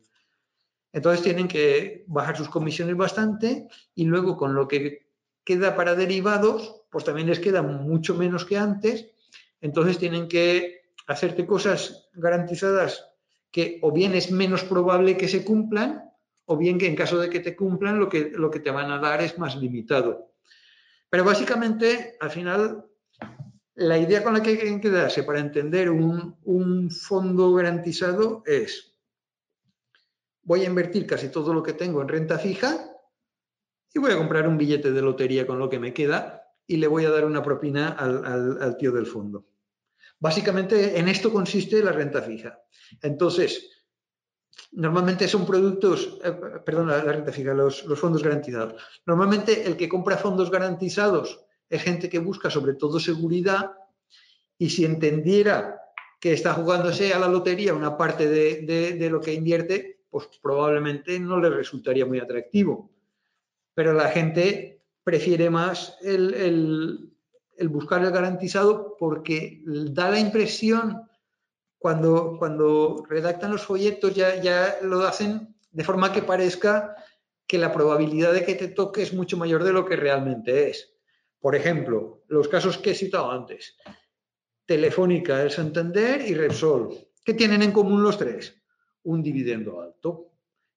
Entonces 0.94 1.22
tienen 1.22 1.48
que 1.48 2.06
bajar 2.08 2.38
sus 2.38 2.50
comisiones 2.50 2.96
bastante 2.96 3.68
y 3.94 4.06
luego 4.06 4.38
con 4.38 4.56
lo 4.56 4.68
que 4.68 5.10
queda 5.44 5.76
para 5.76 5.94
derivados, 5.94 6.84
pues 6.90 7.04
también 7.04 7.28
les 7.28 7.40
queda 7.40 7.62
mucho 7.62 8.16
menos 8.16 8.46
que 8.46 8.58
antes. 8.58 9.12
Entonces 9.62 9.98
tienen 9.98 10.28
que 10.30 10.94
hacerte 11.06 11.46
cosas 11.46 12.10
garantizadas 12.14 13.06
que 13.52 13.80
o 13.82 13.92
bien 13.92 14.14
es 14.16 14.32
menos 14.32 14.64
probable 14.64 15.18
que 15.18 15.28
se 15.28 15.44
cumplan 15.44 16.09
o 16.52 16.58
bien 16.58 16.80
que 16.80 16.88
en 16.88 16.96
caso 16.96 17.20
de 17.20 17.30
que 17.30 17.42
te 17.42 17.56
cumplan 17.56 18.00
lo 18.00 18.10
que, 18.10 18.32
lo 18.32 18.50
que 18.50 18.60
te 18.60 18.72
van 18.72 18.90
a 18.90 18.98
dar 18.98 19.22
es 19.22 19.38
más 19.38 19.56
limitado. 19.56 20.34
Pero 21.08 21.24
básicamente, 21.24 22.18
al 22.20 22.32
final, 22.32 22.86
la 23.76 24.00
idea 24.00 24.24
con 24.24 24.34
la 24.34 24.42
que 24.42 24.50
hay 24.50 24.58
que 24.58 24.82
quedarse 24.82 25.22
para 25.22 25.40
entender 25.40 25.92
un, 25.92 26.90
fondo 26.90 27.54
garantizado 27.54 28.42
es, 28.48 28.98
voy 30.42 30.62
a 30.62 30.66
invertir 30.66 31.06
casi 31.06 31.30
todo 31.30 31.54
lo 31.54 31.62
que 31.62 31.74
tengo 31.74 32.02
en 32.02 32.08
renta 32.08 32.40
fija 32.40 32.96
y 33.94 34.00
voy 34.00 34.12
a 34.12 34.18
comprar 34.18 34.48
un 34.48 34.58
billete 34.58 34.92
de 34.92 35.04
lotería 35.04 35.46
con 35.46 35.60
lo 35.60 35.70
que 35.70 35.78
me 35.78 35.94
queda 35.94 36.52
y 36.66 36.78
le 36.78 36.88
voy 36.88 37.06
a 37.06 37.12
dar 37.12 37.26
una 37.26 37.44
propina 37.44 37.90
al, 37.90 38.60
al 38.60 38.76
tío 38.76 38.92
del 38.92 39.06
fondo. 39.06 39.46
Básicamente 40.18 40.98
en 40.98 41.10
esto 41.10 41.32
consiste 41.32 41.84
la 41.84 41.92
renta 41.92 42.24
fija. 42.24 42.60
Entonces, 43.04 43.79
Normalmente 44.72 45.28
son 45.28 45.46
productos, 45.46 46.20
eh, 46.24 46.32
perdón, 46.66 46.88
la, 46.88 47.02
renta 47.02 47.32
fija, 47.32 47.54
los, 47.54 47.84
fondos 48.00 48.24
garantizados. 48.24 48.82
Normalmente 49.06 49.66
el 49.66 49.76
que 49.76 49.90
compra 49.90 50.18
fondos 50.18 50.52
garantizados 50.52 51.40
es 51.70 51.82
gente 51.82 52.10
que 52.10 52.20
busca 52.20 52.50
sobre 52.50 52.74
todo 52.74 53.00
seguridad 53.00 53.72
y 54.58 54.70
si 54.70 54.86
entendiera 54.86 55.80
que 56.20 56.34
está 56.34 56.54
jugándose 56.54 57.14
a 57.14 57.20
la 57.20 57.28
lotería 57.28 57.74
una 57.74 57.98
parte 57.98 58.28
de, 58.28 59.10
lo 59.10 59.22
que 59.22 59.34
invierte, 59.34 60.02
pues 60.10 60.28
probablemente 60.42 61.20
no 61.20 61.40
le 61.40 61.50
resultaría 61.50 62.06
muy 62.06 62.20
atractivo. 62.20 62.92
Pero 63.74 63.94
la 63.94 64.10
gente 64.10 64.82
prefiere 65.04 65.50
más 65.50 65.98
el 66.02 67.10
buscar 67.68 68.04
el 68.04 68.12
garantizado 68.12 68.96
porque 69.00 69.62
da 69.66 70.10
la 70.10 70.20
impresión 70.20 71.09
cuando, 71.80 72.36
cuando 72.38 73.06
redactan 73.10 73.52
los 73.52 73.64
folletos 73.64 74.14
ya, 74.14 74.40
ya 74.42 74.78
lo 74.84 75.02
hacen 75.08 75.56
de 75.72 75.84
forma 75.84 76.12
que 76.12 76.22
parezca 76.22 76.94
que 77.48 77.58
la 77.58 77.72
probabilidad 77.72 78.34
de 78.34 78.46
que 78.46 78.56
te 78.56 78.68
toque 78.68 79.02
es 79.02 79.14
mucho 79.14 79.38
mayor 79.38 79.64
de 79.64 79.72
lo 79.72 79.86
que 79.86 79.96
realmente 79.96 80.70
es. 80.70 80.94
Por 81.40 81.56
ejemplo, 81.56 82.22
los 82.28 82.50
casos 82.50 82.78
que 82.78 82.92
he 82.92 82.96
citado 82.96 83.32
antes. 83.32 83.78
Telefónica, 84.66 85.42
El 85.42 85.52
Santander 85.52 86.22
y 86.28 86.34
Repsol. 86.34 86.96
¿Qué 87.24 87.34
tienen 87.34 87.64
en 87.64 87.72
común 87.72 88.04
los 88.04 88.18
tres? 88.18 88.62
Un 89.04 89.24
dividendo 89.24 89.82
alto. 89.82 90.34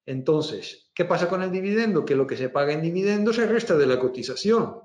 Entonces, 0.07 0.91
¿qué 0.95 1.05
pasa 1.05 1.29
con 1.29 1.43
el 1.43 1.51
dividendo? 1.51 2.05
Que 2.05 2.15
lo 2.15 2.27
que 2.27 2.37
se 2.37 2.49
paga 2.49 2.73
en 2.73 2.83
dividendo 2.83 3.33
se 3.33 3.47
resta 3.47 3.77
de 3.77 3.87
la 3.87 3.99
cotización. 3.99 4.81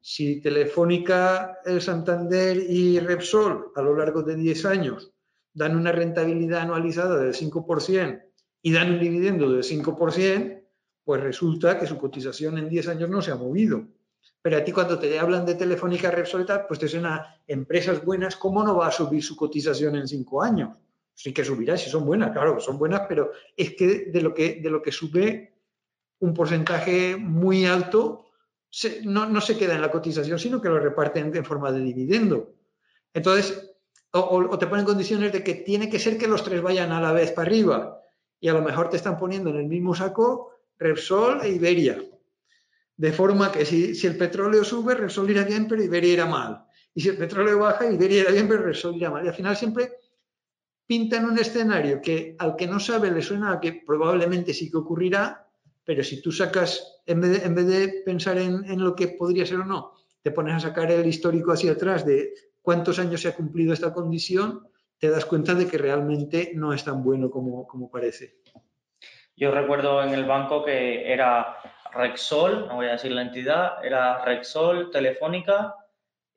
si 0.00 0.40
Telefónica, 0.40 1.60
el 1.64 1.80
Santander 1.80 2.56
y 2.56 2.98
Repsol 2.98 3.72
a 3.74 3.82
lo 3.82 3.96
largo 3.96 4.22
de 4.22 4.36
10 4.36 4.64
años 4.66 5.13
dan 5.54 5.76
una 5.76 5.92
rentabilidad 5.92 6.62
anualizada 6.62 7.18
del 7.18 7.32
5% 7.32 8.22
y 8.62 8.72
dan 8.72 8.92
un 8.92 9.00
dividendo 9.00 9.50
del 9.50 9.62
5%, 9.62 10.62
pues 11.04 11.22
resulta 11.22 11.78
que 11.78 11.86
su 11.86 11.96
cotización 11.96 12.58
en 12.58 12.68
10 12.68 12.88
años 12.88 13.08
no 13.08 13.22
se 13.22 13.30
ha 13.30 13.36
movido. 13.36 13.86
Pero 14.42 14.58
a 14.58 14.64
ti 14.64 14.72
cuando 14.72 14.98
te 14.98 15.18
hablan 15.18 15.46
de 15.46 15.54
Telefónica, 15.54 16.10
Repsol 16.10 16.46
pues 16.68 16.78
te 16.78 16.88
suena 16.88 17.40
empresas 17.46 18.04
buenas, 18.04 18.36
¿cómo 18.36 18.62
no 18.62 18.76
va 18.76 18.88
a 18.88 18.92
subir 18.92 19.22
su 19.22 19.36
cotización 19.36 19.96
en 19.96 20.08
5 20.08 20.42
años? 20.42 20.78
Sí 21.14 21.32
que 21.32 21.44
subirá 21.44 21.76
si 21.76 21.88
son 21.88 22.04
buenas, 22.04 22.32
claro, 22.32 22.60
son 22.60 22.76
buenas, 22.76 23.02
pero 23.08 23.30
es 23.56 23.74
que 23.74 24.06
de 24.10 24.20
lo 24.20 24.34
que, 24.34 24.60
de 24.60 24.70
lo 24.70 24.82
que 24.82 24.92
sube 24.92 25.54
un 26.18 26.34
porcentaje 26.34 27.16
muy 27.16 27.66
alto 27.66 28.24
no, 29.04 29.40
se 29.40 29.56
queda 29.56 29.74
en 29.74 29.82
la 29.82 29.90
cotización, 29.90 30.38
sino 30.38 30.60
que 30.60 30.68
lo 30.68 30.80
reparten 30.80 31.34
en 31.34 31.44
forma 31.44 31.70
de 31.70 31.80
dividendo. 31.80 32.54
Entonces, 33.12 33.73
o, 34.14 34.58
te 34.58 34.66
ponen 34.66 34.84
condiciones 34.84 35.32
de 35.32 35.42
que 35.42 35.54
tiene 35.54 35.90
que 35.90 35.98
ser 35.98 36.16
que 36.16 36.28
los 36.28 36.44
tres 36.44 36.62
vayan 36.62 36.92
a 36.92 37.00
la 37.00 37.12
vez 37.12 37.32
para 37.32 37.48
arriba 37.48 38.00
y 38.38 38.48
a 38.48 38.52
lo 38.52 38.62
mejor 38.62 38.88
te 38.88 38.96
están 38.96 39.18
poniendo 39.18 39.50
en 39.50 39.56
el 39.56 39.66
mismo 39.66 39.94
saco 39.94 40.52
Repsol 40.78 41.40
e 41.42 41.48
Iberia. 41.50 42.00
De 42.96 43.12
forma 43.12 43.50
que 43.50 43.64
si, 43.64 43.94
si 43.94 44.06
el 44.06 44.16
petróleo 44.16 44.62
sube, 44.62 44.94
Repsol 44.94 45.30
irá 45.30 45.42
bien, 45.42 45.66
pero 45.66 45.82
Iberia 45.82 46.12
irá 46.12 46.26
mal. 46.26 46.64
Y 46.94 47.00
si 47.00 47.08
el 47.08 47.16
petróleo 47.16 47.58
baja, 47.58 47.90
Iberia 47.90 48.20
irá 48.20 48.30
bien, 48.30 48.46
pero 48.46 48.62
Repsol 48.62 48.94
irá 48.94 49.10
mal. 49.10 49.24
Y 49.24 49.28
al 49.28 49.34
final 49.34 49.56
siempre 49.56 49.94
pintan 50.86 51.24
un 51.24 51.38
escenario 51.38 52.00
que 52.00 52.36
al 52.38 52.54
que 52.54 52.68
no 52.68 52.78
sabe 52.78 53.10
le 53.10 53.22
suena 53.22 53.52
a 53.52 53.60
que 53.60 53.82
probablemente 53.84 54.54
sí 54.54 54.70
que 54.70 54.76
ocurrirá, 54.76 55.48
pero 55.84 56.04
si 56.04 56.22
tú 56.22 56.30
sacas, 56.30 57.00
en 57.06 57.20
vez 57.20 57.30
de, 57.40 57.46
en 57.46 57.54
vez 57.54 57.66
de 57.66 57.88
pensar 58.04 58.38
en, 58.38 58.64
en, 58.64 58.84
lo 58.84 58.94
que 58.94 59.08
podría 59.08 59.44
ser 59.44 59.58
o 59.58 59.64
no, 59.64 59.92
te 60.22 60.30
pones 60.30 60.54
a 60.54 60.60
sacar 60.60 60.90
el 60.90 61.06
histórico 61.06 61.52
hacia 61.52 61.72
atrás 61.72 62.06
de 62.06 62.32
cuántos 62.64 62.98
años 62.98 63.20
se 63.20 63.28
ha 63.28 63.34
cumplido 63.34 63.74
esta 63.74 63.92
condición, 63.92 64.66
te 64.98 65.10
das 65.10 65.26
cuenta 65.26 65.54
de 65.54 65.68
que 65.68 65.76
realmente 65.76 66.52
no 66.54 66.72
es 66.72 66.82
tan 66.82 67.04
bueno 67.04 67.30
como, 67.30 67.66
como 67.66 67.90
parece. 67.90 68.38
Yo 69.36 69.50
recuerdo 69.50 70.02
en 70.02 70.14
el 70.14 70.24
banco 70.24 70.64
que 70.64 71.12
era 71.12 71.58
Rexol, 71.92 72.66
no 72.66 72.76
voy 72.76 72.86
a 72.86 72.92
decir 72.92 73.12
la 73.12 73.20
entidad, 73.20 73.84
era 73.84 74.24
Rexol, 74.24 74.90
Telefónica 74.90 75.74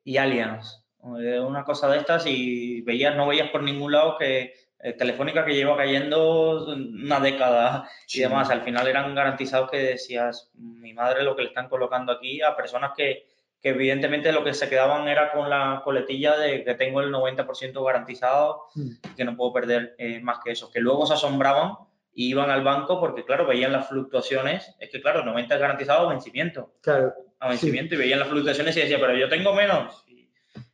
y 0.04 0.18
Allianz. 0.18 0.84
Una 1.00 1.64
cosa 1.64 1.88
de 1.88 1.98
estas 1.98 2.26
y 2.26 2.82
veías, 2.82 3.16
no 3.16 3.26
veías 3.26 3.48
por 3.48 3.62
ningún 3.62 3.92
lado 3.92 4.18
que 4.18 4.52
eh, 4.80 4.92
Telefónica 4.92 5.46
que 5.46 5.54
lleva 5.54 5.78
cayendo 5.78 6.66
una 6.66 7.20
década 7.20 7.88
y 8.12 8.20
demás. 8.20 8.50
Al 8.50 8.60
final 8.60 8.86
eran 8.86 9.14
garantizados 9.14 9.70
que 9.70 9.78
decías, 9.78 10.50
mi 10.54 10.92
madre 10.92 11.22
lo 11.22 11.34
que 11.34 11.42
le 11.42 11.48
están 11.48 11.70
colocando 11.70 12.12
aquí 12.12 12.42
a 12.42 12.54
personas 12.54 12.92
que, 12.94 13.27
que 13.60 13.70
evidentemente 13.70 14.32
lo 14.32 14.44
que 14.44 14.54
se 14.54 14.68
quedaban 14.68 15.08
era 15.08 15.32
con 15.32 15.50
la 15.50 15.82
coletilla 15.84 16.36
de 16.36 16.64
que 16.64 16.74
tengo 16.74 17.00
el 17.00 17.12
90% 17.12 17.84
garantizado 17.84 18.66
mm. 18.74 18.90
y 19.12 19.14
que 19.16 19.24
no 19.24 19.36
puedo 19.36 19.52
perder 19.52 19.94
eh, 19.98 20.20
más 20.20 20.38
que 20.44 20.52
eso. 20.52 20.70
Que 20.70 20.80
luego 20.80 21.06
se 21.06 21.14
asombraban 21.14 21.72
y 22.12 22.30
iban 22.30 22.50
al 22.50 22.62
banco 22.62 23.00
porque, 23.00 23.24
claro, 23.24 23.46
veían 23.46 23.72
las 23.72 23.88
fluctuaciones. 23.88 24.74
Es 24.78 24.90
que, 24.90 25.00
claro, 25.00 25.24
90 25.24 25.54
es 25.54 25.60
garantizado 25.60 26.06
a 26.06 26.10
vencimiento. 26.10 26.74
Claro. 26.80 27.12
A 27.40 27.48
vencimiento 27.48 27.94
y 27.94 27.98
veían 27.98 28.20
las 28.20 28.28
fluctuaciones 28.28 28.76
y 28.76 28.80
decían, 28.80 29.00
pero 29.00 29.16
yo 29.16 29.28
tengo 29.28 29.52
menos. 29.54 30.04
Y, 30.06 30.30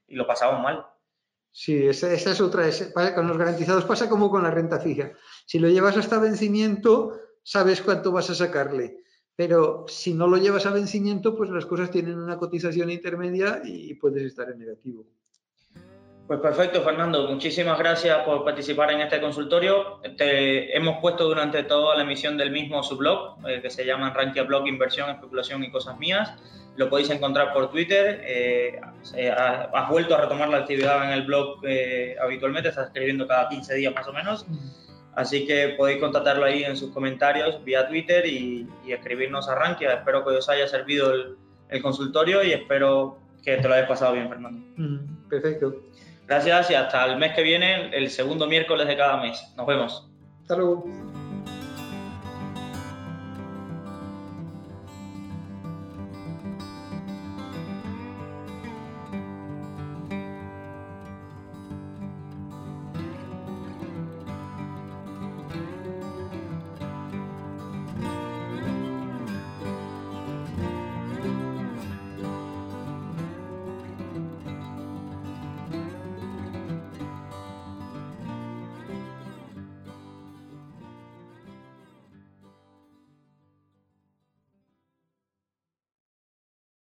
y 0.09 0.15
lo 0.15 0.27
pasaban 0.27 0.63
mal. 0.63 0.87
Sí, 1.57 1.87
esa, 1.87 2.13
es 2.13 2.41
otra. 2.41 2.69
con 3.15 3.29
los 3.29 3.39
garantizados 3.39 3.85
pasa 3.85 4.09
como 4.09 4.29
con 4.29 4.43
la 4.43 4.51
renta 4.51 4.81
fija. 4.81 5.13
Si 5.47 5.61
lo 5.61 5.69
llevas 5.69 5.97
hasta 5.97 6.19
vencimiento, 6.19 7.21
sabes 7.45 7.81
cuánto 7.81 8.11
vas 8.11 8.29
a 8.29 8.35
sacarle. 8.35 9.04
Pero 9.37 9.85
si 9.89 10.15
no 10.15 10.27
lo 10.29 10.37
llevas 10.37 10.67
a 10.67 10.71
vencimiento, 10.71 11.37
pues 11.37 11.51
las 11.51 11.67
cosas 11.67 11.91
tienen 11.91 12.19
una 12.19 12.39
cotización 12.39 12.91
intermedia 12.91 13.63
y 13.65 13.95
puedes 13.95 14.23
estar 14.23 14.49
en 14.51 14.61
negativo. 14.61 15.05
Pues 16.27 16.41
perfecto, 16.41 16.81
Fernando. 16.81 17.29
Muchísimas 17.29 17.79
gracias 17.79 18.25
por 18.25 18.45
participar 18.45 18.91
en 18.93 19.03
este 19.03 19.21
consultorio. 19.21 20.01
Te 20.17 20.75
hemos 20.75 20.99
puesto 21.03 21.25
durante 21.25 21.65
toda 21.65 21.97
la 21.97 22.03
emisión 22.03 22.39
del 22.39 22.51
mismo 22.51 22.83
su 22.83 22.97
blog, 22.97 23.47
eh, 23.47 23.61
que 23.61 23.69
se 23.69 23.85
llama 23.85 24.11
Rankia 24.11 24.45
Blog 24.45 24.67
Inversión, 24.67 25.11
Especulación 25.11 25.63
y 25.65 25.71
Cosas 25.71 25.99
Mías. 25.99 26.33
Lo 26.77 26.89
podéis 26.89 27.11
encontrar 27.11 27.53
por 27.53 27.71
Twitter. 27.71 28.23
Eh, 28.25 28.81
has 29.37 29.91
vuelto 29.91 30.15
a 30.15 30.23
retomar 30.23 30.49
la 30.49 30.59
actividad 30.59 31.05
en 31.05 31.11
el 31.11 31.27
blog 31.27 31.59
eh, 31.63 32.17
habitualmente, 32.19 32.71
estás 32.71 32.87
escribiendo 32.87 33.29
cada 33.29 33.51
15 33.51 33.75
días 33.75 33.95
más 33.95 34.09
o 34.09 34.13
menos. 34.15 34.47
Así 35.17 35.47
que 35.47 35.75
podéis 35.77 36.01
contactarlo 36.01 36.45
ahí 36.45 36.65
en 36.65 36.77
sus 36.77 36.91
comentarios 36.91 37.63
vía 37.65 37.89
Twitter 37.89 38.27
y, 38.27 38.69
escribirnos 38.89 39.49
a 39.49 39.55
Rankia. 39.55 39.95
Espero 39.95 40.25
que 40.25 40.31
os 40.31 40.49
haya 40.49 40.67
servido 40.67 41.13
el, 41.69 41.83
consultorio 41.83 42.43
y 42.45 42.53
espero 42.53 43.19
que 43.43 43.57
te 43.57 43.67
lo 43.67 43.75
hayas 43.75 43.89
pasado 43.89 44.15
bien, 44.15 44.29
Fernando. 44.29 44.65
perfecto. 45.29 45.75
Gracias 46.27 46.71
y 46.71 46.75
hasta 46.75 47.05
el 47.05 47.19
mes 47.19 47.35
que 47.35 47.43
viene, 47.43 47.91
el 47.97 48.11
segundo 48.11 48.47
miércoles 48.47 48.87
de 48.87 48.97
cada 48.97 49.17
mes. 49.19 49.53
Nos 49.57 49.67
vemos. 49.67 50.09
Hasta 50.43 50.57
luego. 50.57 50.85